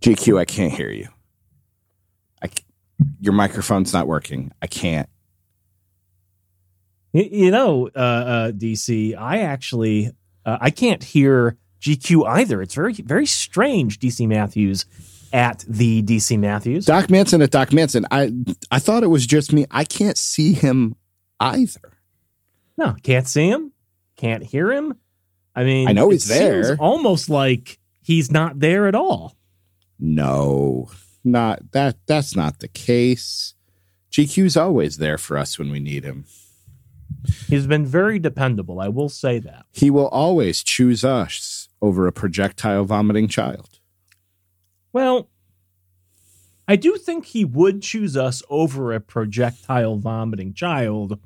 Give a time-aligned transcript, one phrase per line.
[0.00, 1.08] GQ, I can't hear you.
[2.42, 2.48] I,
[3.20, 4.52] your microphone's not working.
[4.62, 5.08] I can't.
[7.12, 10.12] You know, uh, uh, DC, I actually
[10.44, 12.62] uh, I can't hear GQ either.
[12.62, 13.98] It's very very strange.
[13.98, 14.86] DC Matthews
[15.32, 16.86] at the DC Matthews.
[16.86, 18.06] Doc Manson at Doc Manson.
[18.10, 18.32] I
[18.70, 19.66] I thought it was just me.
[19.70, 20.96] I can't see him
[21.40, 21.98] either.
[22.76, 23.72] No, can't see him,
[24.16, 24.94] can't hear him.
[25.54, 26.76] I mean, I know he's there.
[26.78, 29.36] Almost like he's not there at all.
[30.00, 30.90] No,
[31.22, 31.96] not that.
[32.06, 33.54] That's not the case.
[34.10, 36.24] GQ's always there for us when we need him.
[37.48, 38.80] He's been very dependable.
[38.80, 39.66] I will say that.
[39.72, 43.78] He will always choose us over a projectile vomiting child.
[44.92, 45.28] Well,
[46.66, 51.18] I do think he would choose us over a projectile vomiting child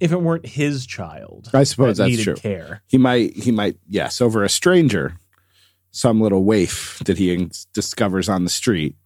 [0.00, 1.50] if it weren't his child.
[1.54, 2.34] I suppose that that's needed true.
[2.34, 2.82] Care.
[2.86, 3.36] He might.
[3.36, 3.76] He might.
[3.88, 5.16] Yes, over a stranger,
[5.92, 8.96] some little waif that he discovers on the street.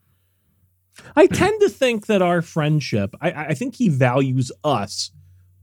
[1.15, 5.11] I tend to think that our friendship, I, I think he values us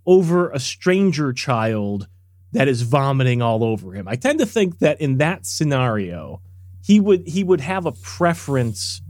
[0.05, 2.07] over a stranger child
[2.51, 4.07] that is vomiting all over him.
[4.07, 6.41] I tend to think that in that scenario,
[6.83, 9.01] he would he would have a preference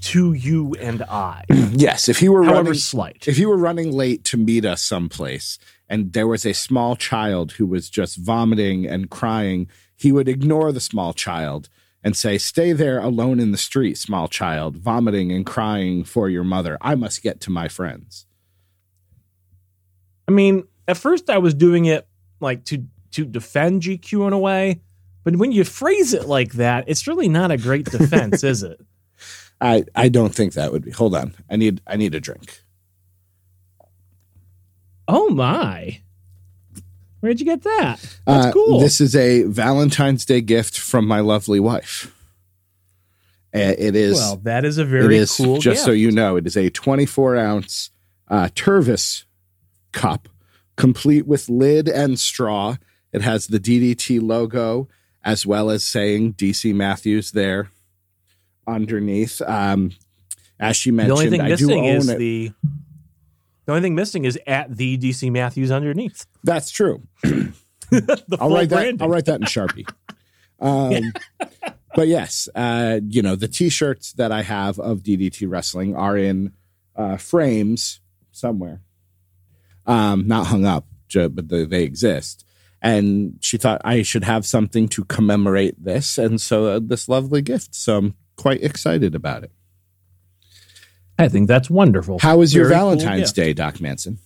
[0.00, 3.28] to you and I, Yes, if he were however running, slight.
[3.28, 5.58] if you were running late to meet us someplace
[5.90, 9.68] and there was a small child who was just vomiting and crying,
[10.00, 11.68] he would ignore the small child
[12.02, 16.42] and say, Stay there alone in the street, small child, vomiting and crying for your
[16.42, 16.78] mother.
[16.80, 18.24] I must get to my friends.
[20.26, 22.08] I mean, at first I was doing it
[22.40, 24.80] like to to defend GQ in a way,
[25.22, 28.80] but when you phrase it like that, it's really not a great defense, is it?
[29.60, 30.92] I, I don't think that would be.
[30.92, 31.34] Hold on.
[31.50, 32.62] I need I need a drink.
[35.06, 36.00] Oh my.
[37.20, 38.00] Where'd you get that?
[38.26, 38.80] That's Uh, cool.
[38.80, 42.14] This is a Valentine's Day gift from my lovely wife.
[43.54, 46.46] Uh, It is well, that is a very is, cool just so you know, it
[46.46, 47.90] is a 24 ounce
[48.28, 49.24] uh, Tervis
[49.92, 50.28] cup,
[50.76, 52.76] complete with lid and straw.
[53.12, 54.88] It has the DDT logo
[55.24, 57.70] as well as saying DC Matthews there
[58.66, 59.42] underneath.
[59.42, 59.92] Um,
[60.58, 62.18] as she The mentioned, only thing I do own is it.
[62.18, 62.52] the
[63.70, 66.26] the only thing missing is at the DC Matthews underneath.
[66.42, 67.06] That's true.
[68.40, 68.96] I'll write that.
[69.00, 69.88] I'll write that in Sharpie.
[70.62, 71.14] Um,
[71.94, 76.52] but yes, uh, you know the T-shirts that I have of DDT Wrestling are in
[76.94, 78.82] uh, frames somewhere,
[79.86, 82.44] um, not hung up, but they, they exist.
[82.82, 87.40] And she thought I should have something to commemorate this, and so uh, this lovely
[87.40, 87.74] gift.
[87.74, 89.52] So I'm quite excited about it.
[91.20, 92.18] I think that's wonderful.
[92.18, 93.36] How was your Very cool Valentine's gift.
[93.36, 94.18] Day, Doc Manson?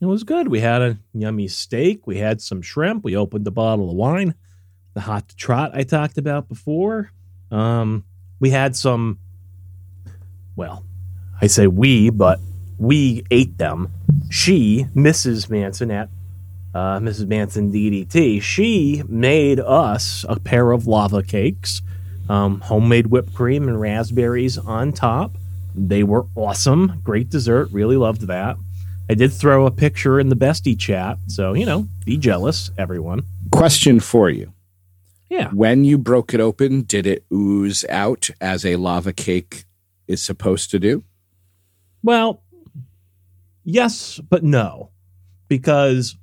[0.00, 0.48] It was good.
[0.48, 2.06] We had a yummy steak.
[2.06, 3.02] We had some shrimp.
[3.04, 4.34] We opened a bottle of wine.
[4.94, 7.10] The hot trot I talked about before.
[7.50, 8.04] Um,
[8.40, 9.18] we had some.
[10.54, 10.84] Well,
[11.40, 12.40] I say we, but
[12.78, 13.92] we ate them.
[14.30, 15.48] She, Mrs.
[15.48, 16.08] Manson at
[16.74, 17.26] uh, Mrs.
[17.26, 21.80] Manson DDT, she made us a pair of lava cakes,
[22.28, 25.36] um, homemade whipped cream and raspberries on top.
[25.76, 27.00] They were awesome.
[27.04, 27.68] Great dessert.
[27.70, 28.56] Really loved that.
[29.08, 33.22] I did throw a picture in the bestie chat, so you know, be jealous, everyone.
[33.52, 34.52] Question for you.
[35.28, 35.50] Yeah.
[35.50, 39.64] When you broke it open, did it ooze out as a lava cake
[40.08, 41.04] is supposed to do?
[42.02, 42.42] Well,
[43.64, 44.90] yes, but no,
[45.48, 46.16] because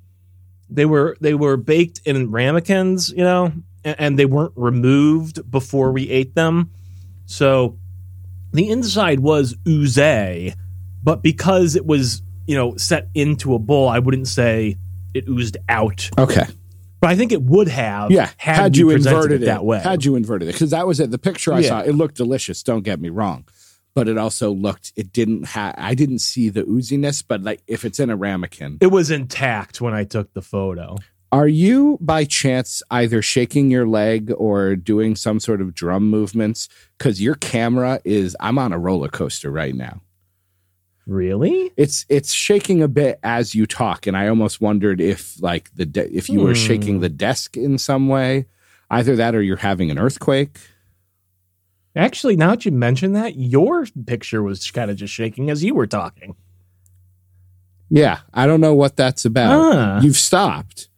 [0.68, 3.52] they were they were baked in ramekins, you know,
[3.84, 6.70] and, and they weren't removed before we ate them,
[7.26, 7.78] so
[8.54, 10.54] the inside was ooze,
[11.02, 14.76] but because it was you know set into a bowl, I wouldn't say
[15.12, 16.44] it oozed out, Okay.
[17.00, 18.10] but I think it would have.
[18.10, 18.30] Yeah.
[18.36, 19.78] had, Had, you inverted it, that way.
[19.78, 20.52] Had you inverted it.
[20.52, 21.10] Because that was it.
[21.12, 21.68] The picture I Yeah.
[21.68, 22.62] saw, it looked delicious.
[22.62, 23.44] Don't get me wrong.
[23.94, 27.84] But it also looked, it didn't have, I didn't see the ooziness, but like if
[27.84, 28.78] it's in a ramekin.
[28.80, 30.96] it was intact when I took the photo.
[31.34, 36.68] Are you by chance either shaking your leg or doing some sort of drum movements?
[36.96, 40.00] Because your camera is, I'm on a roller coaster right now.
[41.08, 41.72] Really?
[41.76, 45.84] It's it's shaking a bit as you talk, and I almost wondered if like the
[45.84, 46.66] de- if you were Hmm.
[46.68, 48.46] shaking the desk in some way,
[48.88, 50.60] either that or you're having an earthquake.
[51.96, 55.74] Actually, now that you mention that, your picture was kind of just shaking as you
[55.74, 56.36] were talking.
[57.90, 59.74] Yeah, I don't know what that's about.
[59.74, 60.00] Ah.
[60.00, 60.88] You've stopped,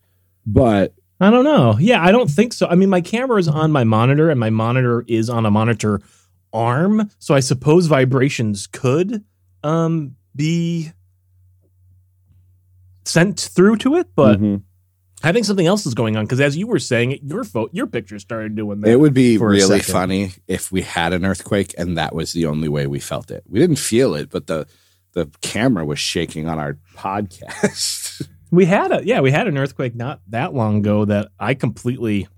[0.47, 1.77] but I don't know.
[1.81, 2.67] Yeah, I don't think so.
[2.67, 6.01] I mean, my camera is on my monitor, and my monitor is on a monitor
[6.53, 9.25] arm, so I suppose vibrations could
[9.63, 10.93] um, be
[13.05, 14.09] sent through to it.
[14.15, 14.63] But Mhm.
[15.23, 17.87] I think something else is going on because as you were saying your photo, your
[17.87, 18.91] picture started doing that.
[18.91, 22.69] It would be really funny if we had an earthquake and that was the only
[22.69, 23.43] way we felt it.
[23.49, 24.67] We didn't feel it, but the
[25.15, 28.06] the camera was shaking on our podcast.
[28.51, 32.29] We had a yeah, we had an earthquake not that long ago that I completely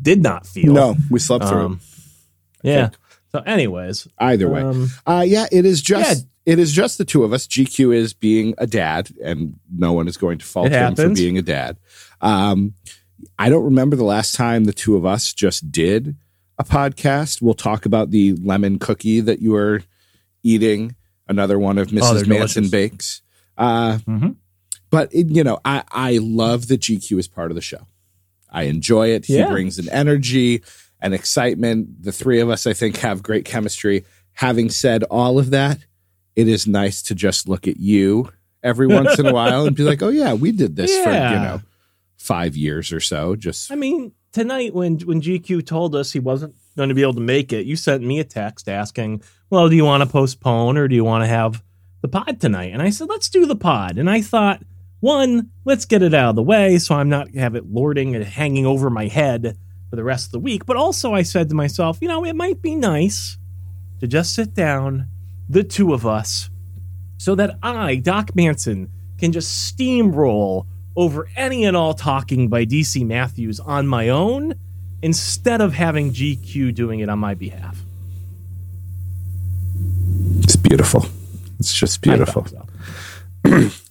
[0.00, 0.72] did not feel.
[0.72, 1.64] no, we slept through.
[1.66, 1.80] Um,
[2.62, 2.90] yeah.
[3.32, 4.06] So, anyways.
[4.18, 7.46] Either way, um, uh, yeah, it is just it is just the two of us.
[7.46, 11.36] GQ is being a dad, and no one is going to fault him for being
[11.38, 11.78] a dad.
[12.20, 12.74] Um,
[13.38, 16.16] I don't remember the last time the two of us just did
[16.58, 17.42] a podcast.
[17.42, 19.82] We'll talk about the lemon cookie that you were
[20.42, 20.94] eating.
[21.26, 22.00] Another one of Oh, Mrs.
[22.14, 22.70] they're Manson delicious.
[22.70, 23.22] bakes.
[23.56, 24.36] Uh, mhm.
[24.90, 27.86] But it, you know, I I love that GQ is part of the show.
[28.50, 29.24] I enjoy it.
[29.26, 29.50] He Yeah.
[29.50, 30.62] brings an energy
[31.00, 32.02] and excitement.
[32.04, 34.04] The three of us, I think, have great chemistry.
[34.34, 35.78] Having said all of that,
[36.36, 38.30] it is nice to just look at you
[38.62, 41.14] every once in a while and be like, "Oh yeah, we did this for you
[41.14, 41.60] know
[42.16, 46.54] five years or so." Just I mean, tonight when when GQ told us he wasn't
[46.76, 49.76] going to be able to make it, you sent me a text asking, "Well, do
[49.76, 51.62] you want to postpone or do you want to have
[52.02, 54.62] the pod tonight?" And I said, "Let's do the pod." And I thought,
[55.04, 58.24] one, let's get it out of the way so I'm not have it lording and
[58.24, 59.58] hanging over my head
[59.90, 60.64] for the rest of the week.
[60.64, 63.36] But also, I said to myself, you know, it might be nice
[64.00, 65.08] to just sit down,
[65.46, 66.48] the two of us,
[67.18, 70.66] so that I, Doc Manson, can just steamroll
[70.96, 74.54] over any and all talking by DC Matthews on my own
[75.02, 77.78] instead of having GQ doing it on my behalf.
[80.40, 81.06] it's beautiful.
[81.58, 82.46] It's just beautiful.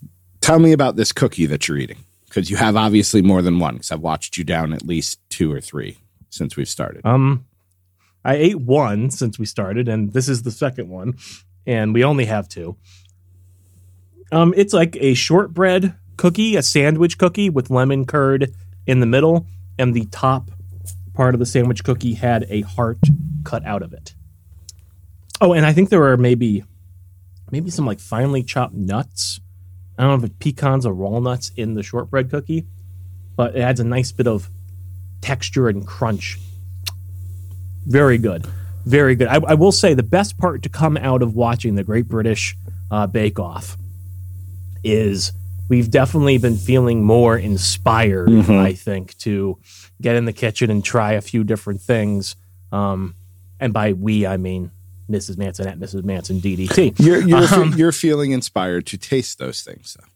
[0.44, 3.76] Tell me about this cookie that you're eating because you have obviously more than one.
[3.76, 6.00] Because I've watched you down at least two or three
[6.30, 7.06] since we've started.
[7.06, 7.46] Um,
[8.26, 11.14] I ate one since we started, and this is the second one,
[11.66, 12.76] and we only have two.
[14.34, 18.54] Um, it's like a shortbread cookie, a sandwich cookie with lemon curd
[18.86, 19.48] in the middle,
[19.80, 20.52] and the top
[21.14, 23.00] part of the sandwich cookie had a heart
[23.46, 24.14] cut out of it.
[25.40, 26.66] Oh, and I think there are maybe,
[27.50, 29.40] maybe some like finely chopped nuts.
[29.98, 32.66] I don't know if it's pecans or walnuts in the shortbread cookie,
[33.36, 34.50] but it adds a nice bit of
[35.22, 36.38] texture and crunch
[37.86, 38.48] very good.
[38.86, 39.28] Very good.
[39.28, 42.56] I, I will say the best part to come out of watching the Great British
[42.92, 43.78] uh, Bake Off
[44.84, 45.32] is
[45.70, 48.58] we've definitely been feeling more inspired, Mhm.
[48.58, 49.58] I think, to
[50.02, 52.36] get in the kitchen and try a few different things.
[52.72, 53.16] Um,
[53.60, 54.72] and by we, I mean
[55.10, 55.38] Mrs.
[55.38, 56.04] Manson at Mrs.
[56.04, 57.00] Manson DDT.
[57.06, 60.08] You're you're, Um, you're feeling inspired to taste those things, though.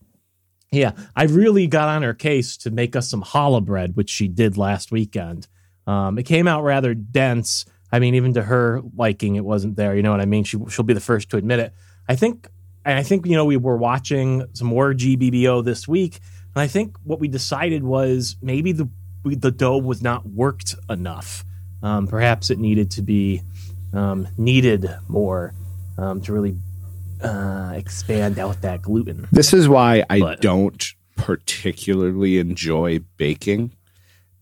[0.72, 4.28] Yeah, I really got on her case to make us some challah bread, which she
[4.28, 5.48] did last weekend.
[5.86, 7.66] Um, it came out rather dense.
[7.92, 9.96] I mean, even to her liking, it wasn't there.
[9.96, 10.44] You know what I mean?
[10.44, 11.74] She she'll be the first to admit it.
[12.10, 12.50] I think,
[12.84, 16.20] and I think you know, we were watching some more GBBO this week,
[16.54, 18.90] and I think what we decided was maybe the
[19.24, 21.46] the dough was not worked enough.
[21.82, 23.42] Um, perhaps it needed to be
[23.98, 25.54] um, kneaded more
[25.98, 26.56] um, to really
[27.24, 29.28] uh, expand out that gluten.
[29.32, 30.84] This is why I But- don't
[31.16, 33.72] particularly enjoy baking.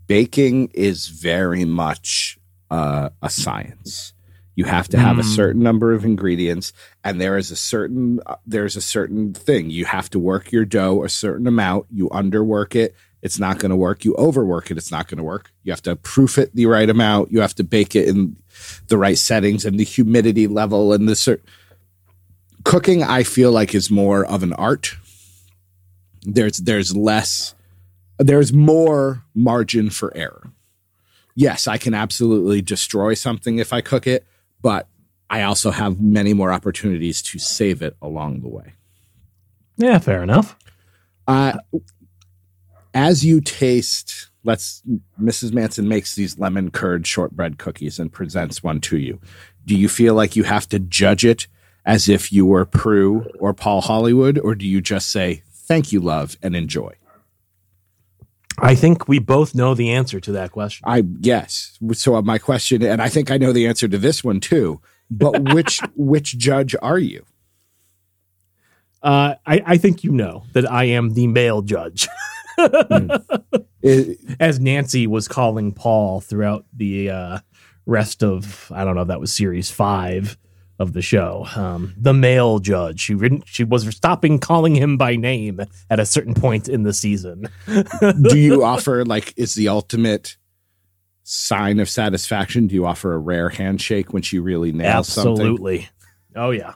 [0.08, 2.38] Baking is very much
[2.70, 4.14] uh, a science.
[4.56, 5.36] You have to have a Mm.
[5.36, 9.70] certain number of ingredients, and there is a certain uh, there's a certain thing.
[9.70, 11.86] You have to work your dough a certain amount.
[11.92, 14.06] You underwork it, it's not going to work.
[14.06, 15.52] You overwork it, it's not going to work.
[15.64, 17.32] You have to proof it the right amount.
[17.32, 18.38] You have to bake it in
[18.88, 21.42] the right settings and the humidity level and the cer-
[22.64, 23.04] cooking.
[23.04, 24.96] I feel like is more of an art
[26.26, 27.56] there's there's less
[28.18, 30.52] there's more margin for error.
[31.36, 34.26] Yes, I can absolutely destroy something if I cook it,
[34.62, 34.88] but
[35.30, 38.74] I also have many more opportunities to save it along the way.
[39.76, 40.56] Yeah, fair enough.
[41.28, 41.58] Uh,
[42.94, 44.82] as you taste, let's
[45.22, 45.52] Mrs.
[45.54, 49.20] Manson makes these lemon curd shortbread cookies and presents one to you.
[49.66, 51.48] Do you feel like you have to judge it
[51.86, 56.00] as if you were Prue or Paul Hollywood, or do you just say thank you,
[56.00, 56.94] love, and enjoy?
[58.58, 60.86] I think we both know the answer to that question.
[60.88, 61.78] I yes.
[61.94, 64.80] So my question, and I think I know the answer to this one too.
[65.12, 67.26] But which which judge are you?
[69.04, 72.08] Uh, I, I think you know that I am the male judge,
[74.40, 77.40] as Nancy was calling Paul throughout the uh,
[77.86, 80.38] rest of I don't know if that was series five
[80.80, 81.48] of the show.
[81.56, 83.00] Um, the male judge.
[83.00, 86.94] She didn't, she was stopping calling him by name at a certain point in the
[86.94, 87.48] season.
[88.22, 90.38] do you offer like is the ultimate
[91.24, 92.68] sign of satisfaction?
[92.68, 95.32] Do you offer a rare handshake when she really nails something?
[95.32, 95.90] Absolutely.
[96.36, 96.74] Oh yeah.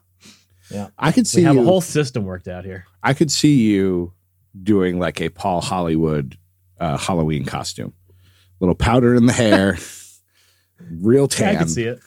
[0.72, 1.62] yeah, I could see we have you.
[1.62, 2.86] a whole system worked out here.
[3.04, 4.14] I could see you
[4.62, 6.38] doing like a Paul Hollywood
[6.80, 7.94] uh, Halloween costume.
[8.60, 9.78] Little powder in the hair,
[10.92, 12.00] real Yeah, I can see it.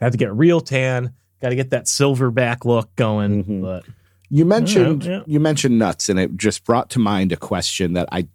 [0.00, 1.14] Have to get real tan.
[1.40, 3.44] Got to get that silver back look going.
[3.44, 3.62] Mhm.
[3.62, 3.84] But
[4.30, 5.22] You mentioned Yeah, yeah.
[5.26, 8.28] you mentioned nuts, and it just brought to mind a question that I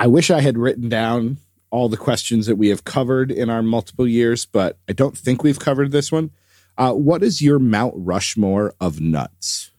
[0.00, 1.38] I wish I had written down
[1.70, 5.42] all the questions that we have covered in our multiple years, but I don't think
[5.42, 6.30] we've covered this one.
[6.78, 9.72] Uh, what is your Mount Rushmore of nuts?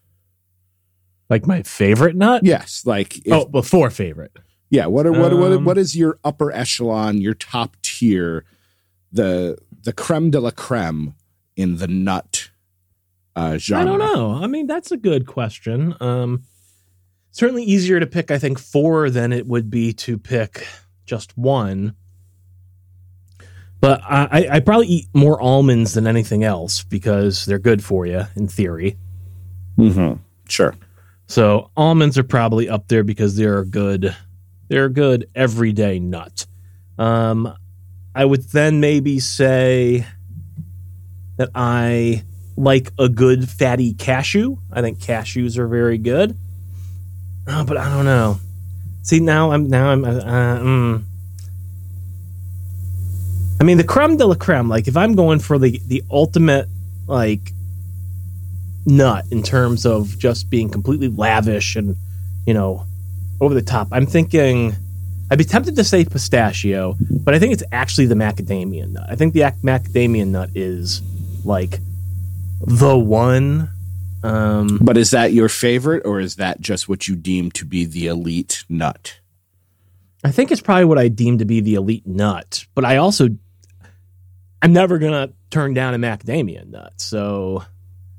[1.29, 2.43] Like my favorite nut.
[2.43, 4.31] Yes, like if, oh, before favorite.
[4.69, 4.85] yeah.
[4.87, 8.45] What are, what what Um, what is your upper echelon, your top tier,
[9.11, 11.13] the the creme de la creme
[11.55, 12.49] in the nut
[13.35, 13.81] uh, genre?
[13.81, 14.33] I don't know.
[14.43, 15.95] I mean, that's a good question.
[15.99, 16.43] Um,
[17.31, 20.67] certainly easier to pick, I think, four than it would be to pick
[21.05, 21.95] just one.
[23.81, 28.05] But I, I- I probably eat more almonds than anything else because they're good for
[28.05, 28.97] you in theory.
[29.77, 30.21] Mm-hmm.
[30.49, 30.75] Sure.
[31.29, 34.15] So almonds are probably up there because they're a good,
[34.67, 36.47] they're a good everyday nut.
[36.97, 37.55] Um,
[38.15, 40.07] I would then maybe say
[41.37, 42.23] that I
[42.57, 44.57] like a good fatty cashew.
[44.73, 46.35] I think cashews are very good.
[47.47, 48.39] Oh, but I don't know.
[49.03, 50.03] See now I'm now I'm.
[50.03, 51.03] Uh, mm.
[53.61, 54.67] I mean the creme de la creme.
[54.67, 56.67] Like if I'm going for the the ultimate
[57.07, 57.53] like
[58.89, 61.95] nut in terms of just being completely lavish and
[62.45, 62.85] you know
[63.39, 63.87] over the top.
[63.91, 64.73] I'm thinking
[65.31, 69.05] I'd be tempted to say pistachio, but I think it's actually the macadamia nut.
[69.07, 71.01] I think the ac- macadamia nut is
[71.45, 71.79] like
[72.61, 73.69] the one.
[74.21, 77.85] Um, But is that your favorite, or is that just what you deem to be
[77.85, 79.19] the elite nut?
[80.25, 83.29] I think it's probably what I deem to be the elite nut, but I also
[84.61, 86.93] I'm never gonna turn down a macadamia nut.
[86.97, 87.63] So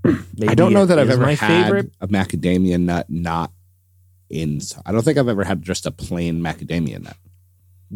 [0.05, 1.93] I don't know that I've ever my had favorite.
[2.01, 3.53] a macadamia nut not
[4.29, 4.61] in.
[4.87, 7.17] I don't think I've ever had just a plain macadamia nut.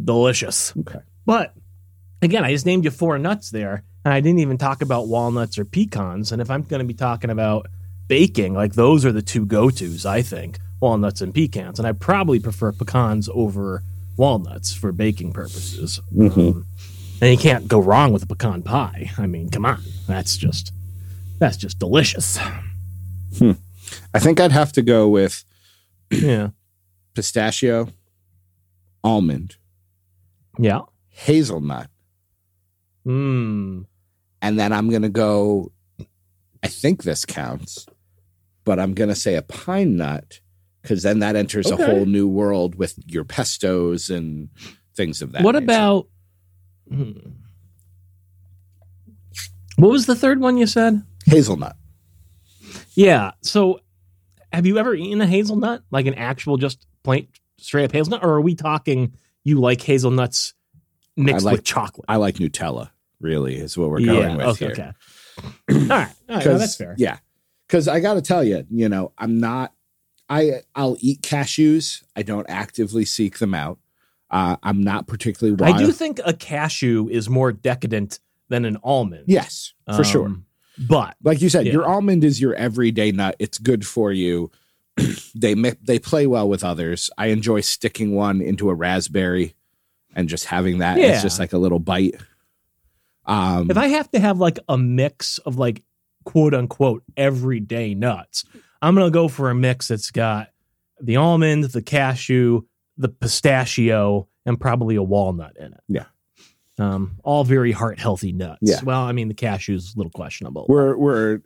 [0.03, 0.73] Delicious.
[0.81, 1.01] Okay.
[1.25, 1.55] But
[2.23, 5.59] again, I just named you four nuts there, and I didn't even talk about walnuts
[5.59, 6.33] or pecans.
[6.33, 7.69] And if I'm going to be talking about
[8.09, 11.79] baking, like those are the two go tos, I think walnuts and pecans.
[11.79, 13.83] And I probably prefer pecans over
[14.17, 16.01] walnuts for baking purposes.
[16.15, 16.37] Mhm.
[16.37, 16.67] Um,
[17.23, 19.11] and you can't go wrong with a pecan pie.
[19.17, 20.73] I mean, come on, that's just
[21.45, 22.39] that's just delicious.
[24.15, 25.45] I think I'd have to go with
[26.11, 26.49] Yeah,
[27.15, 27.89] pistachio,
[29.03, 29.57] almond,
[30.59, 30.81] yeah.
[31.09, 31.91] hazelnut,
[33.07, 33.85] Mm.
[34.41, 35.71] and then I'm gonna go.
[36.63, 37.87] I think this counts,
[38.65, 40.41] but I'm gonna say a pine nut
[40.81, 41.83] because then that enters Okay.
[41.83, 44.49] a whole new world with your pestos and
[44.97, 45.43] things of that.
[45.43, 45.65] What nature.
[45.65, 46.09] about?
[46.91, 47.13] Hmm.
[49.77, 51.03] What was the third one you said?
[51.25, 51.77] Hazelnut?
[52.95, 53.33] Yeah.
[53.43, 53.81] So,
[54.53, 57.29] have you ever eaten a hazelnut, like an actual just plain
[57.59, 60.55] straight up hazelnut, or are we talking you like hazelnuts
[61.17, 62.05] mixed like- with chocolate?
[62.09, 62.91] I like Nutella.
[63.21, 64.73] Really, is what we're going with okay, here.
[64.73, 64.93] okay.
[65.71, 66.09] All right.
[66.29, 66.45] All right.
[66.45, 66.95] No, that's fair.
[66.99, 67.19] Yeah,
[67.67, 69.73] because I got to tell you, you know, I'm not.
[70.29, 72.03] I I'll eat cashews.
[72.17, 73.79] I don't actively seek them out.
[74.31, 75.77] Uh, I'm not particularly wild.
[75.77, 79.25] I do think a cashew is more decadent than an almond.
[79.27, 80.37] yes, for sure.
[80.79, 81.73] But Like you said, yeah.
[81.73, 83.37] your almond is your everyday nut.
[83.39, 84.51] It's good for you.
[85.35, 87.11] they they play well with others.
[87.19, 89.55] I enjoy sticking one into a raspberry
[90.15, 90.99] and just having that.
[90.99, 91.13] Yeah.
[91.13, 92.15] It's just like a little bite.
[93.27, 95.83] Um, if I have to have like a mix of like
[96.25, 98.45] quote unquote everyday nuts,
[98.83, 100.49] I'm gonna go for a mix that's got
[101.01, 102.63] the almond, the cashew,
[102.97, 105.81] the pistachio, and probably a walnut in it.
[105.89, 106.05] Yeah.
[106.79, 108.59] Um, all very heart healthy nuts.
[108.63, 108.81] Yeah.
[108.83, 110.67] Well, I mean the cashew's a little questionable.
[110.69, 111.41] we're we're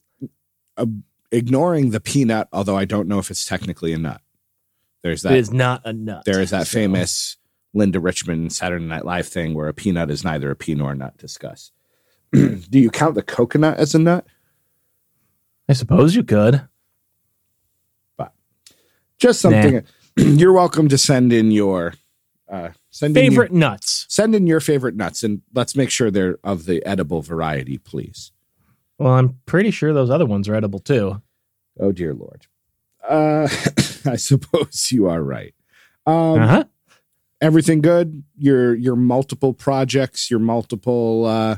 [0.76, 0.86] uh,
[1.30, 4.20] ignoring the peanut, although I don't know if it's technically a nut.
[5.02, 5.38] There's it that.
[5.38, 6.22] is not a nut.
[6.24, 7.36] there is that So, famous
[7.74, 10.94] Linda Richman Saturday Night Live thing where a peanut is neither a pea nor a
[10.94, 11.16] nut.
[11.18, 11.72] Discuss.
[12.32, 14.26] Do you count the coconut as a nut?
[15.68, 16.66] I suppose you could.
[18.16, 18.32] But
[19.18, 19.84] just something.
[20.16, 21.94] You're welcome to send in your
[22.50, 24.06] uh, send in your- Favorite nuts.
[24.08, 28.32] send in your favorite nuts, and let's make sure they're of the edible variety, please.
[28.98, 31.22] Well, I'm pretty sure those other ones are edible too.
[31.78, 32.46] Oh dear lord.
[33.08, 33.48] Uh,
[34.04, 35.54] I suppose you are right.
[36.06, 36.64] Um, Uh huh.
[37.40, 38.24] Everything good?
[38.36, 41.24] Your your multiple projects, your multiple.
[41.24, 41.56] Uh,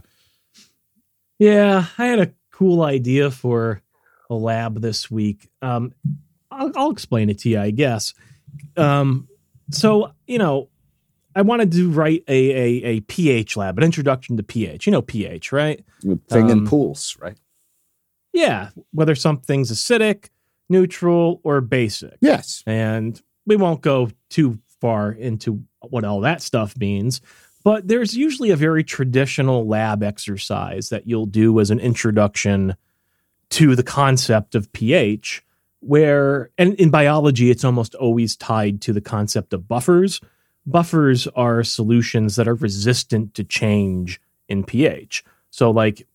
[1.39, 3.81] Yeah, I had a cool idea for
[4.29, 5.49] a lab this week.
[5.63, 5.93] Um,
[6.51, 8.13] I'll, I'll explain it to you, I guess.
[8.77, 9.29] Um,
[9.71, 10.69] so you know,
[11.35, 14.87] I wanted to write a, a a pH lab, an introduction to pH.
[14.87, 15.85] You know pH, right?
[16.29, 17.37] thing in Um, pools, right?
[18.33, 20.29] Yeah, whether something's acidic,
[20.69, 22.17] neutral, or basic.
[22.21, 22.63] Yes.
[22.67, 27.21] And we won't go too far into what all that stuff means,
[27.65, 32.77] but there's usually a very traditional lab exercise that you'll do as an introduction
[33.51, 35.43] to the concept of pH,
[35.81, 40.21] where, and in biology, it's almost always tied to the concept of buffers.
[40.67, 45.25] Buffers are solutions that are resistant to change in pH.
[45.51, 46.07] So, like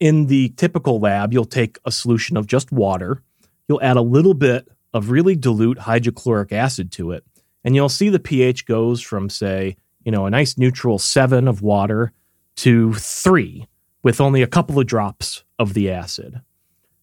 [0.00, 3.22] in the typical lab, you'll take a solution of just water,
[3.68, 7.24] you'll add a little bit of really dilute hydrochloric acid to it,
[7.64, 11.62] and you'll see the pH goes from, say, you know, a nice neutral seven of
[11.62, 12.12] water
[12.56, 13.66] to three
[14.02, 16.40] with only a couple of drops of the acid.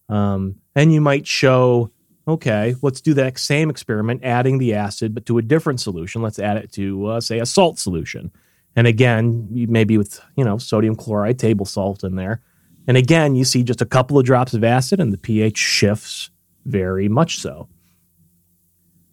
[0.09, 1.91] Um, and you might show,
[2.29, 6.21] okay, let's do that same experiment, adding the acid, but to a different solution.
[6.21, 8.31] Let's add it to, uh, say, a salt solution.
[8.75, 12.41] And again, maybe with, you know, sodium chloride, table salt in there.
[12.87, 16.29] And again, you see just a couple of drops of acid and the pH shifts
[16.65, 17.67] very much so.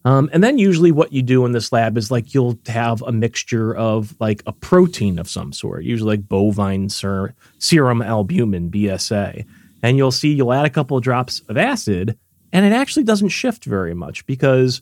[0.05, 3.11] Um, and then usually what you do in this lab is like you'll have a
[3.11, 9.45] mixture of like a protein of some sort, usually like bovine ser- serum albumin, BSA.
[9.83, 12.17] And you'll see you'll add a couple of drops of acid
[12.57, 14.81] and it actually doesn't shift very much because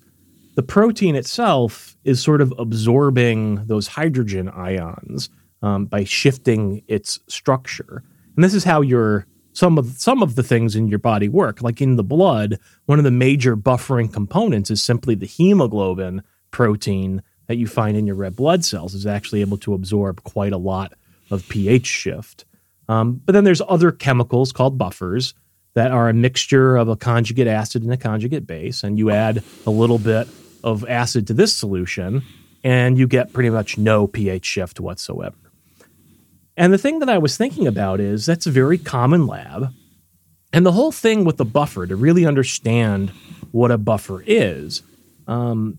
[0.55, 5.29] the protein itself is sort of absorbing those hydrogen ions
[5.61, 8.05] um, by shifting its structure.
[8.37, 11.63] And this is how your some of some of the things in your body work.
[11.63, 17.25] Like in the blood, one of the major buffering components is simply the hemoglobin protein
[17.49, 20.59] that you find in your red blood cells is actually able to absorb quite a
[20.59, 20.93] lot
[21.29, 22.45] of pH shift.
[22.89, 25.35] Um, but then there's other chemicals called buffers
[25.75, 29.43] that are a mixture of a conjugate acid and a conjugate base, and you add
[29.67, 30.29] a little bit
[30.63, 32.23] of acid to this solution,
[32.63, 35.37] and you get pretty much no pH shift whatsoever.
[36.57, 39.73] And the thing that I was thinking about is that's a very common lab.
[40.53, 43.11] And the whole thing with the buffer, to really understand
[43.51, 44.83] what a buffer is,
[45.27, 45.79] um,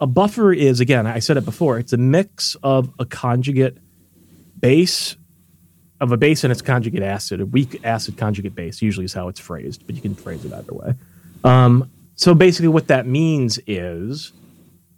[0.00, 3.78] a buffer is, again, I said it before, it's a mix of a conjugate
[4.58, 5.14] base,
[6.00, 9.28] of a base and its conjugate acid, a weak acid conjugate base, usually is how
[9.28, 10.94] it's phrased, but you can phrase it either way.
[11.44, 14.32] Um, so basically, what that means is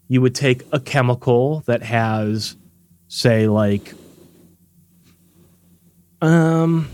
[0.09, 2.57] you would take a chemical that has,
[3.09, 3.95] say, like
[6.21, 6.89] um.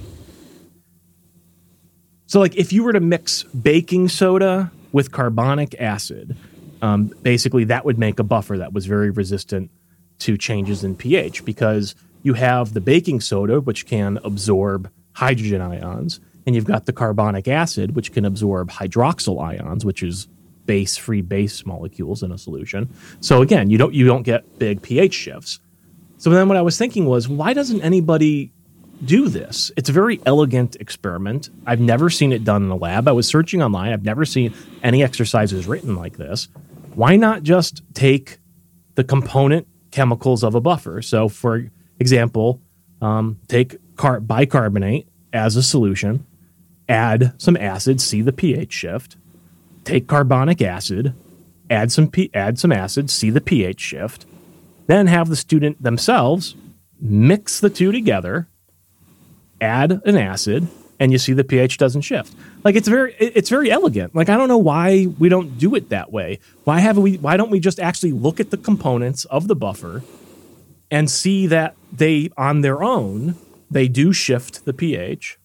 [2.27, 6.37] So, like, if you were to mix baking soda with carbonic acid,
[6.83, 9.71] um, basically that would make a buffer that was very resistant
[10.21, 16.21] to changes in pH because you have the baking soda, which can absorb hydrogen ions,
[16.47, 20.29] and you've got the carbonic acid, which can absorb hydroxyl ions, which is
[20.67, 22.89] base-free base molecules in a solution.
[23.21, 25.61] So again, you don't you don't get big pH shifts.
[26.19, 28.53] So then what I was thinking was, why doesn't anybody
[29.05, 29.71] do this.
[29.77, 31.51] It's a very elegant experiment.
[31.67, 33.09] I've never seen it done in a lab.
[33.09, 33.93] I was searching online.
[33.93, 36.49] I've never seen any exercises written like this.
[36.95, 38.39] Why not just take
[38.95, 41.01] the component chemicals of a buffer?
[41.03, 42.61] So, for example,
[43.01, 46.25] um, take car- bicarbonate as a solution,
[46.89, 49.17] add some acid, see the pH shift.
[49.85, 51.15] Take carbonic acid,
[51.71, 54.27] add some P- add some acid, see the pH shift.
[54.87, 56.55] Then have the student themselves
[57.01, 58.49] mix the two together
[59.61, 60.69] add an acid
[61.01, 62.35] and you see the pH doesn't shift.
[62.65, 64.15] Like it's very it's very elegant.
[64.15, 66.41] Like I don't know why we don't do it that way.
[66.65, 70.03] Why have we why don't we just actually look at the components of the buffer
[70.91, 73.37] and see that they on their own
[73.71, 75.39] they do shift the pH.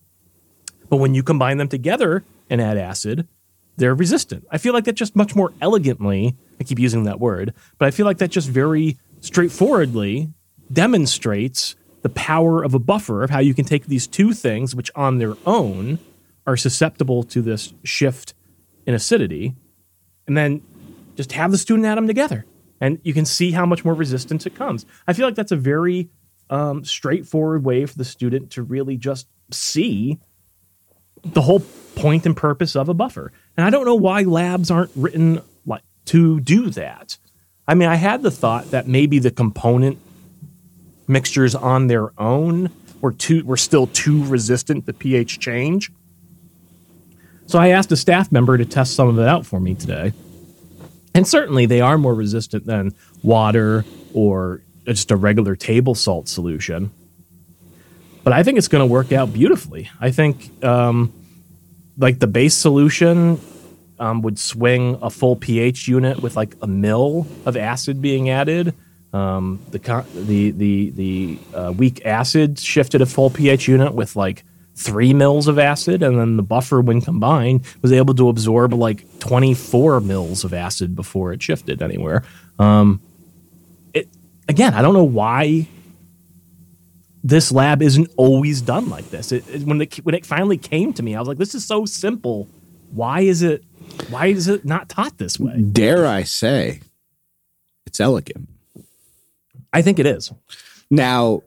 [0.90, 3.28] But when you combine them together and add acid,
[3.78, 4.46] they're resistant.
[4.52, 7.92] I feel like that just much more elegantly, I keep using that word, but I
[7.92, 10.30] feel like that just very straightforwardly
[10.72, 14.92] demonstrates the power of a buffer of how you can take these two things, which
[14.96, 16.00] on their own
[16.46, 18.34] are susceptible to this shift
[18.86, 19.56] in acidity,
[20.28, 20.62] and then
[21.16, 22.46] just have the student atom together.
[22.84, 24.86] And you can see how much more resistance it comes.
[25.08, 26.10] I feel like that's a very
[26.50, 30.20] um, straightforward way for the student to really just see
[31.24, 31.62] the whole
[31.96, 33.32] point and purpose of a buffer.
[33.56, 37.18] And I don't know why labs aren't written like to do that.
[37.70, 39.98] I mean, I had the thought that maybe the component
[41.08, 42.70] mixtures on their own
[43.00, 45.90] were too were still too resistant to pH change.
[47.46, 50.12] So I asked a staff member to test some of it out for me today.
[51.14, 56.92] And certainly they are more resistant than water or just a regular table salt solution.
[58.24, 59.90] But I think it's going to work out beautifully.
[60.00, 61.14] I think um,
[61.98, 63.40] like the base solution
[64.00, 68.74] um, would swing a full pH unit with like a mill of acid being added
[69.14, 74.44] um, the the the the uh, weak acid shifted a full pH unit with like
[74.76, 79.20] three mils of acid, and then the buffer, when combined, was able to absorb like
[79.20, 82.24] 24 mils of acid before it shifted anywhere.
[82.60, 83.02] Um,
[83.94, 84.08] it
[84.48, 85.68] again, I don't know why
[87.24, 89.32] this lab isn't always done like this.
[89.32, 91.66] It, it, when it when it finally came to me, I was like, "This is
[91.66, 92.50] so simple.
[92.92, 93.64] Why is it?
[94.10, 96.82] Why is it not taught this way?" Dare I say,
[97.86, 98.50] it's elegant.
[99.72, 100.32] I think it is.
[100.90, 101.42] Now,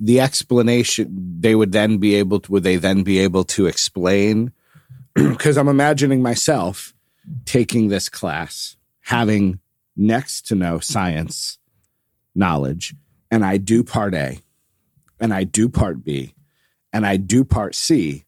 [0.00, 4.52] the explanation they would then be able to would they then be able to explain?
[5.14, 6.94] Because i'm imagining myself
[7.44, 9.58] taking this class having
[9.96, 11.58] next to no science
[12.34, 12.94] knowledge
[13.30, 14.38] and i do part a
[15.18, 16.34] and i do part b
[16.92, 18.24] and i do part c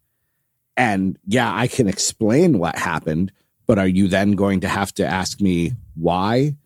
[0.77, 3.31] and yeah i can explain what happened
[3.67, 6.57] but are you then going to have to ask me why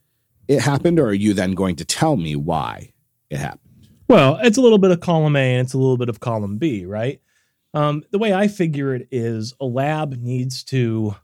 [0.49, 2.93] it happened or are you then going to tell me why
[3.29, 3.64] it happened
[4.07, 6.59] Well, it's a little bit of column A and it's a little bit of column
[6.59, 7.21] B, right?
[7.73, 11.17] Um, the way I figure it is a lab needs to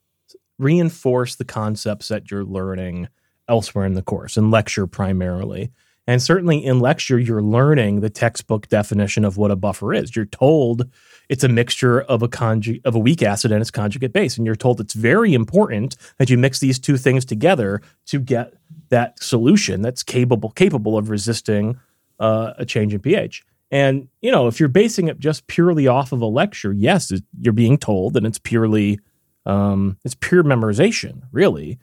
[0.58, 3.08] reinforce the concepts that you're learning
[3.48, 5.70] elsewhere in the course, in lecture primarily.
[6.06, 10.16] And certainly in lecture, you're learning the textbook definition of what a buffer is.
[10.16, 10.88] You're told
[11.28, 14.44] it's a mixture of a conjugate of a weak acid and its conjugate base, and
[14.44, 18.54] you're told it's very important that you mix these two things together to get
[18.88, 21.78] that solution that's capable capable of resisting
[22.20, 23.44] uh, a change in pH.
[23.72, 27.52] And you know, if you're basing it just purely off of a lecture, yes, you're
[27.52, 29.00] being told and it's purely
[29.46, 31.78] um, it's pure memorization, really.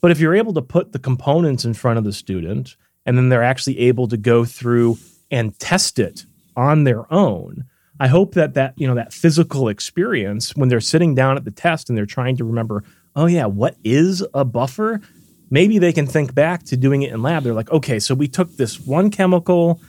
[0.00, 3.28] But if you're able to put the components in front of the student, and then
[3.28, 4.98] they're actually able to go through
[5.30, 6.24] and test it
[6.56, 7.64] on their own,
[8.00, 11.50] I hope that that you know that physical experience when they're sitting down at the
[11.50, 12.84] test and they're trying to remember,
[13.16, 15.00] oh yeah, what is a buffer?
[15.50, 17.42] Maybe they can think back to doing it in lab.
[17.42, 19.80] They're like, okay, so we took this one chemical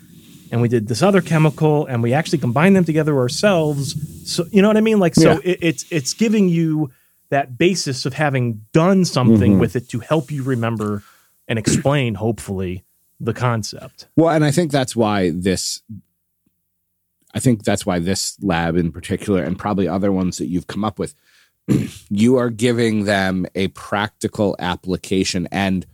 [0.52, 3.96] and we did this other chemical and we actually combined them together ourselves.
[4.32, 5.00] So you know what I mean?
[5.00, 5.40] Like so Yeah.
[5.44, 6.92] it, it's it's giving you
[7.30, 9.60] that basis of having done something Mhm.
[9.60, 11.04] with it to help you remember
[11.48, 12.84] and explain, hopefully,
[13.20, 14.08] the concept.
[14.16, 15.82] Well, and I think that's why this
[17.34, 20.84] I think that's why this lab in particular and probably other ones that you've come
[20.84, 21.14] up with
[22.10, 25.86] you are giving them a practical application and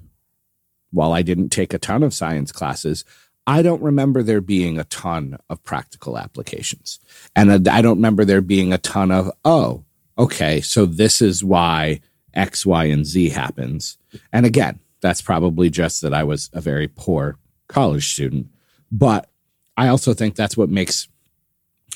[0.96, 3.04] while I didn't take a ton of science classes,
[3.46, 7.00] I don't remember there being a ton of practical applications.
[7.36, 9.84] And I don't remember there being a ton of, oh,
[10.18, 12.00] okay, so this is why
[12.34, 13.98] X, Y, and Z happens.
[14.32, 18.48] And again, that's probably just that I was a very poor college student.
[18.92, 19.30] But
[19.78, 21.08] I also think that's what makes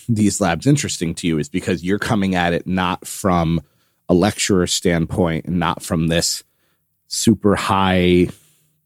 [0.09, 3.61] these labs interesting to you is because you're coming at it not from
[4.09, 6.43] a lecturer standpoint and not from this
[7.07, 8.27] super high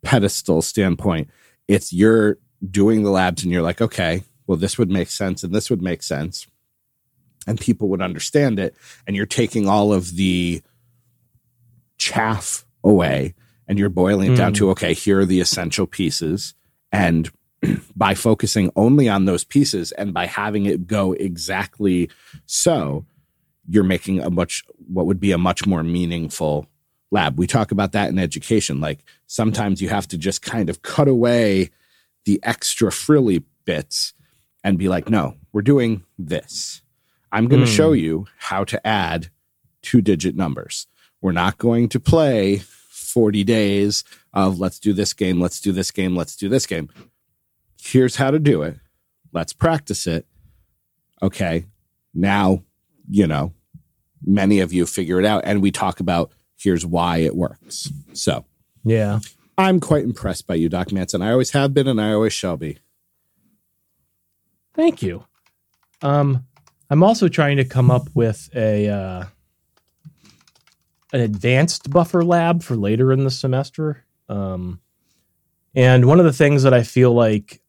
[0.02, 1.30] pedestal standpoint.
[1.68, 2.38] It's you're
[2.70, 5.82] doing the labs and you're like, okay, well, this would make sense and this would
[5.82, 6.46] make sense.
[7.48, 8.76] And people would understand it.
[9.08, 10.62] And you're taking all of the
[11.98, 13.34] chaff away
[13.68, 14.58] and you're boiling it down Mm.
[14.58, 16.54] to, okay, here are the essential pieces.
[16.92, 17.30] And
[17.96, 22.10] by focusing only on those pieces and by having it go exactly
[22.46, 23.06] so,
[23.70, 26.68] you're making a much, what would be a much more meaningful
[27.12, 27.38] lab.
[27.38, 28.82] We talk about that in education.
[28.82, 31.70] Like sometimes you have to just kind of cut away
[32.26, 34.14] the extra frilly bits
[34.64, 36.82] and be like, no, we're doing this.
[37.32, 37.76] I'm going to Hmm.
[37.76, 39.30] show you how to add
[39.82, 40.88] two digit numbers.
[41.22, 45.92] We're not going to play 40 days of let's do this game, let's do this
[45.92, 46.90] game, let's do this game.
[47.86, 48.78] Here's how to do it.
[49.34, 50.26] Let's practice it.
[51.22, 51.66] Okay.
[52.14, 52.64] Now,
[53.10, 53.54] you know,
[54.26, 57.92] many of you figure it out and we talk about here's why it works.
[58.14, 58.46] So
[58.86, 59.20] Yeah.
[59.58, 61.22] I'm quite impressed by you, Doc Manson.
[61.22, 62.80] I always have been and I always shall be.
[64.74, 65.26] Thank you.
[66.02, 66.46] Um,
[66.90, 69.26] I'm also trying to come up with a uh,
[71.12, 74.04] an advanced buffer lab for later in the semester.
[74.28, 74.80] Um,
[75.76, 77.62] and one of the things that I feel like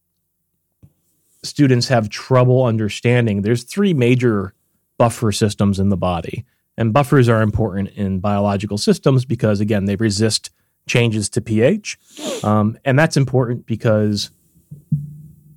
[1.45, 4.55] students have trouble understanding, there's three major
[4.99, 6.45] buffer systems in the body.
[6.77, 10.51] And buffers are important in biological systems because, again, they resist
[10.87, 11.97] changes to pH.
[12.43, 14.31] Um, and that's important because,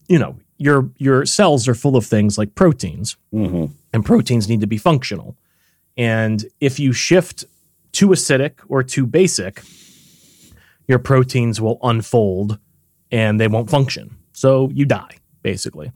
[0.08, 3.66] you know, your your cells are full of things like proteins Mm-hmm.
[3.94, 5.38] and proteins need to be functional.
[5.98, 7.46] And if you shift
[7.92, 9.62] too acidic or too basic,
[10.88, 12.60] your proteins will unfold
[13.12, 14.16] and they won't function.
[14.34, 15.18] So you die,
[15.48, 15.94] basically.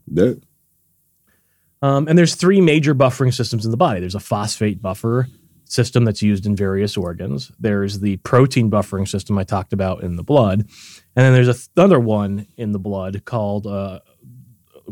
[1.82, 4.00] Um, and there's three major buffering systems in the body.
[4.00, 5.28] There's a phosphate buffer
[5.66, 7.52] system that's used in various organs.
[7.60, 11.54] There's the protein buffering system I talked about in the blood, and then there's a
[11.54, 14.00] th- another one in the blood called uh,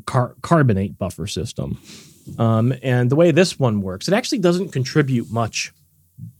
[0.04, 1.78] car- carbonate buffer system.
[2.38, 5.72] Um, and the way this one works, it actually doesn't contribute much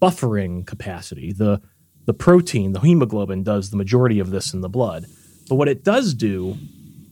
[0.02, 1.32] buffering capacity.
[1.32, 1.62] The
[2.04, 5.06] the protein, the hemoglobin, does the majority of this in the blood.
[5.48, 6.58] But what it does do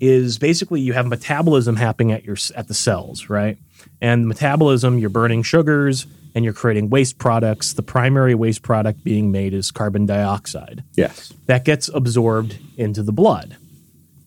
[0.00, 3.58] is basically you have metabolism happening at your at the cells, right?
[4.00, 7.72] And metabolism, you're burning sugars and you're creating waste products.
[7.72, 10.84] The primary waste product being made is carbon dioxide.
[10.96, 11.32] Yes.
[11.46, 13.56] That gets absorbed into the blood.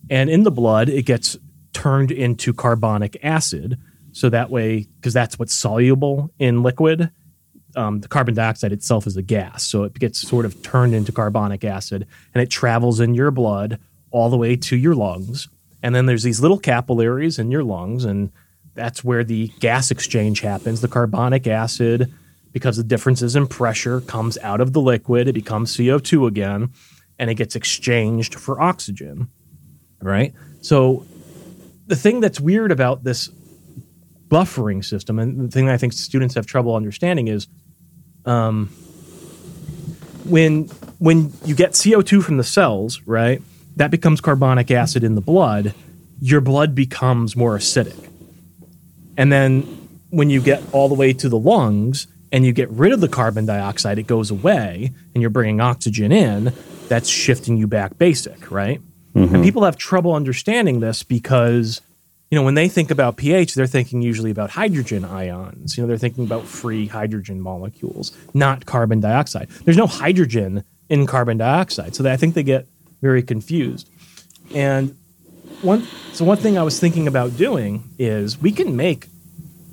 [0.10, 1.38] And in the blood, it gets
[1.73, 3.77] turned into carbonic acid.
[4.12, 7.12] So that way, because that's what's soluble in liquid,
[7.77, 9.63] um, the carbon dioxide itself is a gas.
[9.63, 13.79] So it gets sort of turned into carbonic acid and it travels in your blood
[14.12, 15.47] all the way to your lungs.
[15.84, 18.32] And then there's these little capillaries in your lungs, and
[18.74, 20.82] that's where the gas exchange happens.
[20.82, 22.13] The carbonic acid,
[22.52, 25.28] because the differences in pressure, comes out of the liquid.
[25.28, 26.72] It becomes CO2 again,
[27.17, 29.30] and it gets exchanged for oxygen.
[30.02, 30.34] Right?
[30.62, 31.06] So
[31.88, 33.30] the thing that's weird about this
[34.30, 37.48] buffering system, and the thing I think students have trouble understanding is
[38.26, 38.67] um,
[40.26, 40.65] when
[41.00, 43.41] when you get CO2 from the cells, right?
[43.75, 45.73] That becomes carbonic acid in the blood.
[46.21, 48.10] Your blood becomes more acidic.
[49.17, 49.62] And then
[50.10, 53.07] when you get all the way to the lungs and you get rid of the
[53.07, 56.53] carbon dioxide, it goes away and you're bringing oxygen in,
[56.88, 58.81] that's shifting you back basic, right?
[59.13, 59.36] Mm-hmm.
[59.36, 61.81] And people have trouble understanding this because
[62.31, 65.75] you know, when they think about pH, they're thinking usually about hydrogen ions.
[65.75, 69.49] You know, they're thinking about free hydrogen molecules, not carbon dioxide.
[69.65, 72.67] There's no hydrogen in carbon dioxide, so I think they get
[73.02, 73.90] very confused.
[74.54, 74.98] And
[75.62, 79.08] one, so one thing I was thinking about doing is we can make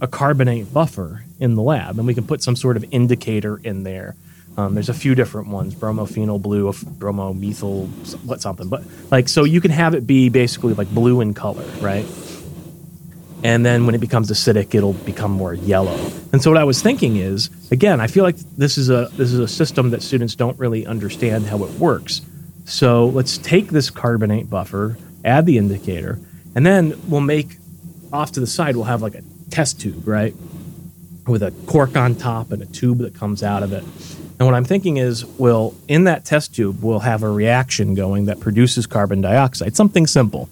[0.00, 3.82] a carbonate buffer in the lab, and we can put some sort of indicator in
[3.82, 4.16] there.
[4.56, 7.88] Um, there's a few different ones: bromophenol blue, bromomethyl,
[8.24, 8.68] what something.
[8.68, 12.06] But like, so you can have it be basically like blue in color, right?
[13.44, 15.96] and then when it becomes acidic it'll become more yellow
[16.32, 19.32] and so what i was thinking is again i feel like this is a this
[19.32, 22.20] is a system that students don't really understand how it works
[22.68, 26.18] so let's take this carbonate buffer add the indicator
[26.54, 27.56] and then we'll make
[28.12, 30.34] off to the side we'll have like a test tube right
[31.26, 33.82] with a cork on top and a tube that comes out of it
[34.38, 38.26] and what i'm thinking is well in that test tube we'll have a reaction going
[38.26, 40.48] that produces carbon dioxide something simple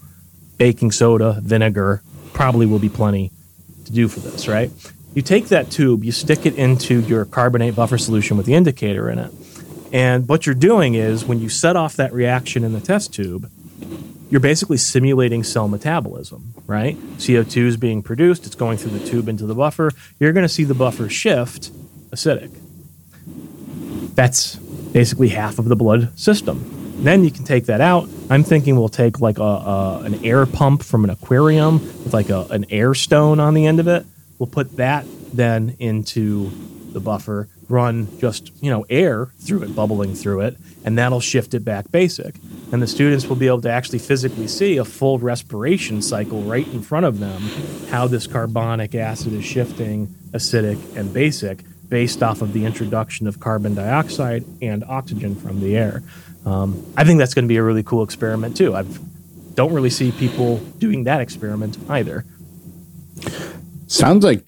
[0.58, 2.02] baking soda vinegar
[2.36, 3.32] probably will be plenty
[3.86, 4.70] to do for this, right?
[5.14, 9.08] You take that tube, you stick it into your carbonate buffer solution with the indicator
[9.08, 9.32] in it.
[9.96, 13.50] And what you're doing is when you set off that reaction in the test tube,
[14.28, 16.98] you're basically simulating cell metabolism, right?
[17.16, 19.90] CO2 is being produced, it's going through the tube into the buffer.
[20.20, 21.70] You're going to see the buffer shift
[22.10, 22.54] acidic.
[24.14, 27.02] That's basically half of the blood system.
[27.02, 28.06] Then you can take that out.
[28.28, 32.28] I'm thinking we'll take like a, a an air pump from an aquarium with like
[32.28, 34.04] a, an air stone on the end of it.
[34.38, 36.50] We'll put that then into
[36.92, 41.54] the buffer, run just you know air through it, bubbling through it, and that'll shift
[41.54, 42.34] it back basic.
[42.72, 46.66] And the students will be able to actually physically see a full respiration cycle right
[46.68, 47.42] in front of them,
[47.90, 53.38] how this carbonic acid is shifting acidic and basic based off of the introduction of
[53.38, 56.02] carbon dioxide and oxygen from the air.
[56.44, 58.74] Um, I think that's going to be a really cool experiment too.
[58.74, 58.84] I
[59.54, 62.24] don't really see people doing that experiment either.
[63.86, 64.44] Sounds like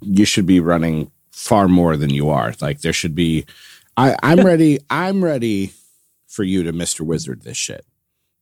[0.00, 2.52] you should be running far more than you are.
[2.60, 3.46] Like there should be.
[3.96, 4.80] I, I'm ready.
[4.90, 5.72] I'm ready
[6.26, 7.02] for you to Mr.
[7.02, 7.86] Wizard this shit.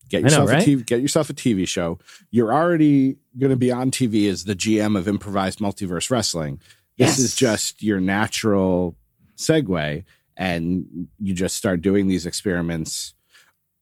[0.08, 0.66] Get yourself know, right?
[0.66, 1.98] a TV, get yourself a TV show.
[2.30, 6.60] You're already going to be on TV as the GM of improvised multiverse wrestling.
[6.96, 7.18] This yes.
[7.18, 8.96] is just your natural
[9.36, 10.04] segue
[10.36, 13.14] and you just start doing these experiments.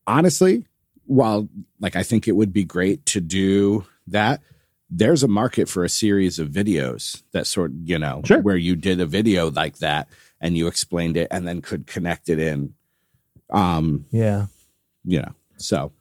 [0.06, 0.66] Honestly,
[1.06, 1.48] while
[1.78, 4.40] like I think it would be great to do that,
[4.96, 8.40] there's a market for a series of videos that sort you know sure.
[8.40, 10.08] where you did a video like that
[10.40, 12.74] and you explained it and then could connect it in.
[13.50, 14.46] Um yeah.
[15.04, 15.34] You know.
[15.56, 15.92] So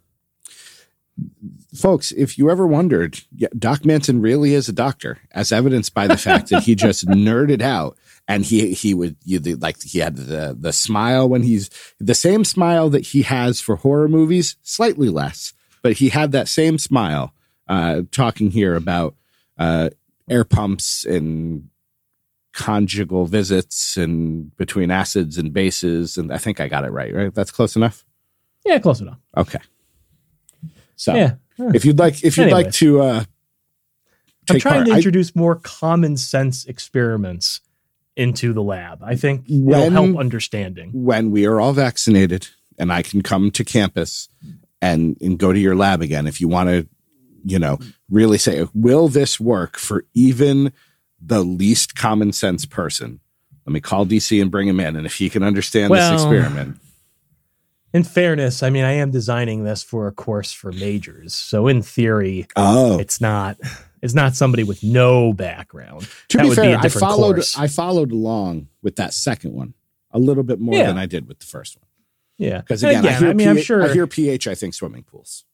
[1.75, 6.07] folks, if you ever wondered, yeah, Doc Manson really is a doctor, as evidenced by
[6.07, 9.99] the fact that he just nerded out and he he would you the, like he
[9.99, 14.55] had the the smile when he's the same smile that he has for horror movies,
[14.61, 17.33] slightly less, but he had that same smile
[17.73, 19.15] uh, talking here about
[19.57, 19.89] uh,
[20.29, 21.69] air pumps and
[22.53, 27.13] conjugal visits and between acids and bases, and I think I got it right.
[27.13, 28.05] Right, that's close enough.
[28.63, 29.17] Yeah, close enough.
[29.35, 29.59] Okay.
[30.95, 31.33] So, yeah.
[31.57, 32.65] if you'd like, if you'd Anyways.
[32.65, 33.23] like to, uh,
[34.49, 37.61] I'm trying part, to introduce I, more common sense experiments
[38.15, 39.01] into the lab.
[39.03, 40.91] I think it'll help understanding.
[40.93, 44.29] When we are all vaccinated and I can come to campus
[44.79, 46.87] and, and go to your lab again, if you want to
[47.43, 47.77] you know,
[48.09, 50.71] really say, will this work for even
[51.21, 53.19] the least common sense person?
[53.65, 54.95] Let me call DC and bring him in.
[54.95, 56.77] And if he can understand Well, this experiment,
[57.93, 61.81] In fairness, I mean, I am designing this for a course for majors, so in
[61.81, 63.57] theory, oh, it's not
[64.01, 66.01] it's not somebody with no background.
[66.29, 67.57] to that be would be fair, a I followed, course.
[67.57, 69.75] I followed along with that second one
[70.11, 70.87] a little bit more Yeah.
[70.87, 71.87] than I did with the first one.
[72.37, 73.83] Yeah, Because And again, I, hear I mean, I'm sure.
[73.89, 75.45] I hear pH, I think swimming pools.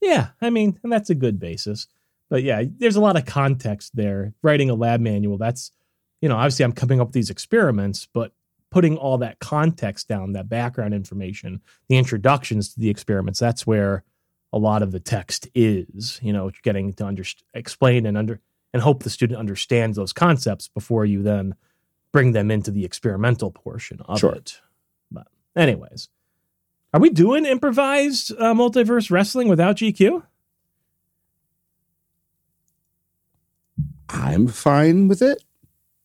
[0.00, 1.86] Yeah, I mean, and that's a good basis.
[2.30, 4.34] But yeah, there's a lot of context there.
[4.42, 5.72] Writing a lab manual, that's,
[6.20, 8.32] you know, obviously I'm coming up with these experiments, but
[8.70, 14.04] putting all that context down, that background information, the introductions to the experiments, that's where
[14.52, 18.40] a lot of the text is, you know, getting to under, explain and under
[18.74, 21.54] and hope the student understands those concepts before you then
[22.12, 24.34] bring them into the experimental portion of Sure.
[24.34, 24.60] it.
[25.10, 26.08] But anyways,
[26.92, 30.22] are we doing improvised uh, multiverse wrestling without GQ?
[34.08, 35.42] I'm fine with it.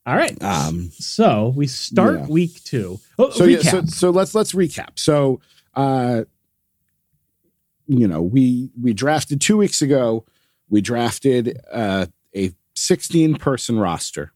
[0.06, 0.42] All right.
[0.44, 2.28] Um, so we start yeah.
[2.28, 3.00] week two.
[3.18, 5.00] Oh, so yeah, so so let's let's recap.
[5.00, 5.40] So
[5.76, 6.26] uh
[7.88, 10.26] you know, we we drafted 2 weeks ago,
[10.70, 14.34] we drafted uh a 16 person roster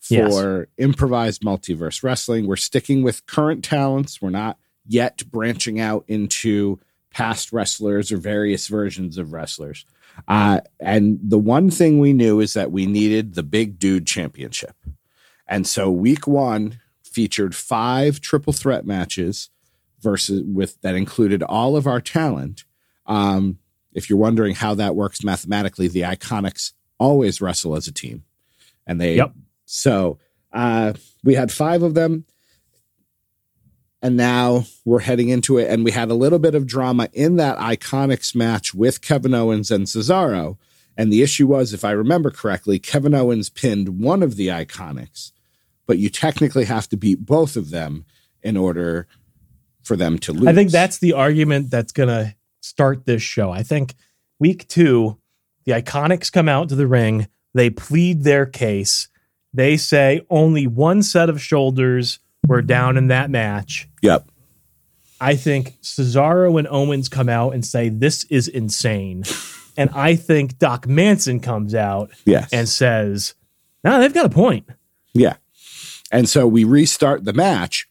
[0.00, 2.46] for improvised multiverse wrestling.
[2.46, 4.22] We're sticking with current talents.
[4.22, 9.84] We're not yet branching out into past wrestlers or various versions of wrestlers.
[10.28, 14.76] Uh, and the one thing we knew is that we needed the big dude championship.
[15.46, 19.50] And so week one featured five triple threat matches
[20.00, 22.64] versus with that included all of our talent.
[23.06, 23.58] Um,
[23.92, 28.24] if you're wondering how that works mathematically, the Iconics always wrestle as a team.
[28.86, 29.32] And they Yep.
[29.64, 30.18] so
[30.52, 32.24] uh, we had five of them.
[34.04, 35.70] And now we're heading into it.
[35.70, 39.70] And we had a little bit of drama in that Iconics match with Kevin Owens
[39.70, 40.58] and Cesaro.
[40.94, 45.32] And the issue was, if I remember correctly, Kevin Owens pinned one of the Iconics,
[45.86, 48.04] but you technically have to beat both of them
[48.42, 49.08] in order
[49.82, 50.48] for them to lose.
[50.48, 53.50] I think that's the argument that's going to start this show.
[53.52, 53.94] I think
[54.38, 55.18] week two,
[55.64, 57.26] the Iconics come out to the ring.
[57.54, 59.08] They plead their case.
[59.54, 63.88] They say only one set of shoulders were down in that match.
[64.02, 64.28] Yep.
[65.20, 69.24] I think Cesaro and Owens come out and say this is insane.
[69.76, 72.52] And I think Doc Manson comes out Yes.
[72.52, 73.34] and says,
[73.82, 74.68] no, they've got a point.
[75.12, 75.36] Yeah.
[76.12, 77.88] And so we restart the match.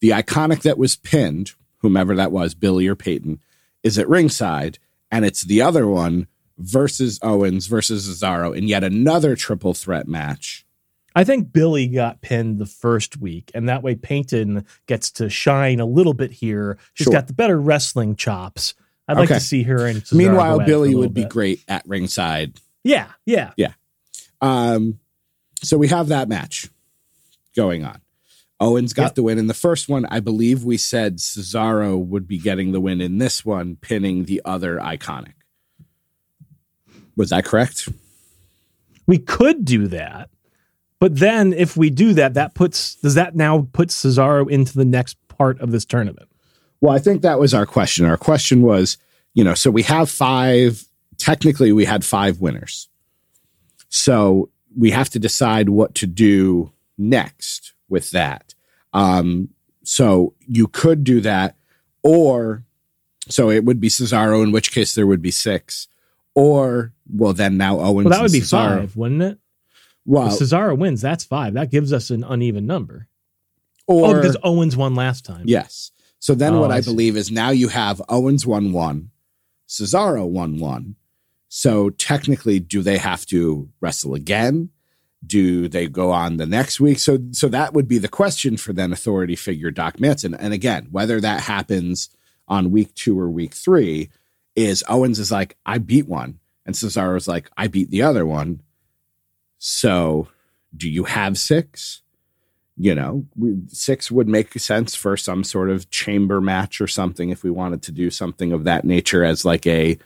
[0.00, 3.40] The iconic that was pinned, whomever that was, Billie or Peyton,
[3.82, 4.78] is at ringside.
[5.10, 6.26] And it's the other one
[6.58, 10.66] versus Owens versus Cesaro in yet another triple threat match.
[11.14, 15.78] I think Billie got pinned the first week, and that way Peyton gets to shine
[15.80, 16.76] a little bit here.
[16.94, 17.12] She's Sure.
[17.12, 18.74] got the better wrestling chops.
[19.06, 21.24] I'd like to see her and Cesaro Meanwhile, at it for a Billie would be
[21.24, 22.58] great at ringside.
[22.82, 23.52] Yeah, yeah.
[24.40, 24.98] Um,
[25.62, 26.68] so we have that match
[27.54, 28.00] going on.
[28.60, 29.14] Owens got Yep.
[29.16, 30.06] the win in the first one.
[30.06, 34.40] I believe we said Cesaro would be getting the win in this one, pinning the
[34.44, 35.34] other iconic.
[37.16, 37.88] Was that correct?
[39.06, 40.30] We could do that.
[41.04, 44.86] But then if we do that, that puts does that now put Cesaro into the
[44.86, 46.30] next part of this tournament?
[46.80, 48.06] Well, I think that was our question.
[48.06, 48.96] Our question was,
[49.34, 50.82] you know, so we have five,
[51.18, 52.88] technically, we had five winners.
[53.90, 58.54] So we have to decide what to do next with that.
[58.94, 59.50] Um,
[59.82, 61.54] so you could do that,
[62.02, 62.64] or
[63.28, 65.86] so it would be Cesaro, in which case there would be six,
[66.34, 68.06] or well, then now Owens.
[68.06, 68.78] Well, that would and be Cesaro.
[68.78, 69.38] five, wouldn't it?
[70.06, 71.54] Well, if Cesaro wins, that's five.
[71.54, 73.08] That gives us an uneven number.
[73.88, 75.44] Oh, or oh, because Owens won last time.
[75.46, 75.92] Yes.
[76.18, 79.10] So then Oh, what I I, believe is now you have Owens 1 1,
[79.68, 80.96] Cesaro 1 1.
[81.48, 84.70] So technically, do they have to wrestle again?
[85.24, 86.98] Do they go on the next week?
[86.98, 90.34] So so that would be the question for then authority figure Doc Manson.
[90.34, 92.10] And again, whether that happens
[92.48, 94.10] on week two or week three,
[94.56, 96.38] is Owens is like, I beat one.
[96.66, 98.60] And Cesaro's like, I beat the other one.
[99.66, 100.28] So
[100.76, 102.02] do you have six?
[102.76, 103.24] you know,
[103.68, 107.80] six would make sense for some sort of chamber match or something if we wanted
[107.82, 109.96] to do something of that nature as like a,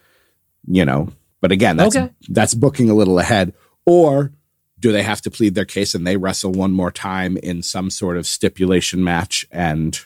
[0.66, 2.10] you know, but again, that's Okay.
[2.28, 3.54] that's booking a little ahead.
[3.86, 4.32] Or
[4.78, 7.88] do they have to plead their case and they wrestle one more time in some
[7.88, 9.46] sort of stipulation match?
[9.50, 9.98] And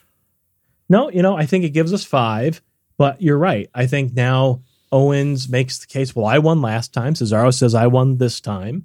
[0.88, 2.62] No, you know, I think it gives us five,
[2.96, 3.68] but you're right.
[3.74, 7.14] I think now Owens makes the case, well, I won last time.
[7.14, 8.84] Cesaro says I won this time.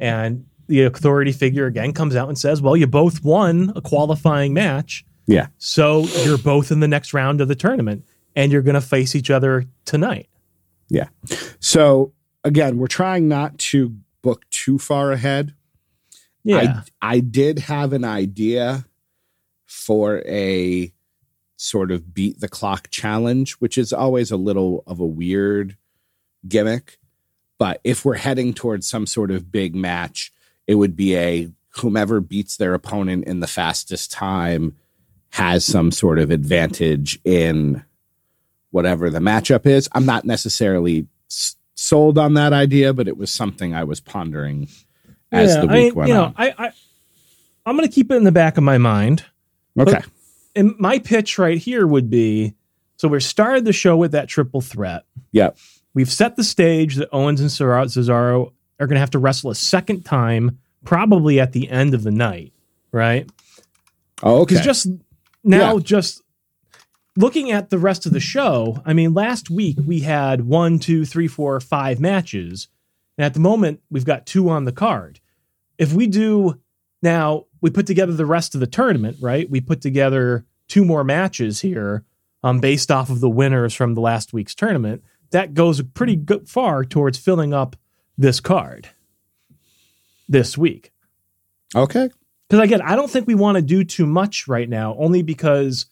[0.00, 4.54] And the authority figure again comes out and says, well, you both won a qualifying
[4.54, 5.04] match.
[5.26, 8.80] yeah, So you're both in the next round of the tournament and you're going to
[8.80, 10.28] face each other tonight.
[10.88, 11.08] Yeah.
[11.60, 12.12] So
[12.44, 15.54] again, we're trying not to book too far ahead.
[16.44, 16.82] Yeah.
[17.02, 18.86] I I did have an idea
[19.66, 20.92] for a
[21.56, 25.76] sort of beat the clock challenge, which is always a little of a weird
[26.46, 26.98] gimmick.
[27.64, 30.34] But if we're heading towards some sort of big match,
[30.66, 34.76] it would be a whomever beats their opponent in the fastest time
[35.30, 37.82] has some sort of advantage in
[38.70, 39.88] whatever the matchup is.
[39.92, 44.68] I'm not necessarily s- sold on that idea, but it was something I was pondering
[45.32, 46.34] as Yeah, the week mean, went you know, on.
[46.36, 46.72] I, I
[47.64, 49.24] I'm going to keep it in the back of my mind.
[49.80, 50.02] Okay.
[50.54, 52.56] And my pitch right here would be
[52.98, 55.04] so we started the show with that triple threat.
[55.32, 55.56] Yep.
[55.94, 59.54] We've set the stage that Owens and Cesaro are going to have to wrestle a
[59.54, 62.52] second time, probably at the end of the night,
[62.92, 63.28] right?
[64.22, 64.54] Oh, okay.
[64.54, 64.86] Because just
[65.44, 65.82] now, Yeah.
[65.82, 66.22] just
[67.16, 71.04] looking at the rest of the show, I mean, last week we had one, two,
[71.04, 72.68] three, four, five matches.
[73.16, 75.20] And at the moment, we've got two on the card.
[75.78, 76.60] If we do
[77.02, 79.48] now, we put together the rest of the tournament, right?
[79.48, 82.04] We put together two more matches here
[82.42, 85.04] um, based off of the winners from the last week's tournament.
[85.34, 87.74] That goes pretty good, far towards filling up
[88.16, 88.88] this card
[90.28, 90.92] this week.
[91.74, 92.08] okay.
[92.48, 95.86] Because again, I don't think we want to do too much right now, only because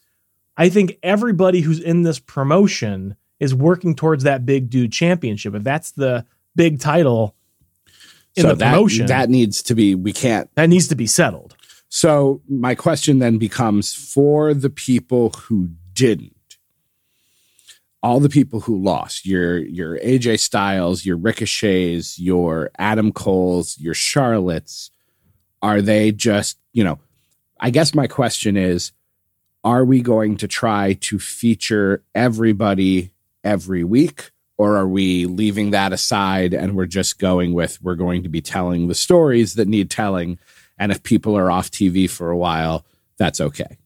[0.56, 5.56] I think everybody who's in this promotion is working towards that big dude championship.
[5.56, 6.24] If that's the
[6.54, 7.34] big title
[8.36, 10.48] in so the that, promotion, that needs to be, we can't.
[10.54, 11.56] that needs to be settled.
[11.88, 16.36] So my question then becomes for the people who didn't,
[18.02, 23.94] all the people who lost, your your AJ Styles, your Ricochets, your Adam Coles, your
[23.94, 24.90] Charlottes,
[25.62, 26.98] are they just, you know,
[27.60, 28.92] I guess my question is,
[29.62, 33.12] are we going to try to feature everybody
[33.44, 34.30] every week?
[34.58, 38.40] Or are we leaving that aside and we're just going with we're going to be
[38.40, 40.38] telling the stories that need telling?
[40.78, 42.84] And if people are off TV for a while,
[43.16, 43.78] that's okay.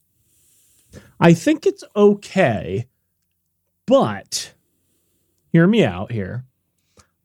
[1.21, 2.87] I think it's okay,
[3.87, 4.53] but
[5.53, 6.45] hear me out here.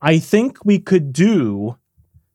[0.02, 1.78] I think we could do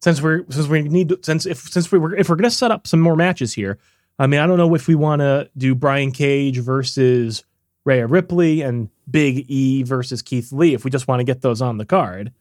[0.00, 2.56] since we're since we need to, since if since we were if we're going to
[2.56, 3.78] set up some more matches here.
[4.18, 7.44] I mean, I don't know if we want to do Brian Cage versus
[7.84, 11.60] Rhea Ripley and Big E versus Keith Lee if we just want to get those
[11.60, 12.32] on the card,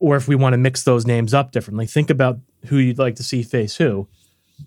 [0.00, 1.86] or if we want to mix those names up differently.
[1.86, 4.08] Think about who you'd like to see face who.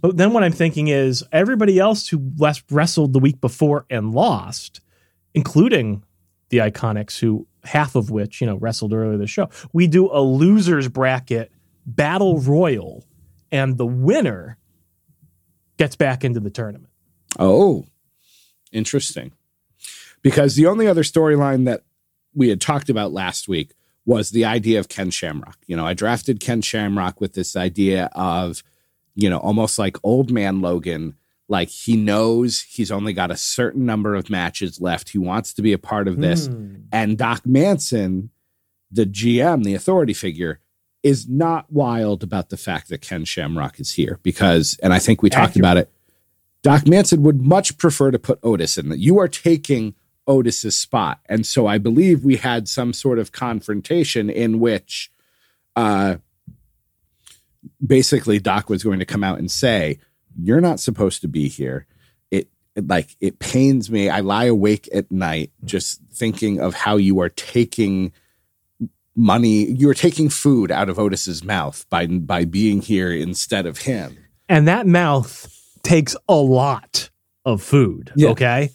[0.01, 2.31] But then what I'm thinking is everybody else who
[2.69, 4.81] wrestled the week before and lost,
[5.33, 6.03] including
[6.49, 9.49] the Iconics, who half of which you know wrestled earlier this show.
[9.73, 11.51] We do a losers bracket
[11.85, 13.05] battle royal,
[13.51, 14.57] and the winner
[15.77, 16.91] gets back into the tournament.
[17.39, 17.85] Oh,
[18.71, 19.31] interesting.
[20.21, 21.83] Because the only other storyline that
[22.33, 23.73] we had talked about last week
[24.05, 25.57] was the idea of Ken Shamrock.
[25.67, 28.63] You know, I drafted Ken Shamrock with this idea of,
[29.15, 31.15] you know, almost like old man Logan.
[31.49, 35.09] Like he knows he's only got a certain number of matches left.
[35.09, 36.47] He wants to be a part of this.
[36.47, 36.75] Hmm.
[36.91, 38.31] And Doc Manson,
[38.91, 40.59] the GM, the authority figure,
[41.03, 45.21] is not wild about the fact that Ken Shamrock is here because, and I think
[45.21, 45.59] we talked Accurate.
[45.59, 45.91] about it.
[46.63, 48.89] Doc Manson would much prefer to put Otis in.
[48.89, 49.93] that You are taking
[50.27, 55.09] Otis's spot, and so I believe we had some sort of confrontation in which,
[55.77, 56.17] uh,
[57.85, 59.99] basically Doc was going to come out and say,
[60.41, 61.85] "You're not supposed to be here."
[62.31, 64.09] It, like it pains me.
[64.09, 68.11] I lie awake at night just thinking of how you are taking
[69.15, 69.65] money.
[69.65, 74.17] You are taking food out of Otis's mouth by by being here instead of him.
[74.47, 77.09] And that mouth takes a lot
[77.45, 78.11] of food.
[78.15, 78.29] Yeah.
[78.29, 78.69] Okay.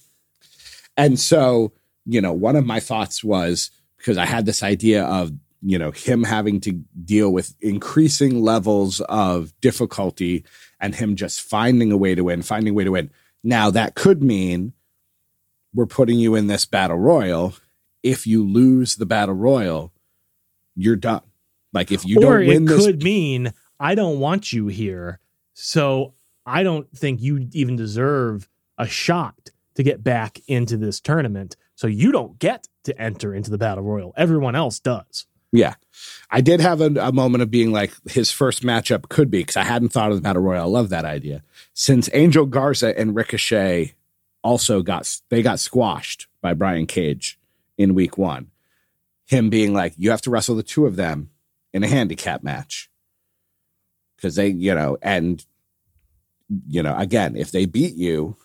[0.97, 1.73] And so,
[2.05, 5.33] you know, one of my thoughts was because I had this idea of,
[5.63, 6.73] you know, him having to
[7.05, 10.45] deal with increasing levels of difficulty
[10.83, 13.11] and him just finding a way to win, finding a way to win.
[13.43, 14.73] Now, that could mean
[15.73, 17.55] we're putting you in this battle royal.
[18.03, 19.93] If you lose the battle royal,
[20.77, 21.23] you're done.
[21.73, 25.21] Like if you or don't win it this, could mean I don't want you here.
[25.55, 26.15] So
[26.45, 31.57] I don't think you even deserve a shot to get back into this tournament.
[31.77, 34.13] So you don't get to enter into the battle royal.
[34.17, 35.27] Everyone else does.
[35.53, 35.75] Yeah.
[36.31, 39.57] I did have a, a moment of being like, his first matchup could be, because
[39.57, 40.63] I hadn't thought of the Battle Royal.
[40.63, 41.43] I love that idea.
[41.75, 43.95] Since Angel Garza and Ricochet
[44.43, 47.39] also got, they got squashed by Brian Cage
[47.77, 48.51] in week one.
[49.27, 51.31] Him being like, you have to wrestle the two of them
[51.73, 52.91] in a handicap match.
[54.17, 55.45] Because they, you know, and,
[56.67, 58.37] you know, again, if they beat you,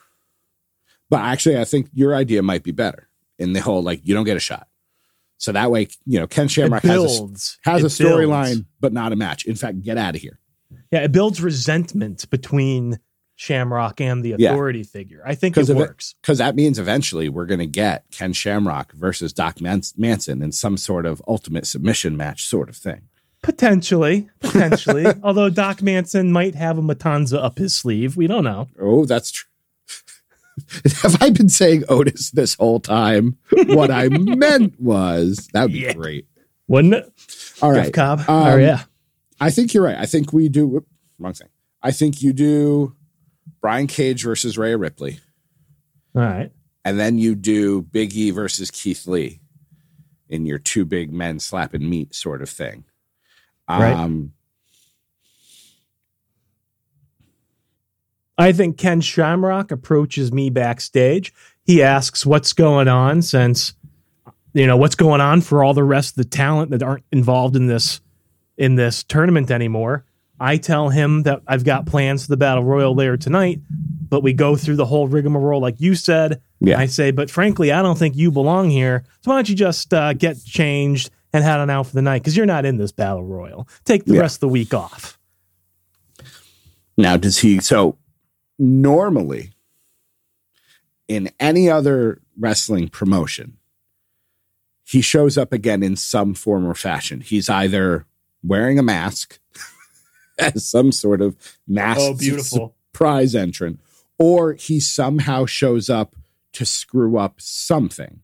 [1.10, 3.08] but actually, I think your idea might be better
[3.40, 4.68] in the whole like, you don't get a shot.
[5.38, 9.12] So that way, you know, Ken Shamrock has a, has It a storyline, but not
[9.12, 9.46] a match.
[9.46, 10.40] In fact, get out of here.
[10.92, 13.00] Yeah, it builds resentment between
[13.36, 14.52] Shamrock and the Yeah.
[14.52, 15.22] authority figure.
[15.26, 16.16] I think it works.
[16.22, 20.52] Because that means eventually we're going to get Ken Shamrock versus Doc Mans- Manson in
[20.52, 23.02] some sort of ultimate submission match, sort of thing.
[23.44, 25.06] Potentially, potentially.
[25.24, 28.68] Although Doc Manson might have a Matanza up his sleeve, we don't know.
[28.82, 29.48] Oh, that's true.
[31.04, 33.38] Have I been saying Otis this whole time?
[33.52, 35.94] What I meant was that would be Yeah.
[35.94, 36.28] great.
[36.68, 37.14] Wouldn't it?
[37.62, 37.94] All right, Jeff.
[37.94, 38.20] Cobb.
[38.22, 38.84] Um, oh yeah.
[39.40, 39.98] I think you're right.
[39.98, 40.68] I think we do.
[40.68, 40.88] whoop,
[41.20, 41.48] Wrong thing.
[41.82, 42.96] I think you do
[43.62, 45.20] Brian Cage versus Rhea Ripley,
[46.16, 46.52] All right.
[46.84, 49.40] and then you do Big E versus Keith Lee
[50.28, 52.84] in your two big men slapping meat sort of thing.
[53.70, 53.94] Right.
[58.38, 61.34] I think Ken Shamrock approaches me backstage.
[61.64, 63.74] He asks what's going on since
[64.54, 67.56] you know what's going on for all the rest of the talent that aren't involved
[67.56, 68.00] in this
[68.58, 70.04] in this tournament anymore.
[70.40, 73.60] I tell him that I've got plans for the battle royal later tonight,
[74.10, 76.42] but we go through the whole rigmarole like you said.
[76.60, 76.78] Yeah.
[76.80, 79.04] I say, but frankly, I don't think you belong here.
[79.24, 82.22] So why don't you just uh, get changed and head on out for the night
[82.22, 83.68] because you're not in this battle royal.
[83.84, 84.22] Take the Yeah.
[84.22, 85.18] rest of the week off.
[86.98, 87.60] Now, does he?
[87.60, 87.98] So,
[88.60, 89.52] normally,
[91.08, 93.58] in any other wrestling promotion,
[94.84, 97.22] he shows up again in some form or fashion.
[97.22, 98.06] He's either
[98.44, 99.40] wearing a mask
[100.40, 101.36] as some sort of
[101.68, 102.14] mask Oh,
[102.94, 103.80] surprise entrant,
[104.18, 106.16] or he somehow shows up
[106.54, 108.22] to screw up something.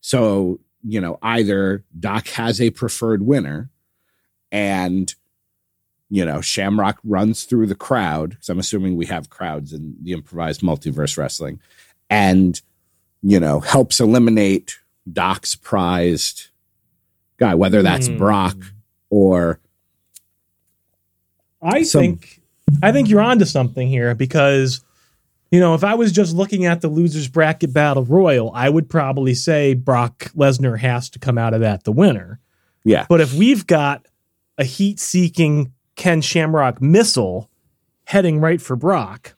[0.00, 3.70] So, you know, either Doc has a preferred winner
[4.50, 5.14] and,
[6.14, 10.12] you know, Shamrock runs through the crowd, because I'm assuming we have crowds in the
[10.12, 11.58] improvised multiverse wrestling,
[12.10, 12.60] and,
[13.22, 14.78] you know, helps eliminate
[15.10, 16.48] Doc's prized
[17.38, 18.18] guy, whether that's Hmm.
[18.18, 18.56] Brock
[19.08, 19.58] or
[21.62, 22.42] I Some- think
[22.82, 24.80] I think you're onto something here because
[25.50, 28.88] you know if I was just looking at the losers bracket battle royal, I would
[28.90, 32.38] probably say Brock Lesnar has to come out of that the winner.
[32.84, 33.06] yeah.
[33.08, 34.06] But if we've got
[34.58, 37.50] a heat-seeking Ken Shamrock missile
[38.04, 39.34] heading right for Brock,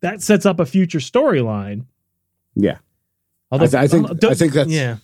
[0.00, 1.86] that sets up a future storyline.
[2.54, 2.78] Yeah.
[3.50, 4.96] Although I I think- I think that's- yeah.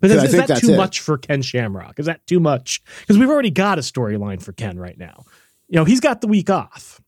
[0.00, 0.76] But is, is that too it.
[0.76, 2.00] much for Ken Shamrock?
[2.00, 2.82] Is that too much?
[3.00, 5.24] Because we've already got a storyline for Ken right now.
[5.68, 7.00] You know, he's got the week off.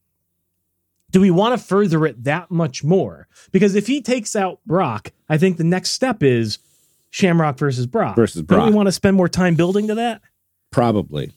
[1.11, 3.27] Do we want to further it that much more?
[3.51, 6.59] Because if he takes out Brock, I think the next step is
[7.11, 8.15] Shamrock versus Brock.
[8.15, 8.61] Versus Brock.
[8.61, 10.23] Don't we want to spend more time building to that?
[10.71, 11.33] Probably.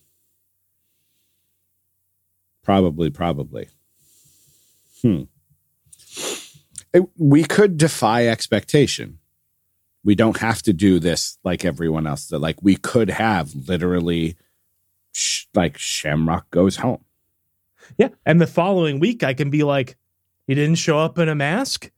[2.64, 3.68] Probably, probably.
[5.02, 5.24] Hmm.
[6.94, 9.20] It- we could defy expectation.
[10.04, 12.28] We don't have to do this like everyone else.
[12.28, 14.36] That like we could have literally,
[15.12, 17.04] sh- like Shamrock goes home.
[17.98, 18.10] Yeah.
[18.26, 19.98] And the following week, I can be like,
[20.48, 21.90] you didn't show up in a mask?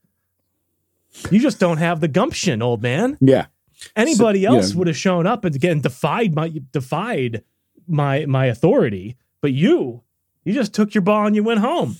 [1.30, 3.16] You just don't have the gumption, old man.
[3.20, 3.46] Yeah,
[3.94, 7.42] Anybody So, else know- would have shown up and again defied my defied
[7.88, 10.02] my my authority, but you
[10.46, 11.96] you just took your ball and you went home,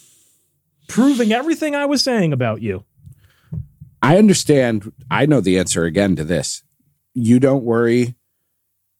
[0.86, 2.84] proving everything I was saying about you.
[4.00, 4.92] I understand.
[5.10, 6.62] I know the answer again to this.
[7.12, 8.14] You don't worry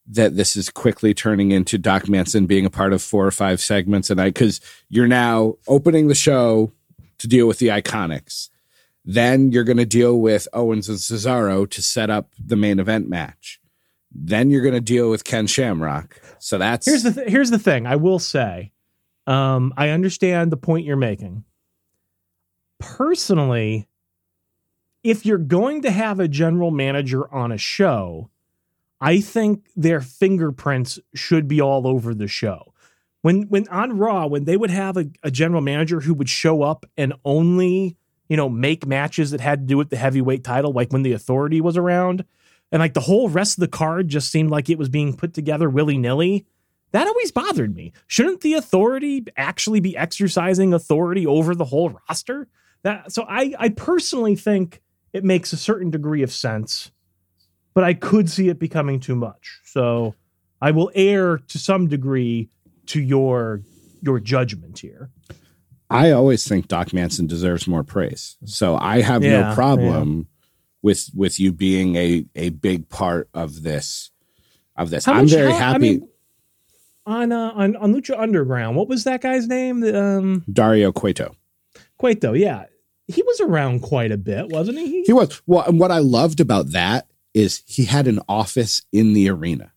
[0.09, 3.61] that this is quickly turning into Doc Manson being a part of four or five
[3.61, 6.73] segments a night because you're now opening the show
[7.19, 8.49] to deal with the iconics.
[9.05, 13.09] Then you're going to deal with Owens and Cesaro to set up the main event
[13.09, 13.61] match.
[14.11, 16.21] Then you're going to deal with Ken Shamrock.
[16.41, 17.87] So that's Here's the th- here's the thing.
[17.87, 18.73] I will say,
[19.27, 21.45] um, I understand the point you're making.
[22.79, 23.89] Personally,
[25.03, 28.31] if you're going to have a general manager on a show,
[29.01, 32.73] I think their fingerprints should be all over the show.
[33.23, 36.63] When when on Raw, when they would have a, a general manager who would show
[36.63, 37.97] up and only
[38.29, 41.13] you know make matches that had to do with the heavyweight title, like when the
[41.13, 42.25] Authority was around,
[42.71, 45.35] and like the whole rest of the card just seemed like it was being put
[45.35, 46.47] together willy nilly.
[46.97, 47.93] That always bothered me.
[48.07, 52.49] Shouldn't the authority actually be exercising authority over the whole roster?
[52.85, 54.81] That so I I personally think
[55.13, 56.91] it makes a certain degree of sense,
[57.75, 59.61] but I could see it becoming too much.
[59.65, 60.15] So
[60.63, 62.49] I will err to some degree
[62.87, 63.61] to your
[64.01, 65.11] your judgment here.
[65.91, 68.39] I always think Doc Manson deserves more praise.
[68.45, 70.29] So I have Yeah, no problem
[70.81, 74.11] with with you being a a big part of this
[74.77, 75.05] of this.
[75.05, 75.79] How I'm much- very how- I happy.
[75.99, 76.09] mean,
[77.07, 79.81] on uh, on on Lucha Underground, what was that guy's name?
[79.81, 81.35] The, Um, Dario Cueto.
[81.99, 82.65] Cueto, yeah,
[83.09, 85.03] he was around quite a bit, wasn't he?
[85.05, 89.13] He was well, and what I loved about that is he had an office in
[89.13, 89.73] the arena.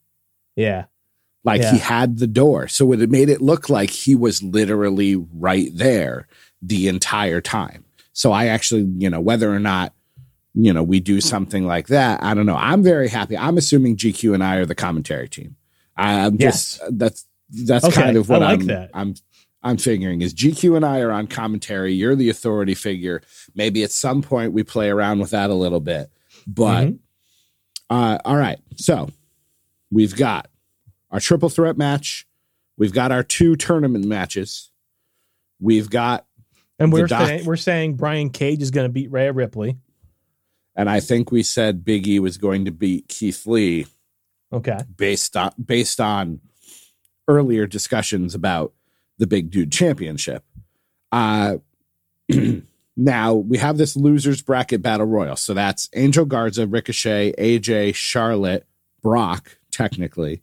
[0.56, 0.86] Yeah.
[1.44, 1.74] Like Yeah.
[1.74, 2.68] he had the door.
[2.68, 6.28] So it made it look like he was literally right there
[6.62, 7.86] the entire time.
[8.14, 9.94] So I actually, you know, whether or not,
[10.54, 12.56] you know, we do something like that, I don't know.
[12.58, 13.38] I'm very happy.
[13.38, 15.56] I'm assuming GQ and I are the commentary team.
[16.00, 18.90] I'm just that's that's Okay, kind of what I like I'm that.
[18.94, 19.16] I'm
[19.62, 21.94] I'm figuring is GQ and I are on commentary.
[21.94, 23.22] You're the authority figure.
[23.56, 26.10] Maybe at some point we play around with that a little bit.
[26.48, 27.00] But Mhm.
[27.90, 28.60] uh, all right.
[28.78, 29.10] So
[29.92, 30.50] we've got
[31.12, 32.26] our triple threat match.
[32.78, 34.72] We've got our two tournament matches.
[35.60, 36.26] We've got,
[36.80, 39.78] And we're saying, we're saying Brian Cage is going to beat Rhea Ripley.
[40.76, 43.88] and I think we said Big E was going to beat Keith Lee
[44.52, 44.80] Okay.
[44.98, 46.40] based on based on
[47.28, 48.74] earlier discussions about
[49.20, 50.44] the Big Dude Championship.
[51.12, 51.58] Uh,
[52.98, 55.36] now we have this losers bracket battle royal.
[55.36, 58.66] So that's Angel Garza, Ricochet, AJ, Charlotte,
[59.02, 60.42] Brock, technically.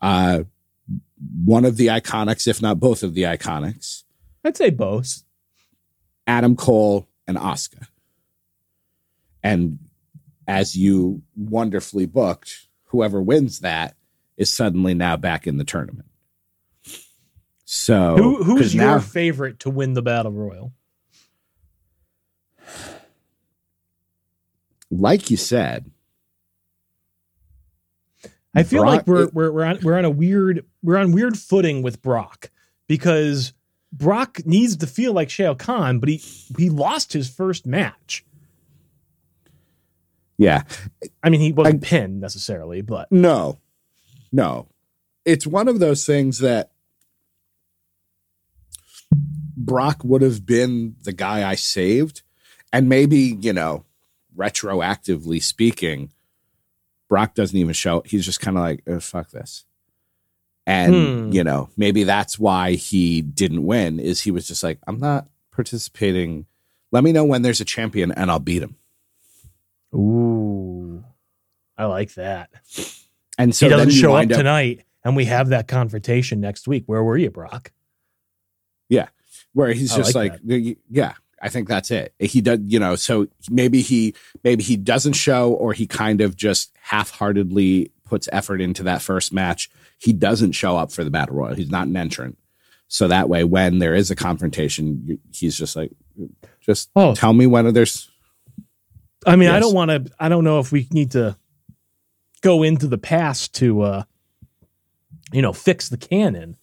[0.00, 0.44] Uh,
[1.44, 4.04] one of the iconics, if not both of the iconics,
[4.44, 5.22] I'd say both.
[6.26, 7.86] Adam Cole and Asuka.
[9.42, 9.78] And
[10.46, 13.96] as you wonderfully booked, whoever wins that
[14.36, 16.08] is suddenly now back in the tournament.
[17.64, 20.72] So Who, who's your now favorite to win the Battle Royal?
[24.90, 25.90] like you said,
[28.54, 31.38] I feel Brock- like we're we're we're on we're on a weird we're on weird
[31.38, 32.50] footing with Brock
[32.86, 33.54] because
[33.90, 36.16] Brock needs to feel like Shao Kahn, but he
[36.58, 38.24] he lost his first match.
[40.42, 40.62] Yeah,
[41.22, 43.58] I mean, he wasn't pinned necessarily, but no,
[44.30, 44.68] no,
[45.24, 46.70] it's one of those things that
[49.56, 52.22] Brock would have been the guy I saved,
[52.72, 53.84] and maybe you know,
[54.36, 56.10] retroactively speaking,
[57.08, 58.02] Brock doesn't even show.
[58.06, 59.64] He's just kind of like, oh, "Fuck this,"
[60.66, 61.32] and Hmm.
[61.32, 64.00] you know, maybe that's why he didn't win.
[64.00, 66.46] Is he was just like, "I'm not participating."
[66.90, 68.76] Let me know when there's a champion, and I'll beat him.
[69.94, 71.04] Ooh,
[71.76, 72.50] I like that.
[73.38, 76.84] And so he doesn't show up up tonight, and we have that confrontation next week.
[76.86, 77.72] Where were you, Brock?
[78.88, 79.08] Yeah,
[79.54, 81.14] where he's I just like like, yeah
[81.44, 84.14] i think that's it he does you know so maybe he
[84.44, 89.32] maybe he doesn't show or he kind of just half-heartedly puts effort into that first
[89.32, 89.68] match
[89.98, 92.38] he doesn't show up for the battle royal he's not an entrant
[92.86, 95.90] so that way when there is a confrontation he's just like
[96.60, 97.12] just Oh.
[97.12, 98.08] tell me when there's
[99.26, 100.12] I mean, I don't want to.
[100.18, 101.36] I don't know if we need to
[102.40, 104.02] go into the past to, uh,
[105.32, 106.56] you know, fix the canon,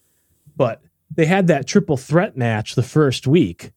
[0.58, 0.82] but
[1.16, 3.72] they had that triple threat match the first week.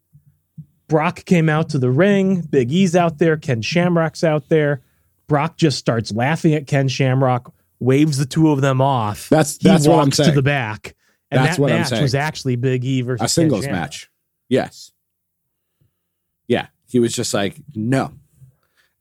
[0.88, 2.42] Brock came out to the ring.
[2.42, 3.36] Big E's out there.
[3.36, 4.82] Ken Shamrock's out there.
[5.28, 9.28] Brock just starts laughing at Ken Shamrock, waves the two of them off.
[9.28, 10.94] That's- he that's what I'm walks to the back,
[11.30, 12.02] and That's that what I'm saying.
[12.02, 14.10] was actually Big E versus a singles match
[14.48, 14.92] yes
[16.46, 18.12] yeah he was just like no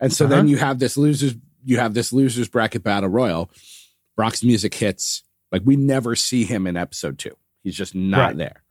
[0.01, 0.35] and so Uh-huh.
[0.35, 3.49] then you have this losers you have this losers bracket battle royal
[4.17, 8.37] brock's music hits like we never see him in episode two he's just not Right.
[8.37, 8.63] there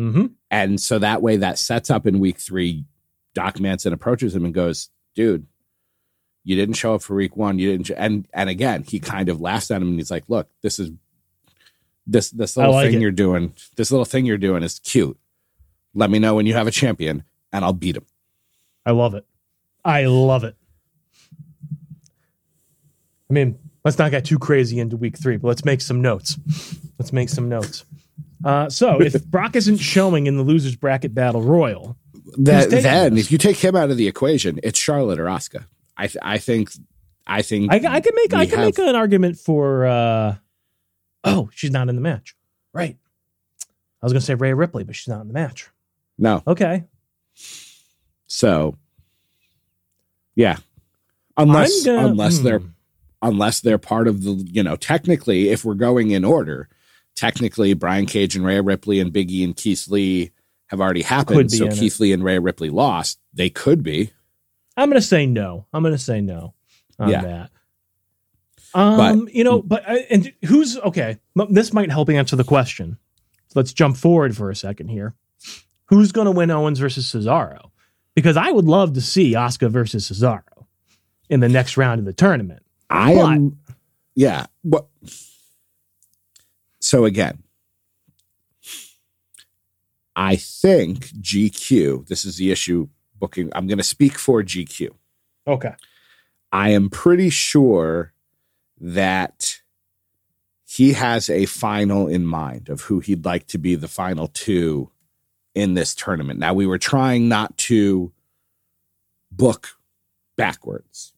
[0.00, 0.26] Mm-hmm.
[0.50, 2.84] and so that way that sets up in week three
[3.34, 5.46] doc manson approaches him and goes dude
[6.44, 9.40] you didn't show up for week one you didn't and and again he kind of
[9.40, 10.90] laughs at him and he's like look this is
[12.06, 13.00] this this little like thing it.
[13.02, 15.18] you're doing this little thing you're doing is cute
[15.94, 17.22] let me know when you have a champion
[17.52, 18.06] and i'll beat him
[18.86, 19.26] I love it.
[19.84, 20.56] I love it.
[23.30, 26.38] I mean, let's not get too crazy into week three, but let's make some notes.
[26.98, 27.84] Let's make some notes.
[28.44, 31.96] Uh, so, if Brock isn't showing in the losers bracket battle royal,
[32.38, 35.64] that, then if you take him out of the equation it's charlotte or Asuka.
[35.96, 36.70] i th- i think
[37.26, 39.86] i think I, I can make I can have- make an argument for.
[39.86, 40.36] Uh,
[41.24, 42.36] oh, she's not in the match.
[42.72, 42.96] Right.
[44.00, 45.68] I was going to say Rhea Ripley, but she's not in the match.
[46.18, 46.84] no Okay.
[48.26, 48.76] so
[50.34, 50.58] yeah
[51.36, 52.68] unless gonna- unless they're hmm.
[53.20, 56.68] Unless they're part of the you know technically if we're going in order
[57.16, 60.30] technically brian cage and Rhea ripley and biggie and keith lee
[60.68, 64.12] have already happened so keith lee and Rhea ripley lost they could be
[64.78, 65.66] I'm going to say no.
[65.72, 66.54] I'm going to say no
[67.00, 67.22] on Yeah.
[67.22, 67.50] that.
[68.74, 71.18] Um, you know, but and who's okay?
[71.50, 72.96] This might help answer the question.
[73.54, 75.14] Let's jump forward for a second here.
[75.86, 77.70] Who's going to win Owens versus Cesaro?
[78.14, 80.66] Because I would love to see Asuka versus Cesaro
[81.28, 82.62] in the next round of the tournament.
[82.90, 83.58] I But- am
[84.14, 84.86] yeah what
[86.80, 87.42] so again
[90.16, 94.88] i think gq this is the issue booking i'm going to speak for gq
[95.46, 95.72] Okay.
[96.52, 98.12] I am pretty sure
[98.78, 99.60] that
[100.66, 104.90] he has a final in mind of who he'd like to be the final two
[105.54, 106.38] in this tournament.
[106.38, 108.12] Now, we were trying not to
[109.32, 109.78] book
[110.36, 111.14] backwards,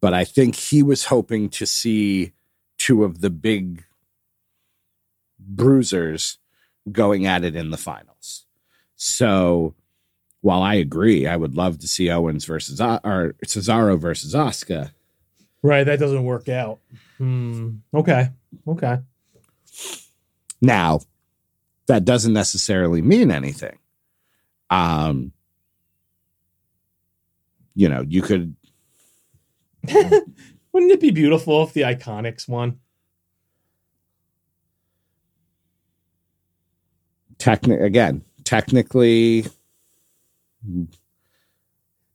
[0.00, 2.32] but I think he was hoping to see
[2.76, 3.84] two of the big
[5.38, 6.38] bruisers
[6.90, 8.44] going at it in the finals.
[8.96, 9.74] So
[10.40, 14.92] while I agree, I would love to see Owens versus or Cesaro versus Asuka.
[15.62, 16.78] Right, that doesn't work out.
[17.18, 17.76] Hmm.
[17.92, 18.30] Okay.
[18.66, 18.98] Okay.
[20.60, 21.00] Now,
[21.86, 23.78] that doesn't necessarily mean anything.
[24.70, 25.32] Um,
[27.74, 28.54] you know, you could.
[30.72, 32.78] Wouldn't it be beautiful if the Iconics won?
[37.38, 39.46] Techni- again, technically,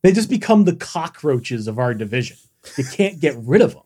[0.02, 2.36] they just become the cockroaches of our division.
[2.76, 3.82] You can't get rid of them.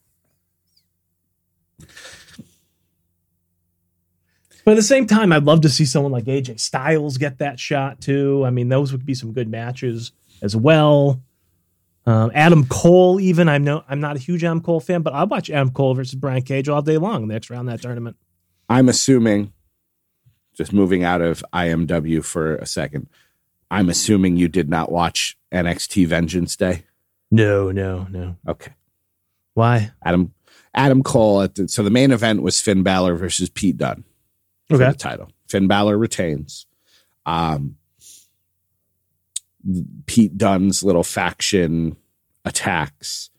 [4.65, 7.59] But at the same time, I'd love to see someone like AJ Styles get that
[7.59, 8.43] shot too.
[8.45, 10.13] I mean, those would be some good matches
[10.43, 11.23] as well.
[12.09, 15.27] Um, Adam Cole, even I'm no, I'm not a huge Adam Cole fan, but I'll
[15.27, 18.17] watch Adam Cole versus Brian Cage all day long The next round that tournament.
[18.69, 19.53] I'm assuming,
[20.57, 23.09] just moving out of IMW for a second,
[23.71, 26.85] I'm assuming you did not watch NXT Vengeance Day.
[27.31, 28.37] No, no, no.
[28.49, 28.73] Okay.
[29.53, 29.91] Why?
[30.03, 30.33] Adam
[30.75, 31.43] Adam Cole.
[31.43, 34.05] At the, so the main event was Finn Balor versus Pete Dunne
[34.69, 34.91] for Okay.
[34.93, 35.31] the title.
[35.47, 36.67] Finn Balor retains.
[37.27, 37.77] Um,
[40.07, 41.97] Pete Dunne's little faction
[42.45, 43.31] attacks.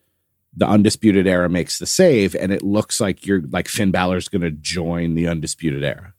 [0.55, 4.41] The Undisputed Era makes the save, and it looks like you're like Finn Balor's going
[4.41, 6.13] to join the Undisputed Era.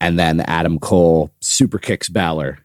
[0.00, 2.58] And then Adam Cole super kicks Balor.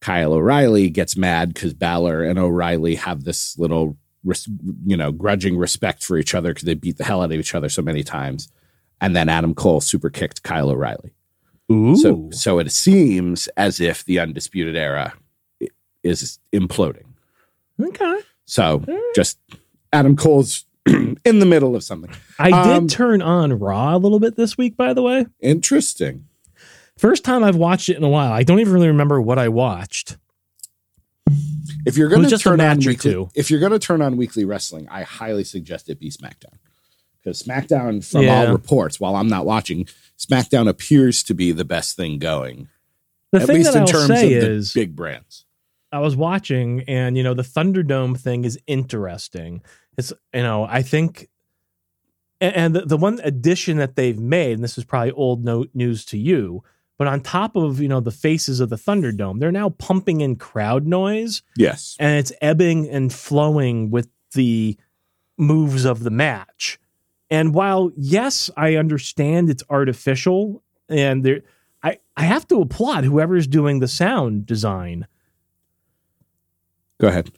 [0.00, 3.96] Kyle O'Reilly gets mad because Balor and O'Reilly have this little,
[4.84, 7.54] you know, grudging respect for each other because they beat the hell out of each
[7.54, 8.50] other so many times.
[9.00, 11.12] And then Adam Cole super kicked Kyle O'Reilly.
[11.70, 11.96] Ooh.
[11.96, 15.14] So, so it seems as if the Undisputed Era
[16.02, 17.04] is imploding.
[17.80, 18.18] okay.
[18.44, 18.84] So
[19.14, 19.38] just
[19.92, 22.10] Adam Cole's in the middle of something.
[22.38, 25.26] I Um, did turn on Raw a little bit this week, by the way.
[25.40, 26.26] Interesting.
[26.98, 28.32] First time I've watched it in a while.
[28.32, 30.16] I don't even really remember what I watched.
[31.86, 34.88] If you're going to turn on weekly, if you're going to turn on weekly wrestling,
[34.90, 36.54] I highly suggest it be SmackDown
[37.22, 38.46] because SmackDown, from Yeah.
[38.46, 39.86] all reports, while I'm not watching,
[40.18, 42.68] SmackDown appears to be the best thing going,
[43.30, 45.44] The at thing least that in I'll terms of the big brands.
[45.92, 49.62] I was watching, and you know, the Thunderdome thing is interesting.
[49.98, 51.28] It's you know, I think,
[52.40, 55.70] and, and the, the one addition that they've made, and this is probably old note
[55.74, 56.64] news to you,
[56.96, 60.36] but on top of you know the faces of the Thunderdome, they're now pumping in
[60.36, 64.78] crowd noise, Yes, and it's ebbing and flowing with the
[65.36, 66.78] moves of the match.
[67.30, 71.42] And while yes, I understand it's artificial, and there,
[71.82, 75.06] I I have to applaud whoever's doing the sound design
[77.02, 77.30] go ahead.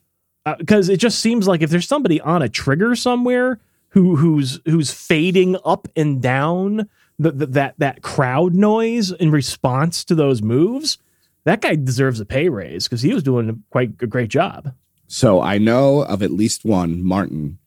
[0.47, 3.59] Uh, because it just seems like if there's somebody on a trigger somewhere
[3.89, 6.89] who who's who's fading up and down
[7.19, 10.99] the, the, that that crowd noise in response to those moves,
[11.45, 14.75] that guy deserves a pay raise because he was doing quite a great job.
[15.07, 17.59] So I know of at least one Martin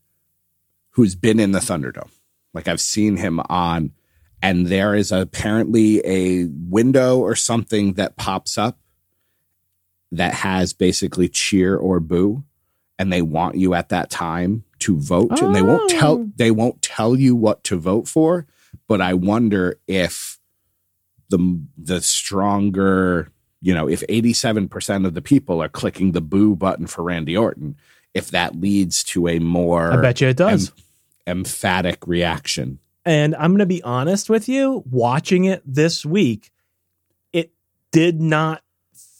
[0.91, 2.11] who's been in the Thunderdome.
[2.53, 3.91] Like I've seen him on,
[4.41, 8.77] and there is apparently a window or something that pops up
[10.11, 12.43] that has basically cheer or boo,
[12.99, 16.31] and they want you at that time to vote, and they won't tell Oh.
[16.35, 18.45] they won't tell you what to vote for.
[18.87, 20.39] But I wonder if
[21.29, 26.85] the the stronger you know, if 87% of the people are clicking the boo button
[26.85, 27.75] for Randy Orton,
[28.13, 30.69] if that leads to a more I bet you it does.
[30.69, 32.77] em- emphatic reaction.
[33.03, 36.51] And I'm going to be honest with you, watching it this week,
[37.33, 37.51] it
[37.91, 38.61] did not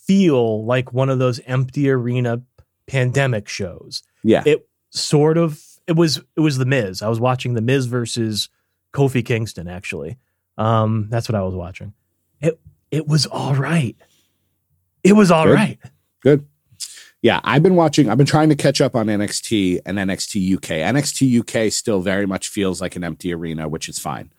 [0.08, 2.41] feel like one of those empty arena
[2.88, 4.03] pandemic shows.
[4.24, 4.43] Yeah.
[4.45, 7.01] It sort of it was it was the Miz.
[7.01, 8.49] I was watching the Miz versus
[8.93, 10.18] Kofi Kingston actually.
[10.58, 11.93] Um that's what I was watching.
[12.41, 13.95] It it was all right.
[15.03, 15.53] It was all Good.
[15.53, 15.80] right.
[16.22, 16.47] Good.
[17.22, 20.93] Yeah, I've been watching, I've been trying to catch up on NXT and NXT UK.
[20.93, 24.32] NXT UK still very much feels like an empty arena, which is fine.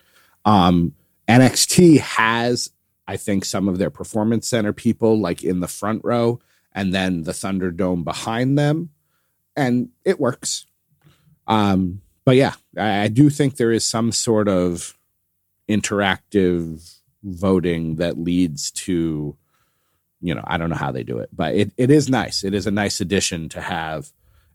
[0.45, 0.95] Um,
[1.29, 2.71] NXT has,
[3.09, 6.39] I think, some of their performance center people like in the front row
[6.73, 8.91] and then the Thunderdome behind them,
[9.57, 10.67] and it works.
[11.49, 14.97] Um, but yeah, I, I do think there is some sort of
[15.69, 19.37] interactive voting that leads to
[20.21, 22.43] you know, I don't know how they do it, but it, it is nice.
[22.43, 24.11] It is a nice addition to have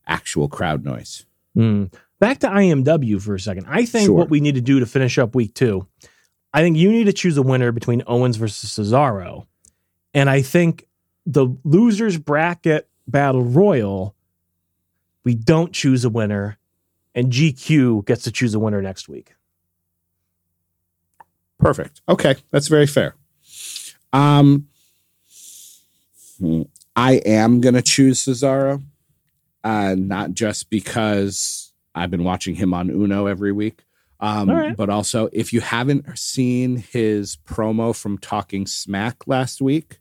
[0.05, 1.25] actual crowd noise.
[1.55, 1.93] Mm.
[2.19, 3.67] Back to IMW for a second.
[3.69, 4.15] I think Sure.
[4.15, 5.87] what we need to do to finish up week two,
[6.53, 9.47] I think you need to choose a winner between Owens versus Cesaro.
[10.13, 10.87] And I think
[11.25, 14.15] the losers bracket battle royal,
[15.23, 16.57] we don't choose a winner,
[17.15, 19.33] and GQ gets to choose a winner next week.
[21.59, 22.01] Perfect.
[22.09, 23.15] Okay, that's very fair.
[24.11, 24.67] Um,
[26.95, 28.83] I am gonna choose Cesaro,
[29.63, 33.83] uh, not just because I've been watching him on Uno every week,
[34.23, 34.75] um, right.
[34.75, 39.99] but also if you haven't seen his promo from Talking Smack last week,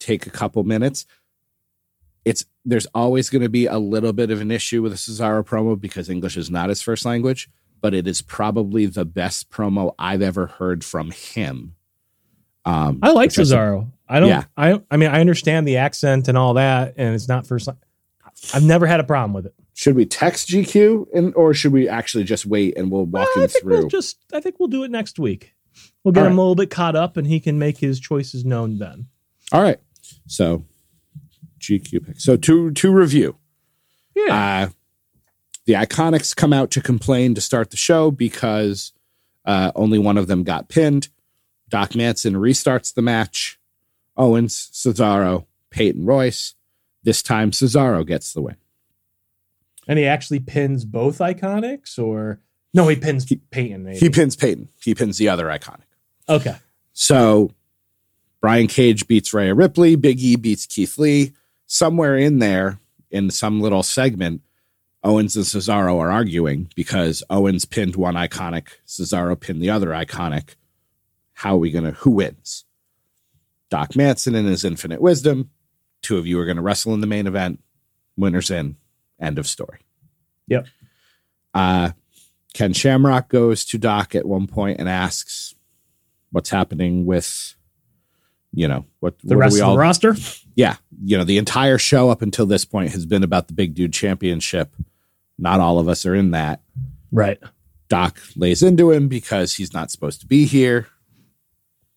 [0.00, 1.06] take a couple minutes.
[2.24, 5.44] It's there's always going to be a little bit of an issue with a Cesaro
[5.44, 7.50] promo because English is not his first language
[7.84, 11.74] but it is probably the best promo I've ever heard from him.
[12.64, 13.90] Um, I like think- Cesaro.
[14.08, 14.30] I don't.
[14.30, 14.44] Yeah.
[14.56, 14.80] I.
[14.90, 17.68] I mean, I understand the accent and all that, and it's not first.
[18.52, 19.54] I've never had a problem with it.
[19.74, 23.38] should we text GQ and or should we actually just wait and we'll walk Well,
[23.38, 23.78] I him think through?
[23.78, 24.18] we'll just.
[24.32, 25.54] I think we'll do it next week.
[26.02, 28.78] We'll get him a little bit caught up, and he can make his choices known
[28.78, 29.06] then.
[29.52, 29.78] All right.
[30.26, 30.64] So
[31.60, 32.20] GQ pick.
[32.20, 33.36] So to to review.
[34.14, 34.68] Yeah.
[34.68, 34.70] Uh,
[35.66, 38.92] the Iconics come out to complain to start the show because
[39.46, 41.08] uh, only one of them got pinned.
[41.70, 43.58] Doc Manson restarts the match.
[44.16, 46.54] Owens, Cesaro, Peyton Royce.
[47.04, 48.56] This time Cesaro gets the win.
[49.86, 52.40] and he actually pins both iconics, or
[52.72, 52.88] no?
[52.88, 53.84] He pins Peyton.
[53.84, 53.98] Maybe.
[53.98, 54.68] He pins Peyton.
[54.82, 55.84] He pins the other Iconic.
[56.28, 56.56] okay.
[56.92, 57.52] So
[58.40, 59.96] Brian Cage beats Rhea Ripley.
[59.96, 61.32] Big E beats Keith Lee.
[61.66, 62.78] Somewhere in there,
[63.10, 64.42] in some little segment,
[65.02, 70.54] Owens and Cesaro are arguing because Owens pinned one iconic, Cesaro pinned the other iconic.
[71.34, 72.64] How are we going to, who wins?
[73.70, 75.50] Doc Manson in his infinite wisdom.
[76.04, 77.60] Two of you are going to wrestle in the main event.
[78.16, 78.76] Winners in.
[79.20, 79.78] End of story.
[80.48, 80.66] Yep.
[81.54, 81.90] Uh,
[82.52, 85.54] Ken Shamrock goes to Doc at one point and asks,
[86.30, 87.54] what's happening with,
[88.52, 90.14] you know, what, The what rest are we of all the roster.
[90.54, 93.74] yeah, you know, the entire show up until this point has been about the big
[93.74, 94.74] dude championship.
[95.38, 96.60] Not all of us are in that.
[97.10, 97.38] Right.
[97.88, 100.88] Doc lays into him because he's not supposed to be here.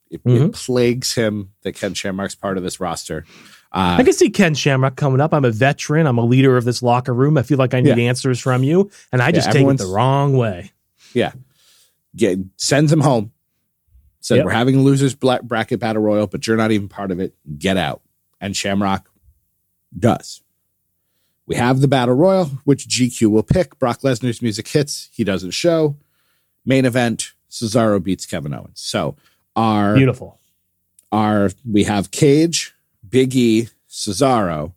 [0.09, 0.53] It, it Mhm.
[0.53, 3.25] plagues him that Ken Shamrock's part of this roster.
[3.72, 5.34] Uh, I can see Ken Shamrock coming up.
[5.34, 6.07] I'm a veteran.
[6.07, 7.38] I'm a leader of this locker room.
[7.38, 10.38] I feel like I need answers from you, and I just take it the wrong
[10.38, 10.72] way.
[11.13, 11.34] Yeah,
[12.15, 13.32] Get, sends him home.
[14.20, 14.45] Says, Yep.
[14.45, 17.36] We're having a losers bracket battle royal, but you're not even part of it.
[17.57, 18.01] Get out.
[18.41, 19.09] And Shamrock
[19.97, 20.41] does.
[21.45, 23.80] We have the battle royal, which GQ will pick.
[23.80, 25.09] Brock Lesnar's music hits.
[25.13, 25.95] He doesn't show.
[26.65, 28.82] Main event Cesaro beats Kevin Owens.
[28.82, 29.15] So
[29.55, 30.38] our Beautiful.
[31.11, 32.76] our we have Cage,
[33.09, 34.73] Big E, Cesaro,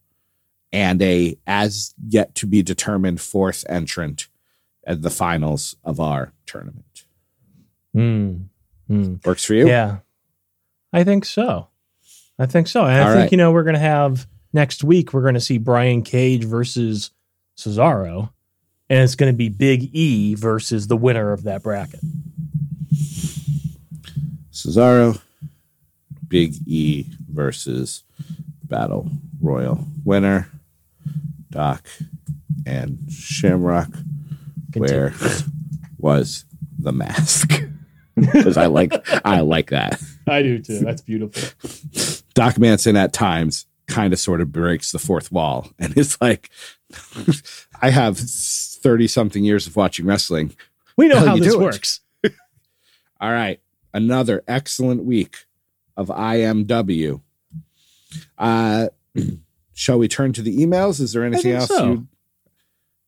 [0.73, 4.29] and a as yet to be determined fourth entrant
[4.87, 7.05] at the finals of our tournament.
[7.95, 8.47] Mm.
[8.89, 9.25] Mm.
[9.27, 9.69] Works for you?
[9.69, 9.99] Yeah,
[10.93, 11.69] I think so.
[12.39, 12.85] I think so.
[12.85, 13.33] And I think right.
[13.33, 15.13] you know we're going to have next week.
[15.13, 17.11] We're going to see Brian Cage versus
[17.57, 18.31] Cesaro,
[18.89, 22.01] and it's going to be Big E versus the winner of that bracket.
[24.53, 25.21] Cesaro,
[26.27, 28.05] Big E versus
[28.71, 29.11] Battle
[29.43, 30.49] Royal winner,
[31.51, 31.87] Doc
[32.65, 33.89] and Shamrock.
[34.75, 35.13] Where
[35.99, 36.47] was
[36.79, 37.63] the mask?
[38.17, 38.93] Because I like
[39.25, 39.99] I like that.
[40.29, 40.81] I do too.
[40.81, 41.49] That's beautiful.
[42.35, 46.51] Doc Manson at times kind of sort of breaks the fourth wall and it's like,
[47.81, 50.55] I have 30 something years of watching wrestling.
[50.99, 51.61] We know Hell how this it.
[51.61, 52.01] works.
[53.23, 53.59] All right.
[53.95, 55.47] Another excellent week
[55.97, 57.23] of IMW.
[58.39, 58.89] Uh,
[59.75, 61.01] shall we turn to the emails?
[61.01, 61.69] Is there anything else?
[61.69, 61.87] so.
[61.87, 62.09] you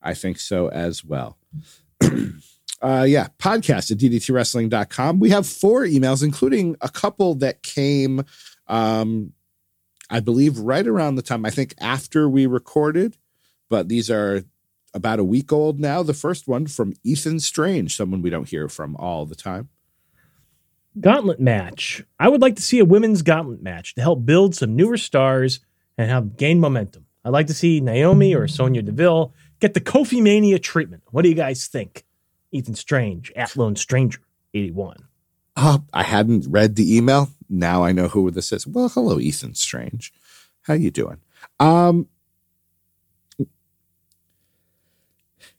[0.02, 1.38] I think so as well.
[2.02, 5.20] uh, yeah, podcast at ddtwrestling.com.
[5.20, 8.24] We have four emails, including a couple that came,
[8.66, 9.32] um,
[10.10, 13.16] I believe, right around the time, I think after we recorded,
[13.70, 14.44] but these are
[14.92, 16.02] about a week old now.
[16.02, 19.68] The first one from Ethan Strange, someone we don't hear from all the time.
[21.00, 22.04] Gauntlet match.
[22.18, 25.60] I would like to see a women's gauntlet match to help build some newer stars
[25.96, 27.06] and help gain momentum.
[27.24, 31.02] I'd like to see Naomi or Sonya Deville get the Kofi Mania treatment.
[31.10, 32.04] What do you guys think?
[32.50, 34.20] Ethan Strange, at Stranger,
[34.52, 34.96] 81.
[35.56, 37.30] Oh, I hadn't read the email.
[37.48, 38.66] Now I know who this is.
[38.66, 40.12] Well, hello, Ethan Strange.
[40.62, 41.18] How you doing?
[41.60, 42.08] Um,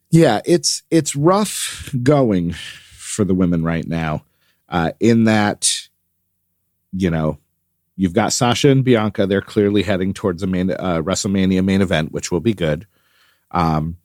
[0.09, 4.23] yeah, it's it's rough going for the women right now.
[4.73, 5.87] Uh, in that,
[6.91, 7.37] you know,
[7.95, 9.27] you've got Sasha and Bianca.
[9.27, 12.87] They're clearly heading towards a main uh, WrestleMania main event, which will be good.
[13.51, 13.97] Um,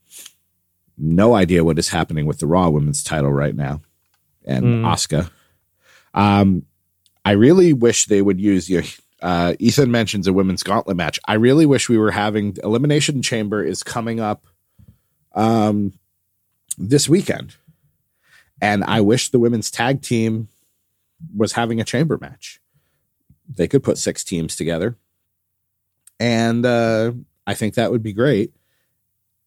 [0.99, 3.81] no idea what is happening with the Raw Women's title right now,
[4.45, 4.83] and Mm.
[4.83, 5.31] Asuka.
[6.12, 6.66] Um,
[7.25, 8.83] I really wish they would use your.
[9.23, 11.19] Uh, Ethan mentions a women's gauntlet match.
[11.27, 14.45] I really wish we were having Elimination Chamber is coming up
[15.35, 15.95] um,
[16.77, 17.57] this weekend,
[18.61, 20.49] and I wish the women's tag team
[21.37, 22.61] was having a chamber match.
[23.49, 24.97] They could put six teams together,
[26.21, 27.12] and uh,
[27.47, 28.53] I think that would be great.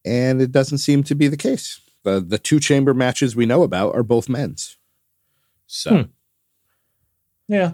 [0.03, 1.79] And it doesn't seem to be the case.
[2.03, 4.77] The the two chamber matches we know about are both men's.
[5.67, 5.95] So.
[5.95, 6.01] Hmm.
[7.47, 7.73] Yeah.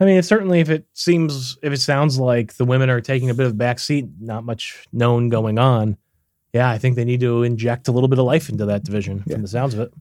[0.00, 3.30] I mean, it certainly if it seems, if it sounds like the women are taking
[3.30, 5.96] a bit of a back seat, not much known going on.
[6.52, 9.24] Yeah, I think they need to inject a little bit of life into that division
[9.26, 9.34] Yeah.
[9.34, 9.92] from the sounds of it.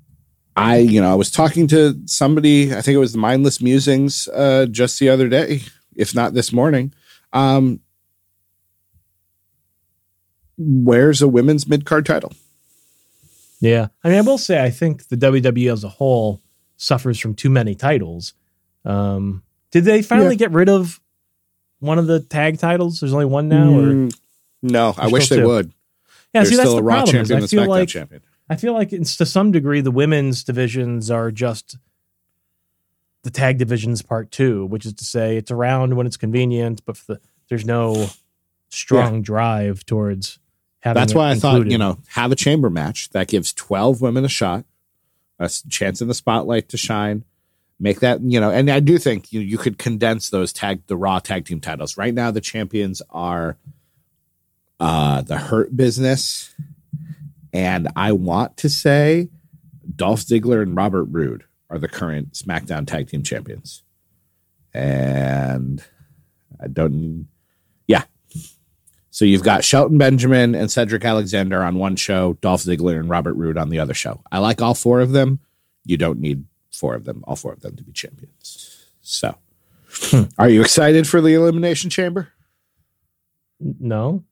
[0.58, 4.28] I, you know, I was talking to somebody, I think it was the Mindless Musings
[4.30, 5.62] uh, just the other day,
[5.96, 6.94] if not this morning.
[7.32, 7.80] Um,
[10.58, 12.34] where's a women's mid card title?
[13.60, 13.88] Yeah.
[14.04, 16.42] I mean, I will say, I think the WWE as a whole
[16.78, 18.34] suffers from too many titles.
[18.86, 21.00] Um, did they finally get rid of
[21.80, 23.00] one of the tag titles?
[23.00, 24.16] There's only one now, or Mm,
[24.62, 25.48] no, I wish they two.
[25.48, 25.68] would.
[26.34, 26.42] yeah.
[26.42, 27.26] There's See, that's still the a Raw problem.
[27.26, 28.22] champion feel SmackDown like champion.
[28.50, 31.78] I feel like it's to some degree the women's divisions are just
[33.24, 36.96] the tag divisions part two, which is to say it's around when it's convenient, but
[36.96, 38.10] for the, there's no
[38.70, 40.40] strong drive towards
[40.80, 41.00] having.
[41.00, 44.30] That's why I thought, you know, have a chamber match that gives 12 women a
[44.30, 44.66] shot,
[45.40, 47.26] a chance in the spotlight to shine.
[47.80, 50.98] Make that, you know, and I do think you, you could condense those tag, the
[50.98, 51.96] Raw tag team titles.
[51.96, 53.58] Right now, the champions are
[54.80, 56.56] uh the Hurt Business.
[57.58, 59.30] And I want to say
[59.96, 63.82] Dolph Ziggler and Robert Roode are the current SmackDown tag team champions.
[64.76, 65.84] And
[66.62, 67.28] I don't,
[67.88, 68.04] yeah,
[69.10, 73.34] so you've got Shelton Benjamin and Cedric Alexander on one show, Dolph Ziggler and Robert
[73.34, 74.22] Roode on the other show.
[74.32, 75.40] I like all four of them.
[75.84, 78.86] You don't need four of them, all four of them to be champions.
[79.02, 79.36] So,
[79.90, 80.24] Hmm.
[80.38, 82.28] are you excited for the Elimination Chamber?
[83.60, 84.24] no.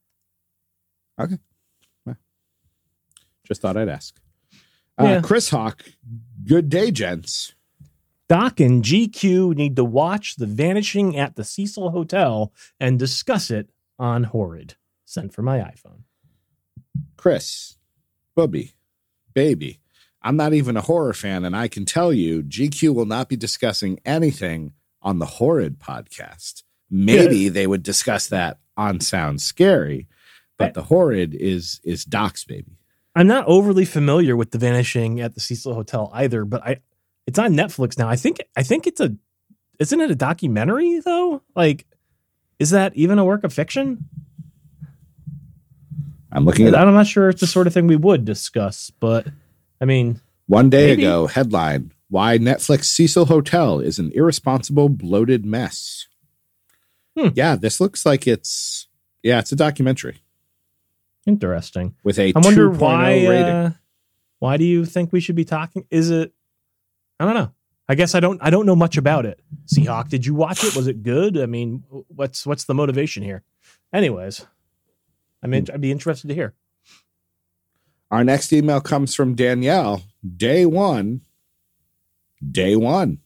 [3.45, 4.15] Just thought I'd ask.
[4.99, 5.21] Uh, Yeah.
[5.21, 5.83] Chris Hawk,
[6.45, 7.53] good day, gents.
[8.27, 13.69] Doc and GQ need to watch The Vanishing at the Cecil Hotel and discuss it
[13.99, 14.75] on Horrid.
[15.05, 16.01] Sent for my iPhone.
[17.17, 17.77] Chris,
[18.35, 18.73] Bubby,
[19.33, 19.79] baby.
[20.21, 23.35] I'm not even a horror fan, and I can tell you GQ will not be
[23.35, 24.73] discussing anything
[25.03, 26.63] on the Horrid podcast.
[26.89, 30.07] Maybe they would discuss that on Sound Scary,
[30.57, 32.79] but the Horrid is is Doc's baby.
[33.15, 36.81] I'm not overly familiar with The Vanishing at the Cecil Hotel either, but I
[37.25, 38.09] it's on Netflix now.
[38.09, 39.15] I think I think it's a
[39.79, 41.41] isn't it a documentary though?
[41.55, 41.85] Like
[42.59, 44.09] is that even a work of fiction?
[46.31, 49.25] I'm looking at I'm not sure it's the sort of thing we would discuss, but
[49.79, 51.03] I mean, one day Maybe.
[51.03, 56.07] ago headline: Why Netflix Cecil Hotel is an irresponsible, bloated mess.
[57.17, 57.29] Hmm.
[57.33, 58.87] Yeah, this looks like it's
[59.23, 60.19] yeah, it's a documentary
[61.25, 61.95] interesting.
[62.03, 63.45] with a I wonder 2.0 why rating.
[63.45, 63.71] uh,
[64.39, 65.85] why do you think we should be talking?
[65.89, 66.33] Is it
[67.19, 67.51] I don't know.
[67.87, 69.39] I guess I don't I don't know much about it.
[69.67, 70.75] Seahawk, did you watch it?
[70.75, 71.37] Was it good?
[71.37, 73.43] I mean, what's what's the motivation here?
[73.93, 74.45] Anyways,
[75.43, 76.53] I mean, I'd be interested to hear.
[78.11, 80.03] Our next email comes from Danielle.
[80.35, 81.21] Day one.
[82.51, 83.19] Day one.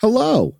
[0.00, 0.56] Hello.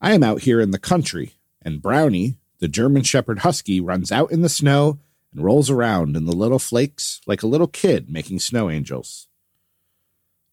[0.00, 4.30] I am out here in the country, and Brownie, the German Shepherd Husky, runs out
[4.30, 4.98] in the snow
[5.36, 9.28] and rolls around in the little flakes like a little kid making snow angels.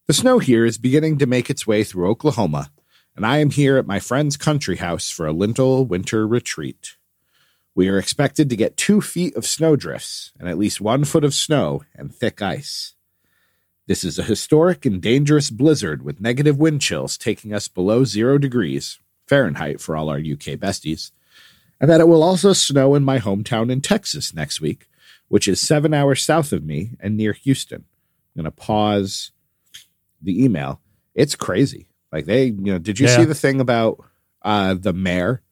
[0.06, 2.70] The snow here is beginning to make its way through Oklahoma,
[3.16, 6.96] and I am here at my friend's country house for a little winter retreat.
[7.74, 11.32] We are expected to get two feet of snowdrifts and at least one foot of
[11.32, 12.94] snow and thick ice.
[13.86, 18.36] This is a historic and dangerous blizzard with negative wind chills taking us below zero
[18.36, 21.10] degrees Fahrenheit for all our UK besties,
[21.84, 24.86] and that it will also snow in my hometown in Texas next week,
[25.28, 27.84] which is seven hours south of me and near Houston.
[28.34, 29.32] I'm going to pause
[30.22, 30.80] the email.
[31.14, 31.88] It's crazy.
[32.10, 33.16] Like they, you know, did you Yeah.
[33.18, 34.02] see the thing about
[34.40, 35.42] uh, the mayor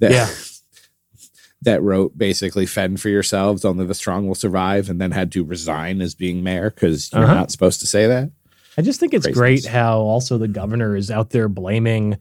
[0.00, 0.28] that Yeah.
[1.62, 5.42] that wrote basically fend for yourselves, only the strong will survive, and then had to
[5.44, 7.34] resign as being mayor because you're Uh-huh.
[7.34, 8.30] not supposed to say that.
[8.76, 9.38] I just think it's Craziness.
[9.38, 12.18] great how also the governor is out there blaming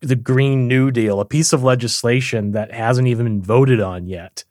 [0.00, 4.44] the Green New Deal, a piece of legislation that hasn't even been voted on yet.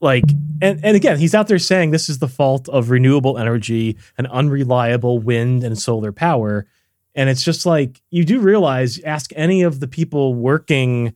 [0.00, 0.24] Like,
[0.60, 4.26] and, and again, he's out there saying this is the fault of renewable energy and
[4.26, 6.66] unreliable wind and solar power.
[7.14, 11.14] And it's just like, you do realize, ask any of the people working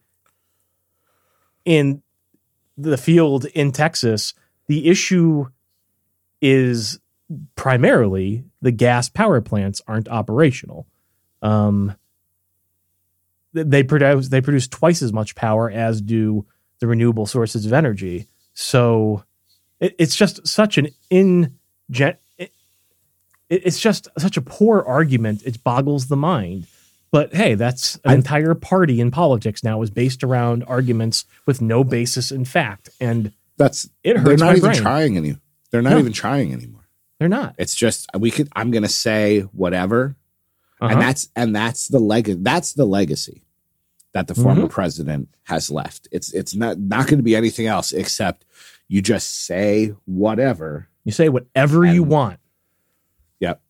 [1.65, 2.03] in
[2.79, 4.33] the field in Texas,
[4.67, 5.47] the issue
[6.41, 6.99] is
[7.55, 10.87] primarily the gas power plants aren't operational.
[11.43, 11.97] Um,
[13.53, 16.47] they produce they produce twice as much power as do
[16.81, 18.27] the renewable sources of energy.
[18.55, 19.25] So
[19.81, 21.59] it, it's just such an in
[22.39, 22.53] it,
[23.49, 25.43] it's just such a poor argument.
[25.45, 26.67] It boggles the mind.
[27.13, 31.61] But hey, that's an I- entire party in politics now is based around arguments with
[31.61, 34.29] no basis in fact, and That's it hurts.
[34.29, 34.81] they're not even brain.
[34.83, 35.37] trying any.
[35.73, 35.99] They're not No.
[35.99, 36.87] even trying anymore.
[37.19, 37.55] They're not.
[37.59, 38.49] It's just we could.
[38.55, 40.15] I'm gonna say whatever,
[40.81, 40.93] Uh-huh.
[40.93, 42.43] and that's and that's the leg.
[42.45, 43.43] That's the legacy
[44.13, 44.69] that the former Mm-hmm.
[44.71, 46.09] president has left.
[46.11, 48.45] It's it's not not going to be anything else except
[48.89, 50.89] you just say whatever.
[51.05, 52.41] You say whatever you want,
[53.41, 53.61] Yep.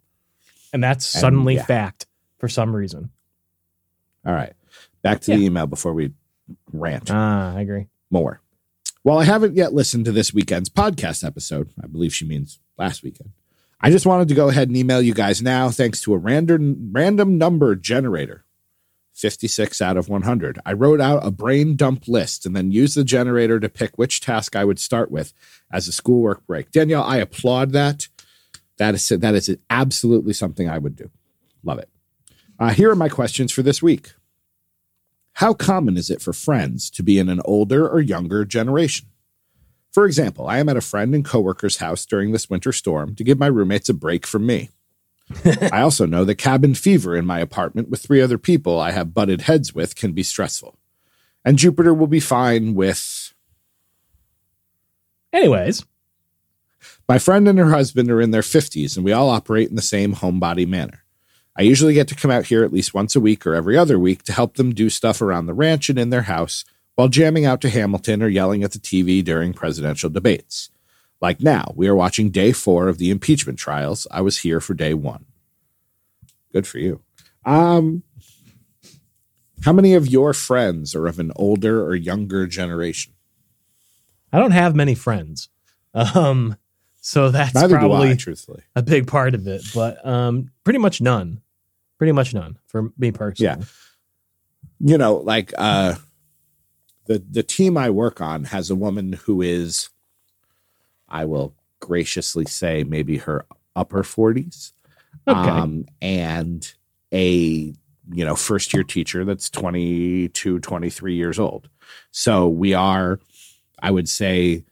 [0.73, 1.65] and that's And, suddenly yeah.
[1.65, 2.07] fact
[2.39, 3.11] for some reason.
[4.27, 4.53] All right,
[5.03, 6.13] back to the email before we
[6.73, 7.11] rant.
[7.11, 7.87] Ah, I agree.
[8.11, 8.41] more.
[9.03, 13.03] While I haven't yet listened to this weekend's podcast episode, I believe she means last
[13.03, 13.31] weekend.
[13.81, 16.91] I just wanted to go ahead and email you guys now, thanks to a random
[16.93, 18.45] random number generator.
[19.15, 20.59] 56 out of 100.
[20.65, 24.23] I wrote out a brain dump list and then used the generator to pick which
[24.23, 25.35] task I would start with
[25.71, 26.71] as a schoolwork break.
[26.71, 28.09] Danielle, I applaud that.
[28.79, 31.11] That is that is absolutely something I would do.
[31.63, 31.91] Love it.
[32.59, 34.15] Uh, here are my questions for this week.
[35.35, 39.10] How common is it for friends to be in an older or younger generation?
[39.91, 43.25] For example, I am at a friend and coworker's house during this winter storm to
[43.25, 44.71] give my roommates a break from me.
[45.45, 49.15] I also know that cabin fever in my apartment with three other people I have
[49.15, 50.77] butted heads with can be stressful.
[51.45, 53.35] And Jupiter will be fine with
[55.33, 55.85] Anyways,
[57.09, 59.83] My friend and her husband are in their 50s, and we all operate in the
[59.83, 61.05] same homebody manner.
[61.57, 63.99] I usually get to come out here at least once a week or every other
[63.99, 66.65] week to help them do stuff around the ranch and in their house
[67.01, 70.69] while jamming out to Hamilton or yelling at the TV during presidential debates.
[71.19, 74.07] Like now, we are watching day four of the impeachment trials.
[74.11, 75.25] I was here for day one.
[76.53, 77.01] Good for you.
[77.47, 78.03] Um,
[79.65, 83.15] how many of your friends are of an older or younger generation?
[84.31, 85.49] I don't have many friends.
[85.95, 86.59] Um,
[87.01, 88.63] so that's Neither probably I, truthfully.
[88.77, 91.41] a big part of it, but um, pretty much none.
[91.97, 93.57] Pretty much none for me personally.
[93.59, 93.65] Yeah.
[94.81, 95.95] you know, like uh
[97.11, 99.89] the the team I work on has a woman who is
[101.09, 104.71] I will graciously say maybe her upper 40s.
[105.27, 105.51] Okay.
[105.51, 106.73] Um and
[107.13, 107.75] a
[108.13, 111.69] you know, first year teacher that's 22, 23 years old.
[112.13, 113.19] So we are
[113.83, 114.65] I would say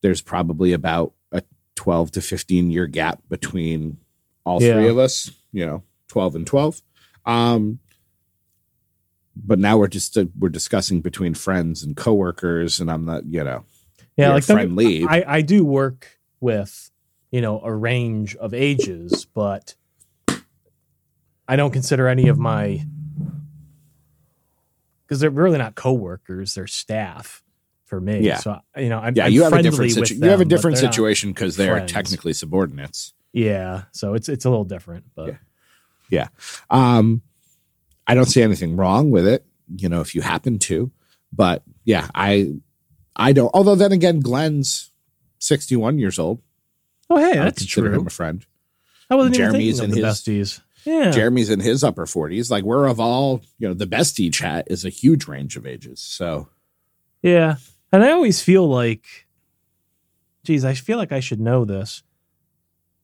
[0.00, 1.44] there's probably about a
[1.76, 3.98] 12 to 15 year gap between
[4.42, 6.82] all three of us, you know, 12 and 12.
[7.26, 7.78] Um,
[9.44, 13.44] but now we're just uh, we're discussing between friends and coworkers, and I'm not, you
[13.44, 13.64] know,
[14.16, 14.78] yeah, like don't-
[15.08, 16.90] I, I do work with,
[17.30, 19.74] you know, a range of ages, but
[21.46, 22.84] I don't consider any of my
[25.06, 27.42] because they're really not coworkers; they're staff
[27.86, 28.20] for me.
[28.20, 28.36] Yeah.
[28.38, 30.40] So you know, I'm, yeah, I'm you have a friendly different with situ- you have
[30.40, 33.14] a them, different situation because they are technically subordinates.
[33.32, 35.36] Yeah, so it's it's a little different, but
[36.10, 36.28] Yeah.
[36.70, 37.22] Um,
[38.08, 39.44] I don't see anything wrong with it,
[39.76, 40.90] you know, if you happen to,
[41.32, 42.54] but yeah, I
[43.14, 43.50] I don't.
[43.54, 44.90] Although then again, Glenn's
[45.40, 46.40] 61 years old.
[47.10, 47.92] oh hey, I that's true.
[47.92, 48.44] him a friend.
[49.10, 50.20] I wasn't Jeremy's even in thinking of his-
[50.58, 50.62] besties.
[50.84, 52.50] Yeah, Jeremy's in his upper 40s.
[52.50, 56.00] Like we're of all, you know, the bestie chat is a huge range of ages.
[56.00, 56.48] So
[57.20, 57.56] Yeah.
[57.92, 59.04] And I always feel like,
[60.44, 62.02] geez, I feel like I should know this.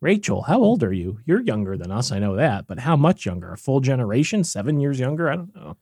[0.04, 1.20] Rachel, how old are you?
[1.24, 2.12] You're younger than us.
[2.12, 2.66] I know that.
[2.66, 3.54] But how much younger?
[3.54, 4.44] A full generation?
[4.44, 5.30] Seven years younger?
[5.30, 5.78] I don't know.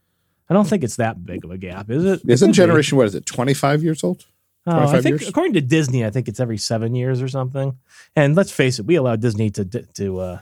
[0.49, 2.21] I don't think it's that big of a gap, is it?
[2.23, 2.55] It isn't be.
[2.55, 4.25] generation, what is it, 25 years old?
[4.65, 5.29] Oh, I think, years?
[5.29, 7.77] according to Disney, I think it's every seven years or something.
[8.15, 10.39] And let's face it, we allow Disney to to uh,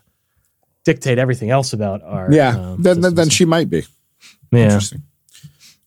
[0.84, 2.30] dictate everything else about our.
[2.30, 2.50] Yeah.
[2.50, 3.86] um, then, then, then she might be.
[4.52, 4.64] yeah.
[4.64, 5.04] Interesting.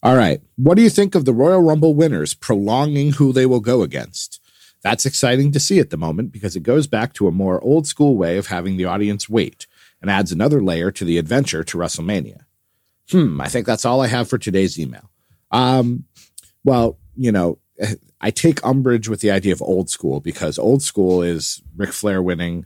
[0.02, 0.42] All right.
[0.56, 4.40] What do you think of the Royal Rumble winners prolonging who they will go against?
[4.84, 7.88] That's exciting to see at the moment because it goes back to a more old
[7.88, 9.66] school way of having the audience wait
[10.02, 12.42] and adds another layer to the adventure to WrestleMania.
[13.10, 15.10] Hmm, I think that's all I have for today's email.
[15.52, 16.06] Um,
[16.64, 17.60] well, you know,
[18.22, 22.22] I take umbrage with the idea of old school because old school is Ric Flair
[22.22, 22.66] winning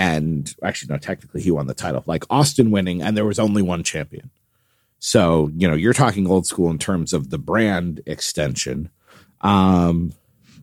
[0.00, 3.60] and actually, no, technically he won the title, like Austin winning, and there was only
[3.60, 4.30] one champion.
[4.98, 8.88] So, you know, you're talking old school in terms of the brand extension.
[9.42, 10.14] Um,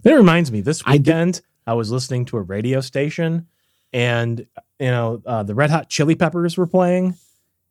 [0.07, 3.47] It reminds me this weekend I, was listening to a radio station
[3.91, 4.39] and
[4.79, 7.15] you know uh, the Red Hot Chili Peppers were playing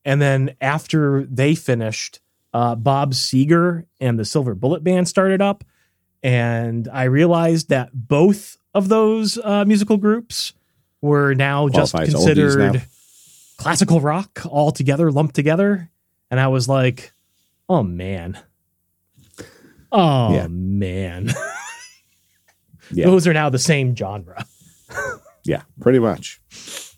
[0.04, 2.20] and then after they finished
[2.52, 5.64] uh, Bob Seger and the Silver Bullet Band started up
[6.22, 10.52] and I realized that both of those uh, musical groups
[11.00, 12.80] were now just Qualifies considered now.
[13.56, 15.90] classical rock all together, lumped together.
[16.30, 17.12] And I was like,
[17.68, 18.38] oh man.
[19.92, 20.48] Oh Yeah.
[20.48, 21.30] man.
[22.90, 23.06] Yeah.
[23.06, 24.44] Those are now the same genre.
[25.46, 26.40] Yeah, pretty much.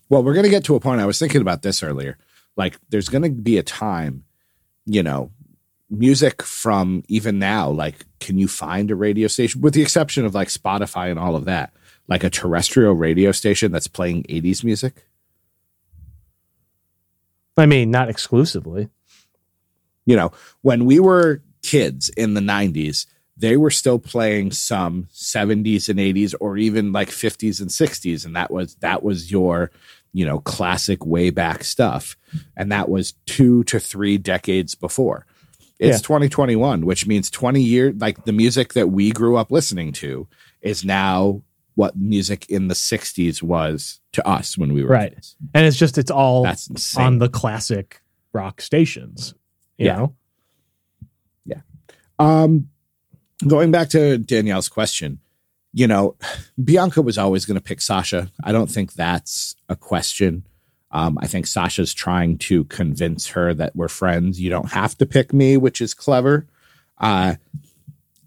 [0.09, 0.99] Well, we're going to get to a point.
[0.99, 2.17] I was thinking about this earlier.
[2.57, 4.23] Like, there's going to be a time,
[4.85, 5.31] you know,
[5.89, 10.35] music from even now, like, can you find a radio station, with the exception of
[10.35, 11.73] like Spotify and all of that,
[12.07, 15.05] like a terrestrial radio station that's playing 80s music?
[17.57, 18.89] I mean, not exclusively.
[20.05, 23.05] You know, when we were kids in the 90s,
[23.39, 28.35] they were still playing some 70s and 80s or even like 50s and 60s and
[28.35, 29.71] that was that was your
[30.13, 32.15] you know classic way back stuff
[32.57, 35.25] and that was 2 to 3 decades before
[35.79, 36.07] it's Yeah.
[36.07, 40.27] 2021 which means 20 years like the music that we grew up listening to
[40.61, 41.41] is now
[41.75, 45.13] what music in the 60s was to us when we were Right.
[45.13, 45.37] kids.
[45.53, 48.01] And it's just, it's all that's on the classic
[48.33, 49.33] rock stations.
[49.77, 49.95] You Yeah.
[49.95, 50.15] know?
[52.21, 52.67] Um,
[53.47, 55.19] going back to Danielle's question,
[55.73, 56.15] you know,
[56.63, 58.31] Bianca was always going to pick Sasha.
[58.43, 60.45] I don't think that's a question.
[60.91, 64.41] Um, I think Sasha's trying to convince her that we're friends.
[64.41, 66.47] You don't have to pick me, which is clever.
[66.97, 67.35] Uh,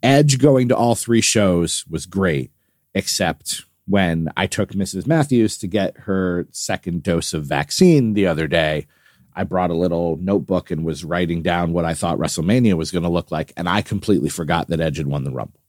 [0.02, 2.52] Edge going to all three shows was great,
[2.94, 5.06] except when I took Mrs.
[5.06, 8.86] Matthews to get her second dose of vaccine the other day.
[9.34, 13.02] I brought a little notebook and was writing down what I thought WrestleMania was going
[13.02, 15.60] to look like, and I completely forgot that Edge had won the Rumble.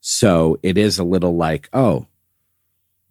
[0.00, 2.06] So it is a little like, oh,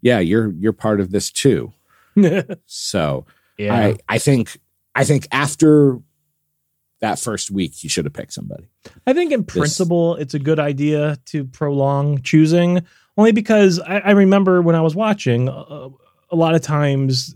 [0.02, 1.74] yeah, you're you're part of this too.
[2.66, 3.26] So
[3.58, 3.76] yeah.
[3.76, 4.58] I I think
[4.96, 6.00] I think after
[7.02, 8.68] that first week, you should have picked somebody.
[9.06, 12.86] I think in principle, it's a good idea to prolong choosing,
[13.18, 15.90] only because I, I remember when I was watching, uh,
[16.30, 17.36] a lot of times,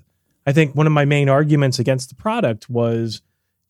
[0.49, 3.21] I think one of my main arguments against the product was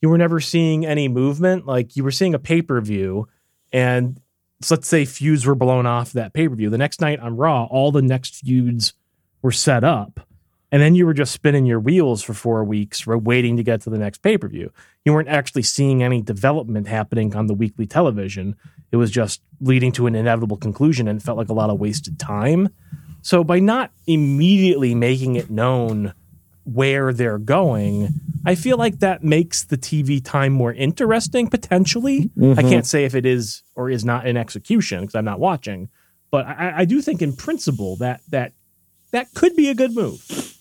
[0.01, 1.65] you were never seeing any movement.
[1.65, 3.27] Like you were seeing a pay per view,
[3.73, 4.19] and
[4.61, 6.69] so let's say feuds were blown off that pay per view.
[6.69, 8.93] The next night on Raw, all the next feuds
[9.41, 10.21] were set up.
[10.71, 13.89] And then you were just spinning your wheels for four weeks, waiting to get to
[13.89, 14.71] the next pay per view
[15.05, 18.55] you weren't actually seeing any development happening on the weekly television.
[18.91, 22.19] It was just leading to an inevitable conclusion and felt like a lot of wasted
[22.19, 22.69] time.
[23.23, 26.13] So by not immediately making it known
[26.73, 28.09] where they're going,
[28.45, 32.31] I feel like that makes the TV time more interesting potentially.
[32.37, 32.69] I mm-hmm.
[32.69, 35.89] can't say if it is or is not in execution because I'm not watching,
[36.31, 38.53] but I, I do think in principle that that
[39.11, 40.57] that could be a good move.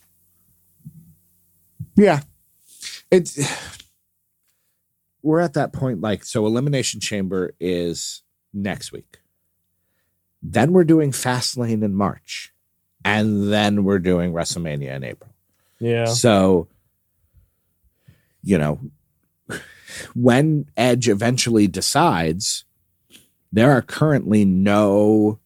[1.97, 2.21] Yeah.
[3.11, 3.39] It's
[5.23, 8.23] we're at that point like so elimination chamber is
[8.53, 9.19] next week.
[10.43, 12.53] Then we're doing Fastlane in March.
[13.05, 15.31] And then we're doing WrestleMania in April.
[15.81, 16.07] Yeah.
[16.07, 16.69] So
[18.43, 18.81] you know
[20.15, 22.65] when Edge eventually decides
[23.51, 25.39] there are currently no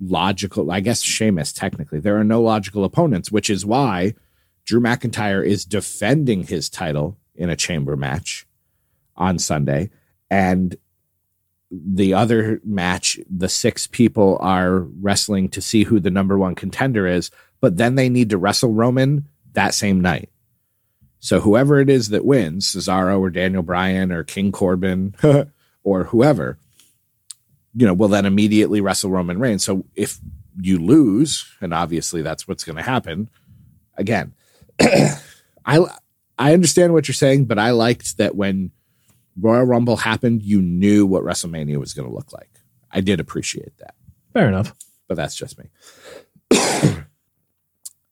[0.00, 4.14] logical I guess Sheamus technically there are no logical opponents which is why
[4.64, 8.46] Drew McIntyre is defending his title in a chamber match
[9.16, 9.90] on Sunday.
[10.30, 10.76] And
[11.70, 17.06] the other match, the six people are wrestling to see who the number one contender
[17.06, 17.30] is,
[17.60, 20.30] but then they need to wrestle Roman that same night.
[21.18, 25.14] So whoever it is that wins, Cesaro or Daniel Bryan or King Corbin
[25.84, 26.58] or whoever,
[27.74, 29.62] you know, will then immediately wrestle Roman Reigns.
[29.62, 30.18] So if
[30.60, 33.28] you lose, and obviously that's what's going to happen,
[33.96, 34.32] again,
[34.80, 35.84] I
[36.38, 38.70] I understand what you're saying, but I liked that when
[39.38, 42.50] Royal Rumble happened, you knew what WrestleMania was going to look like.
[42.90, 43.94] I did appreciate that,
[44.32, 44.74] Fair enough.
[45.06, 45.66] but that's just me.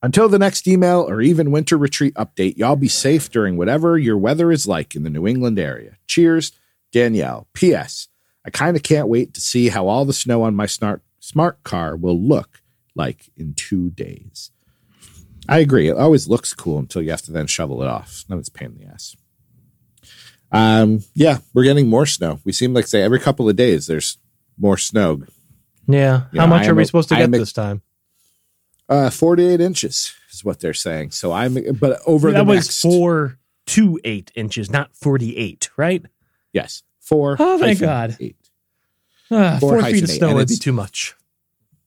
[0.01, 4.17] Until the next email or even winter retreat update, y'all be safe during whatever your
[4.17, 5.97] weather is like in the New England area.
[6.07, 6.53] Cheers,
[6.93, 7.47] Danielle.
[7.53, 8.07] P.S.
[8.45, 11.63] I kind of can't wait to see how all the snow on my smart smart
[11.63, 12.61] car will look
[12.95, 14.51] like in two days.
[15.49, 15.89] I agree.
[15.89, 18.23] It always looks cool until you have to then shovel it off.
[18.29, 19.15] Then it's a pain in the ass.
[20.51, 22.39] Um, yeah, we're getting more snow.
[22.43, 24.17] We seem like say every couple of days there's
[24.57, 25.23] more snow.
[25.87, 26.23] Yeah.
[26.31, 27.81] Yeah, How much are we supposed to I get this time?
[28.89, 31.11] Uh, 48 inches is what they're saying.
[31.11, 33.37] So I'm, but over that the was next, four
[33.67, 36.03] to eight inches, not 48, right?
[36.53, 37.35] yes, four.
[37.39, 38.17] Oh, thank God.
[38.19, 38.35] Eight.
[39.31, 41.15] Ah, Four four feet of snow would be it's- too much.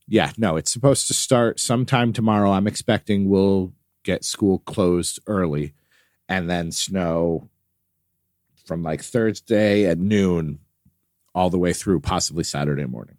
[0.07, 2.53] Yeah, no, it's supposed to start sometime tomorrow.
[2.53, 3.73] I'm expecting we'll
[4.05, 5.73] get school closed early
[6.29, 7.49] and then snow
[8.67, 10.59] from like Thursday at noon
[11.35, 13.17] all the way through possibly Saturday morning,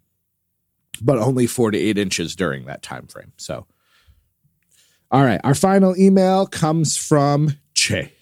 [1.02, 3.32] but only four to eight inches during that time frame.
[3.36, 3.66] So,
[5.14, 8.12] all right, our final email comes from Che.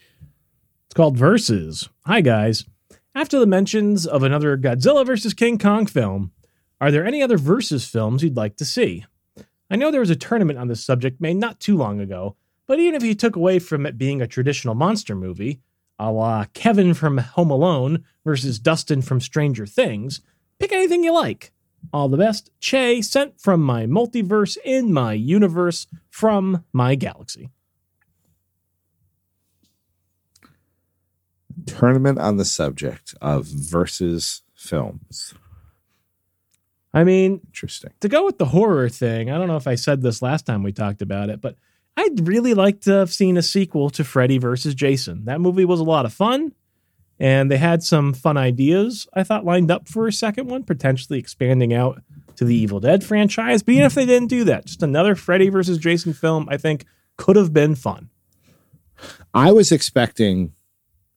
[0.85, 1.89] It's called Versus.
[2.05, 2.67] Hi, guys.
[3.15, 5.33] After the mentions of another Godzilla vs.
[5.33, 6.33] King Kong film,
[6.83, 9.07] are there any other Versus films you'd like to see?
[9.71, 12.37] I know there was a tournament on this subject made not too long ago,
[12.67, 15.63] but even if you took away from it being a traditional monster movie,
[15.99, 20.21] a la Kevin from Home Alone versus Dustin from Stranger Things,
[20.59, 21.53] pick anything you like.
[21.93, 27.51] All the best, Che, sent from my multiverse in my universe from my galaxy.
[31.67, 35.35] Tournament on the subject of versus films.
[36.95, 37.93] I mean, Interesting.
[38.01, 40.63] to go with the horror thing, I don't know if I said this last time
[40.63, 41.57] we talked about it, but
[41.97, 45.25] I'd really like to have seen a sequel to Freddy versus Jason.
[45.27, 46.53] That movie was a lot of fun,
[47.23, 51.21] and they had some fun ideas, I thought, lined up for a second one, potentially
[51.21, 52.03] expanding out
[52.35, 53.63] to the Evil Dead franchise.
[53.63, 56.85] But even if they didn't do that, just another Freddy versus Jason film, I think
[57.17, 58.11] could have been fun.
[59.33, 60.53] I was expecting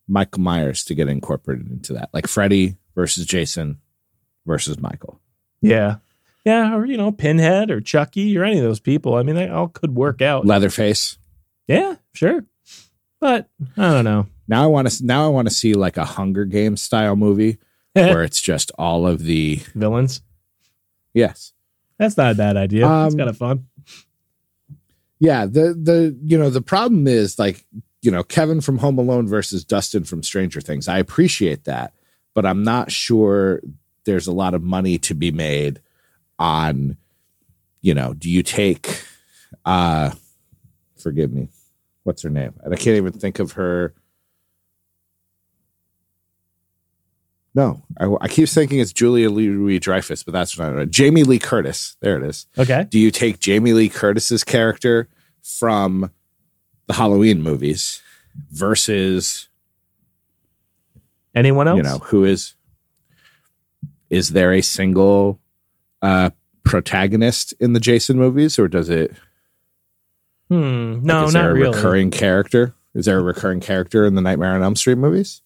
[0.08, 3.80] Michael Myers to get incorporated into that, like Freddy versus Jason
[4.46, 5.20] versus Michael.
[5.60, 5.96] Yeah.
[6.46, 9.16] Yeah, or you know, Pinhead or Chucky or any of those people.
[9.16, 10.46] I mean, they all could work out.
[10.46, 11.18] Leatherface.
[11.68, 12.46] Yeah, sure.
[13.20, 14.28] But I don't know.
[14.48, 15.06] Now I want to.
[15.06, 17.58] Now I want to see like a Hunger Games style movie
[17.94, 20.22] where it's just all of the Villains.
[21.14, 21.54] yes,
[21.98, 22.86] That's not a bad idea.
[22.86, 23.66] it's Um, kind of fun.
[25.20, 25.46] yeah.
[25.46, 27.66] The the you know the problem is like
[28.02, 30.88] you know Kevin from Home Alone versus Dustin from Stranger Things.
[30.88, 31.94] I appreciate that,
[32.34, 33.62] but I'm not sure
[34.06, 35.82] there's a lot of money to be made
[36.38, 36.98] on
[37.82, 39.04] you know do you take
[39.64, 40.12] uh
[40.98, 41.48] forgive me
[42.04, 43.94] what's her name and i can't even think of her
[47.56, 50.90] no i, I keep thinking it's julia louis dreyfus but that's not right.
[50.90, 52.86] jamie lee curtis there it is Okay.
[52.90, 55.08] do you take jamie lee curtis's character
[55.42, 56.12] from
[56.88, 58.02] the halloween movies
[58.52, 59.48] versus
[61.34, 61.78] Anyone else?
[61.78, 62.54] you know who is
[64.10, 65.40] is there a single
[66.02, 66.30] uh
[66.64, 69.12] protagonist in the jason movies or does it
[70.48, 71.00] Hmm.
[71.04, 71.76] No, like, is there a really.
[71.76, 75.42] recurring character is there a recurring character in the nightmare on elm street movies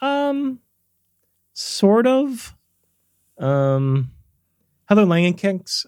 [0.00, 0.60] Um,
[1.54, 2.54] sort of.
[3.38, 4.10] Um,
[4.86, 5.86] Heather Langenkamp's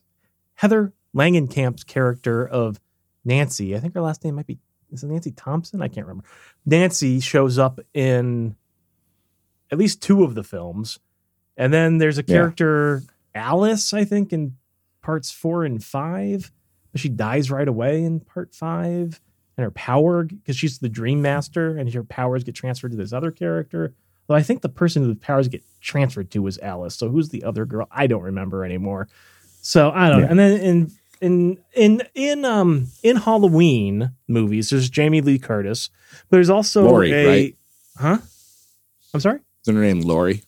[0.55, 2.81] Heather Langenkamp's character of
[3.25, 3.77] Nancy.
[3.77, 4.59] I think her last name might be
[4.91, 5.83] is it Nancy Thompson.
[5.83, 6.27] I can't remember.
[6.65, 8.57] Nancy shows up in
[9.71, 10.99] at least two of the films,
[11.57, 12.35] and then there's a Yeah.
[12.35, 13.03] character
[13.35, 13.93] Alice.
[13.93, 14.57] I think in
[15.03, 16.51] parts four and five,
[16.93, 19.21] but she dies right away in part five.
[19.59, 23.13] And her power, because she's the Dream Master, and her powers get transferred to this
[23.15, 23.95] other character.
[24.29, 26.95] Well, I think the person who the powers get transferred to was Alice.
[26.97, 27.87] So who's the other girl?
[27.91, 29.09] I don't remember anymore.
[29.63, 30.25] So I don't know.
[30.25, 30.31] Yeah.
[30.31, 30.91] And then in
[31.21, 35.91] in in in um in Halloween movies, there's Jamie Lee Curtis,
[36.29, 37.57] but there's also Lori, a right?
[37.99, 38.19] huh?
[39.15, 40.43] I'm sorry, is her name lori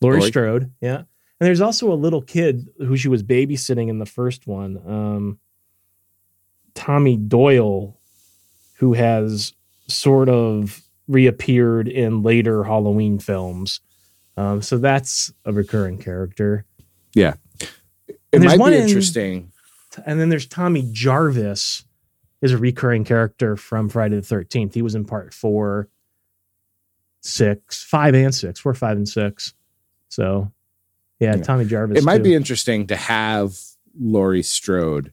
[0.00, 0.30] Laurie, Laurie?
[0.30, 0.72] Strode.
[0.80, 1.06] Yeah, and
[1.40, 5.38] there's also a little kid who she was babysitting in the first one, um,
[6.74, 7.98] Tommy Doyle,
[8.76, 9.52] who has
[9.88, 13.80] sort of reappeared in later Halloween films.
[14.36, 16.64] Um, so that's a recurring character.
[17.14, 17.34] Yeah.
[18.08, 19.52] It there's might one be in- interesting
[20.06, 21.84] And then there's Tommy Jarvis,
[22.42, 24.74] is a recurring character from Friday the Thirteenth.
[24.74, 25.88] He was in part four,
[27.20, 28.64] six, five, and six.
[28.64, 29.54] We're five, and six.
[30.08, 30.52] So,
[31.20, 31.42] yeah, Yeah.
[31.42, 31.98] Tommy Jarvis.
[31.98, 32.24] it might too.
[32.24, 33.58] be interesting to have
[33.98, 35.12] Laurie Strode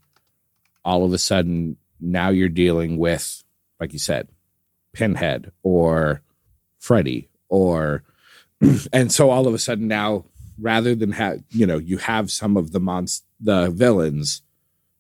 [0.84, 3.43] all of a sudden now you're dealing with
[3.80, 4.27] like you said
[4.93, 6.22] Pinhead or
[6.80, 8.03] Freddy or
[8.93, 10.26] and so all of a sudden now
[10.59, 14.41] rather than have you know you have some of the monst the villains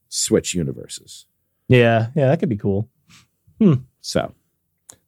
[0.09, 1.25] switch universes.
[1.67, 2.89] Yeah, yeah, that could be cool.
[3.59, 3.75] Hmm.
[4.01, 4.33] so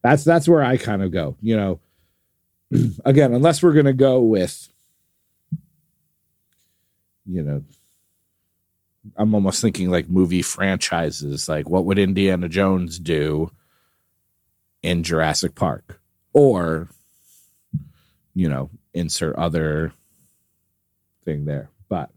[0.04, 1.80] that's that's where I kind of go you know.
[3.06, 4.70] Again unless we're to go with
[7.26, 7.64] you know
[9.18, 13.52] I'm almost thinking like movie franchises like what would Indiana Jones do
[14.84, 16.00] in Jurassic Park
[16.34, 16.90] or
[18.36, 19.94] you know insert other
[21.26, 22.12] thing there but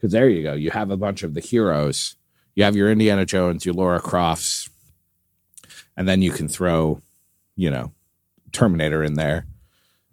[0.00, 2.16] cuz there you go you have a bunch of the heroes
[2.54, 4.68] you have your Indiana Jones your Laura Crofts
[5.96, 7.00] and then you can throw
[7.56, 7.92] you know
[8.52, 9.46] Terminator in there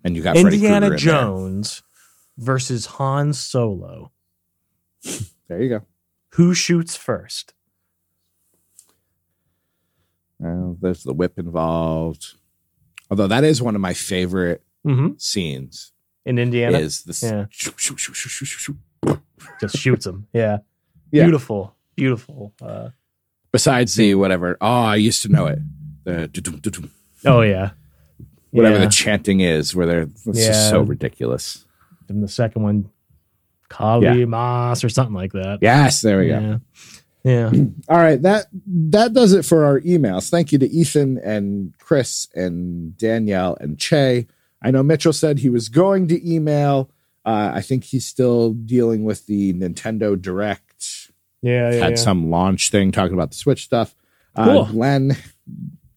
[0.03, 0.97] and you got Indiana in there.
[0.97, 1.83] Jones
[2.37, 4.11] versus Han Solo.
[5.47, 5.81] There you go.
[6.35, 7.53] Who shoots first?
[10.43, 12.33] Uh, there's the whip involved.
[13.09, 15.09] Although that is one of my favorite Mm-hmm.
[15.19, 15.91] scenes
[16.25, 16.79] in Indiana.
[16.79, 17.45] is this Yeah.
[17.51, 18.77] shoo, shoo, shoo.
[19.59, 20.25] Just shoots him?
[20.33, 20.59] Yeah.
[21.11, 21.25] Yeah.
[21.25, 21.75] Beautiful.
[21.95, 22.53] Beautiful.
[22.59, 22.89] Uh,
[23.51, 25.59] besides the whatever oh i used to know it
[26.05, 26.89] the
[27.25, 27.71] oh yeah.
[28.51, 28.85] whatever yeah.
[28.85, 31.65] the chanting is where they're it's just so ridiculous
[32.09, 32.89] and the second one,
[33.69, 35.59] Kali Mas or something like that.
[35.61, 36.59] yes there we go
[37.23, 37.51] yeah.
[37.89, 42.27] All right that that does it for our emails thank you to ethan and chris
[42.35, 44.27] and danielle and che
[44.61, 46.89] i know mitchell said he was going to email
[47.25, 51.11] uh, i think he's still dealing with the nintendo direct
[51.41, 51.71] Yeah.
[51.71, 51.83] Yeah.
[51.83, 51.95] had yeah.
[51.97, 53.95] some launch thing talking about the switch stuff
[54.35, 54.65] uh, Cool.
[54.65, 55.15] glenn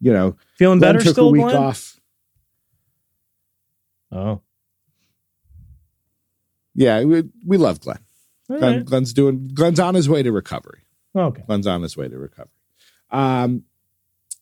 [0.01, 1.57] you know Feeling glenn better took still, a week Glenn?
[1.57, 2.01] off
[4.13, 4.43] Oh.
[6.75, 7.99] yeah we, we love glenn
[8.47, 8.85] Glenn, right.
[8.85, 9.49] Glenn's doing.
[9.55, 10.84] Glenn's on his way to recovery.
[11.17, 11.43] Okay.
[11.47, 12.51] Glenn's on his way to recovery.
[13.11, 13.65] Um,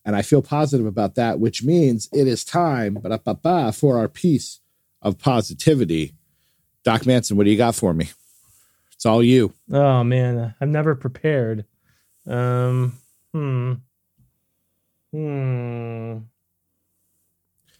[0.05, 4.61] and I feel positive about that, which means it is time for our piece
[5.01, 6.15] of positivity.
[6.85, 8.11] Doc Manson, what do you got for me?
[8.93, 9.53] It's all you.
[9.73, 11.65] Oh man, I'm never prepared.
[12.27, 12.99] Um.
[13.33, 13.73] Hmm.
[15.13, 16.19] Hmm.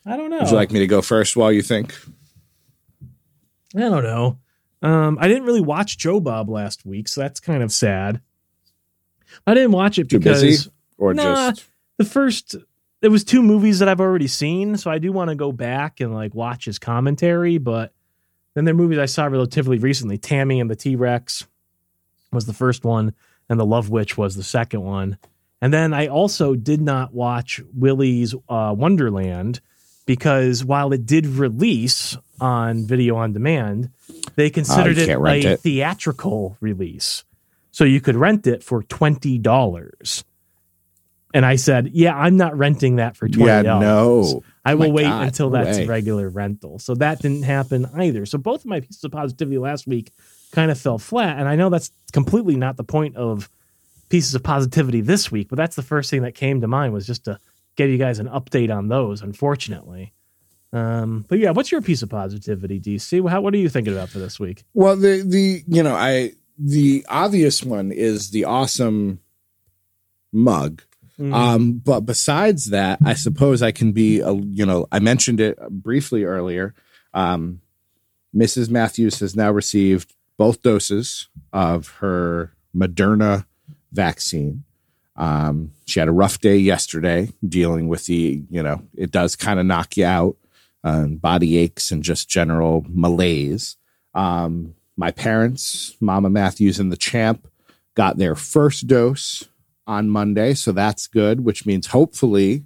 [0.05, 0.41] I don't know.
[0.41, 1.95] Would you like me to go first while you think?
[3.77, 4.39] I don't know.
[4.83, 8.21] Um, I didn't really watch Joe Bob last week, so that's kind of sad.
[9.47, 10.71] I didn't watch it Too because busy?
[10.99, 11.51] Or Nah.
[11.51, 11.65] just
[11.99, 12.57] the first
[13.01, 16.01] there was two movies that I've already seen, so I do want to go back
[16.01, 17.93] and like watch his commentary, but
[18.55, 20.19] then there are movies I saw relatively recently.
[20.19, 21.47] Tammy and the T Rex
[22.31, 23.13] was the first one,
[23.49, 25.19] and The Love Witch was the second one.
[25.61, 29.61] And then I also did not watch Willy's uh, Wonderland
[30.07, 33.91] because while it did release on video on demand,
[34.35, 35.61] they considered it a it.
[35.61, 37.25] theatrical release.
[37.73, 40.25] So you could rent it for twenty dollars.
[41.35, 44.35] And I said, "Yeah, I'm not renting that for twenty yeah, dollars.
[44.35, 44.45] no.
[44.65, 45.87] I will wait God, until that's way.
[45.87, 48.27] regular rental." So that didn't happen either.
[48.27, 50.13] So both of my pieces of positivity last week
[50.53, 53.49] kind of fell flat, and I know that's completely not the point of
[54.11, 55.49] pieces of positivity this week.
[55.49, 57.41] But that's the first thing that came to mind was just to
[57.77, 59.23] give you guys an update on those.
[59.23, 60.13] Unfortunately,
[60.73, 63.29] um, but yeah, what's your piece of positivity, DC?
[63.29, 64.65] How, what are you thinking about for this week?
[64.75, 69.21] Well, the the you know I the obvious one is the awesome
[70.33, 70.83] mug.
[71.19, 71.35] Mm.
[71.35, 75.59] Um, but besides that, I suppose I can be a you know I mentioned it
[75.71, 76.75] briefly earlier.
[77.15, 77.61] Um,
[78.35, 78.71] Mrs.
[78.71, 83.45] Matthews has now received both doses of her Moderna
[83.93, 84.65] vaccine.
[85.17, 89.61] Um, she had a rough day yesterday dealing with the you know it does kind
[89.61, 90.37] of knock you out,
[90.83, 93.77] uh, body aches and just general malaise.
[94.15, 97.49] Um, my parents, Mama Matthews and the Champ,
[97.97, 99.49] got their first dose
[99.85, 102.63] on Monday, so that's good, which means hopefully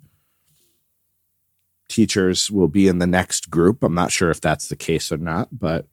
[1.88, 3.82] teachers will be in the next group.
[3.82, 5.86] I'm not sure if that's the case or not, but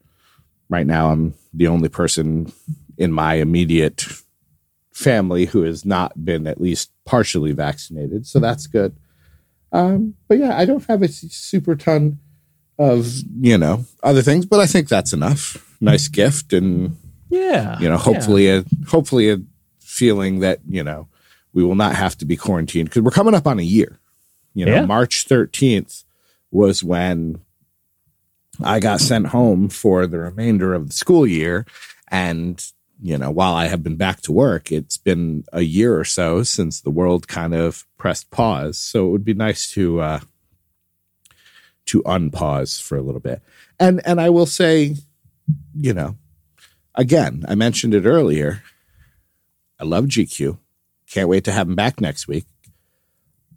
[0.70, 2.52] right now I'm the only person
[2.98, 4.06] in my immediate
[4.92, 8.98] family who has not been at least partially vaccinated, so that's good.
[9.72, 12.20] Um, but yeah, I don't have a super ton
[12.78, 13.08] of
[13.40, 15.70] you know other things, but I think that's enough.
[15.84, 16.98] Nice gift, and
[17.30, 19.40] yeah, you know, hopefully a hopefully a
[19.80, 21.08] feeling that you know
[21.54, 24.00] we will not have to be quarantined because we're coming up on a year.
[24.54, 24.86] You know, Yeah.
[24.86, 26.04] March thirteenth
[26.52, 27.42] was when
[28.64, 31.66] I got sent home for the remainder of the school year,
[32.10, 32.64] and
[33.02, 36.44] you know, while I have been back to work, it's been a year or so
[36.44, 38.78] since the world kind of pressed pause.
[38.78, 40.20] So it would be nice to uh,
[41.88, 43.42] to unpause for a little bit.
[43.80, 44.96] And and I will say,
[45.76, 46.16] you know,
[46.96, 48.64] again, I mentioned it earlier.
[49.80, 50.58] I love GQ.
[51.10, 52.46] Can't wait to have him back next week.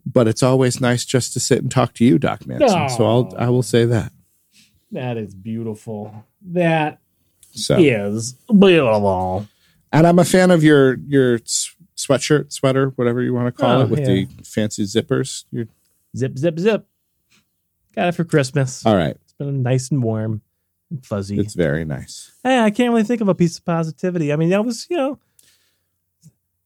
[0.05, 2.89] But it's always nice just to sit and talk to you, Doc Manson.
[2.91, 4.13] So I'll I will say that.
[4.93, 6.25] that is beautiful.
[6.43, 7.01] That
[7.53, 9.47] So is beautiful.
[9.93, 11.39] and I'm a fan of your your
[11.97, 14.07] sweatshirt, sweater, whatever you want to call Oh, it, with yeah.
[14.07, 15.45] the fancy zippers.
[15.51, 15.67] You're,
[16.17, 16.87] Zip, zip, zip.
[17.95, 18.87] Got it for Christmas.
[18.87, 20.41] all right, It's been nice and warm
[20.91, 21.39] and fuzzy.
[21.39, 22.33] it's very nice.
[22.43, 24.33] Hey, I can't really think of a piece of positivity.
[24.33, 25.19] I mean, that was, you know,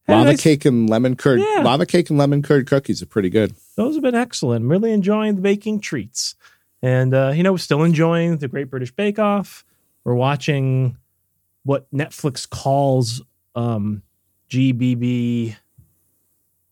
[0.09, 1.40] Lava nice- cake and lemon curd.
[1.40, 1.62] Yeah.
[1.62, 3.55] Lava cake and lemon curd cookies are pretty good.
[3.76, 4.64] Those have been excellent.
[4.64, 6.34] I'm really enjoying the baking treats.
[6.82, 9.64] And, uh, you know, still enjoying the Great British Bake Off.
[10.05, 10.97] We're watching
[11.64, 13.22] what Netflix calls
[13.55, 14.02] um,
[14.48, 15.56] GBB.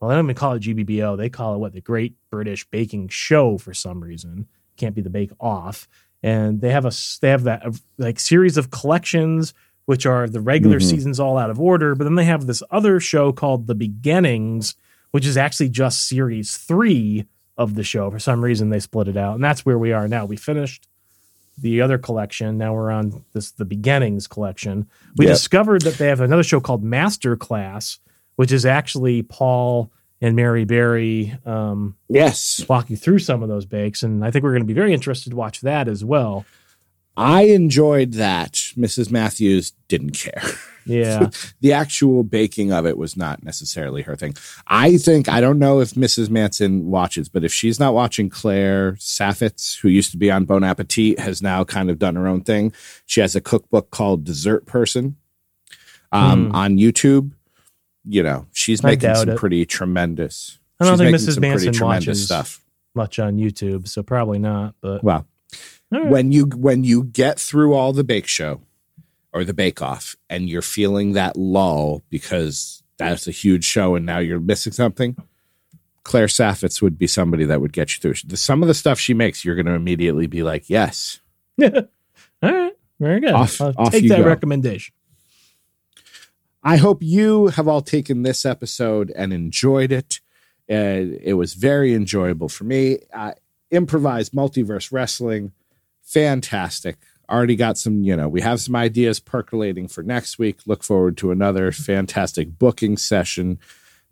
[0.01, 1.17] Well, they don't even call it GBBO.
[1.17, 1.73] They call it what?
[1.75, 4.49] The Great British Baking Show for some reason.
[4.77, 5.87] Can't be the Bake Off.
[6.23, 7.65] And they have a they have that
[7.97, 9.55] like series of collections
[9.87, 10.83] which are the regular Mhm.
[10.91, 14.75] seasons all out of order, but then they have this other show called The Beginnings,
[15.13, 17.25] which is actually just series three
[17.57, 18.11] of the show.
[18.11, 20.27] For some reason, they split it out, and that's where we are now.
[20.27, 20.87] We finished
[21.57, 22.59] the other collection.
[22.59, 24.87] Now we're on this the beginnings collection.
[25.17, 25.35] We Yep.
[25.35, 27.99] discovered that they have another show called Master Class,
[28.37, 29.91] which is actually Paul
[30.21, 32.65] and Mary Berry um, Yes.
[32.69, 34.93] walk you through some of those bakes, and I think we're going to be very
[34.95, 36.45] interested to watch that as well.
[37.17, 38.53] I enjoyed that.
[38.77, 39.11] Mrs.
[39.11, 40.41] Matthews didn't care.
[40.87, 41.31] Yeah,
[41.61, 44.35] the actual baking of it was not necessarily her thing.
[44.69, 46.31] I think I don't know if Mrs.
[46.31, 50.63] Manson watches, but if she's not watching Claire Saffitz, who used to be on Bon
[50.63, 52.73] Appetit, has now kind of done her own thing.
[53.05, 55.17] She has a cookbook called Dessert Person
[56.13, 56.55] um, Hmm.
[56.55, 57.33] on YouTube.
[58.09, 59.37] You know, she's I making some it.
[59.39, 60.59] pretty tremendous.
[60.81, 61.39] I don't think Mrs.
[61.41, 62.65] Manson watches stuff.
[62.95, 64.75] much on YouTube, so probably not.
[64.81, 65.27] But Well,
[65.91, 66.07] right.
[66.07, 68.63] when you when you get through all the bake show
[69.33, 74.07] or the bake off and you're feeling that lull because that's a huge show and
[74.07, 75.17] now you're missing something
[76.03, 79.13] claire saffitz would be somebody that would get you through some of the stuff she
[79.13, 81.21] makes you're going to immediately be like yes
[81.63, 81.71] all
[82.43, 83.33] right, very good.
[83.33, 84.25] Off- I'll off take that go.
[84.25, 84.95] recommendation.
[86.63, 90.21] I hope you have all taken this episode and enjoyed it.
[90.71, 92.99] Uh, it was very enjoyable for me.
[93.13, 93.33] Uh,
[93.71, 95.53] improvised multiverse wrestling
[96.03, 96.97] fantastic.
[97.31, 100.61] Already got some you know we have some ideas percolating for next week.
[100.67, 103.59] Look forward to another fantastic booking session.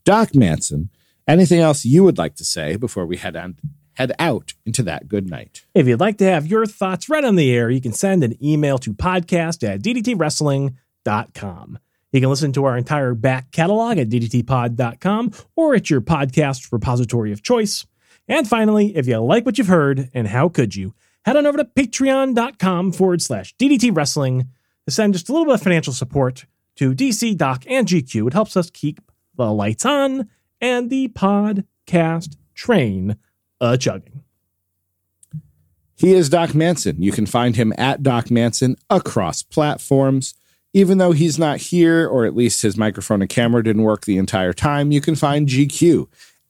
[0.05, 0.91] Doc manson
[1.27, 3.57] anything else you would like to say before we head on
[3.95, 5.65] head out into that good night?
[5.75, 8.37] If you'd like to have your thoughts read on the air, you can send an
[8.45, 11.79] email to podcast at ddtwrestling.com.
[12.13, 17.33] You can listen to our entire back catalog at ddtpod.com or at your podcast repository
[17.33, 17.87] of choice.
[18.29, 21.59] And finally, if you like what you've heard, and how could you, head on over
[21.59, 24.49] to patreon.com forward slash DDT Wrestling
[24.87, 26.47] to send just a little bit of financial support
[26.77, 28.29] to DC, Doc, and GQ.
[28.29, 29.01] It helps us keep
[29.37, 30.29] the lights on
[30.61, 33.17] and the podcast train
[33.61, 34.23] a chugging.
[35.99, 37.03] He is Doc Manson.
[37.03, 40.35] You can find him at Doc Manson across platforms.
[40.77, 44.19] Even though he's not here, or at least his microphone and camera didn't work the
[44.19, 46.07] entire time, you can find GQ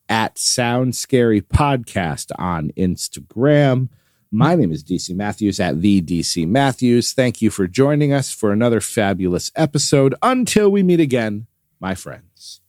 [0.09, 3.89] at Sound Scary Podcast on Instagram.
[4.33, 7.13] My name is DC Matthews at the DC Matthews.
[7.13, 10.17] Thank you for joining us for another fabulous episode.
[10.25, 11.47] Until we meet again,
[11.79, 12.61] my friends,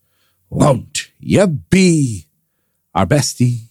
[0.52, 2.28] won't you be
[2.94, 3.70] our bestie?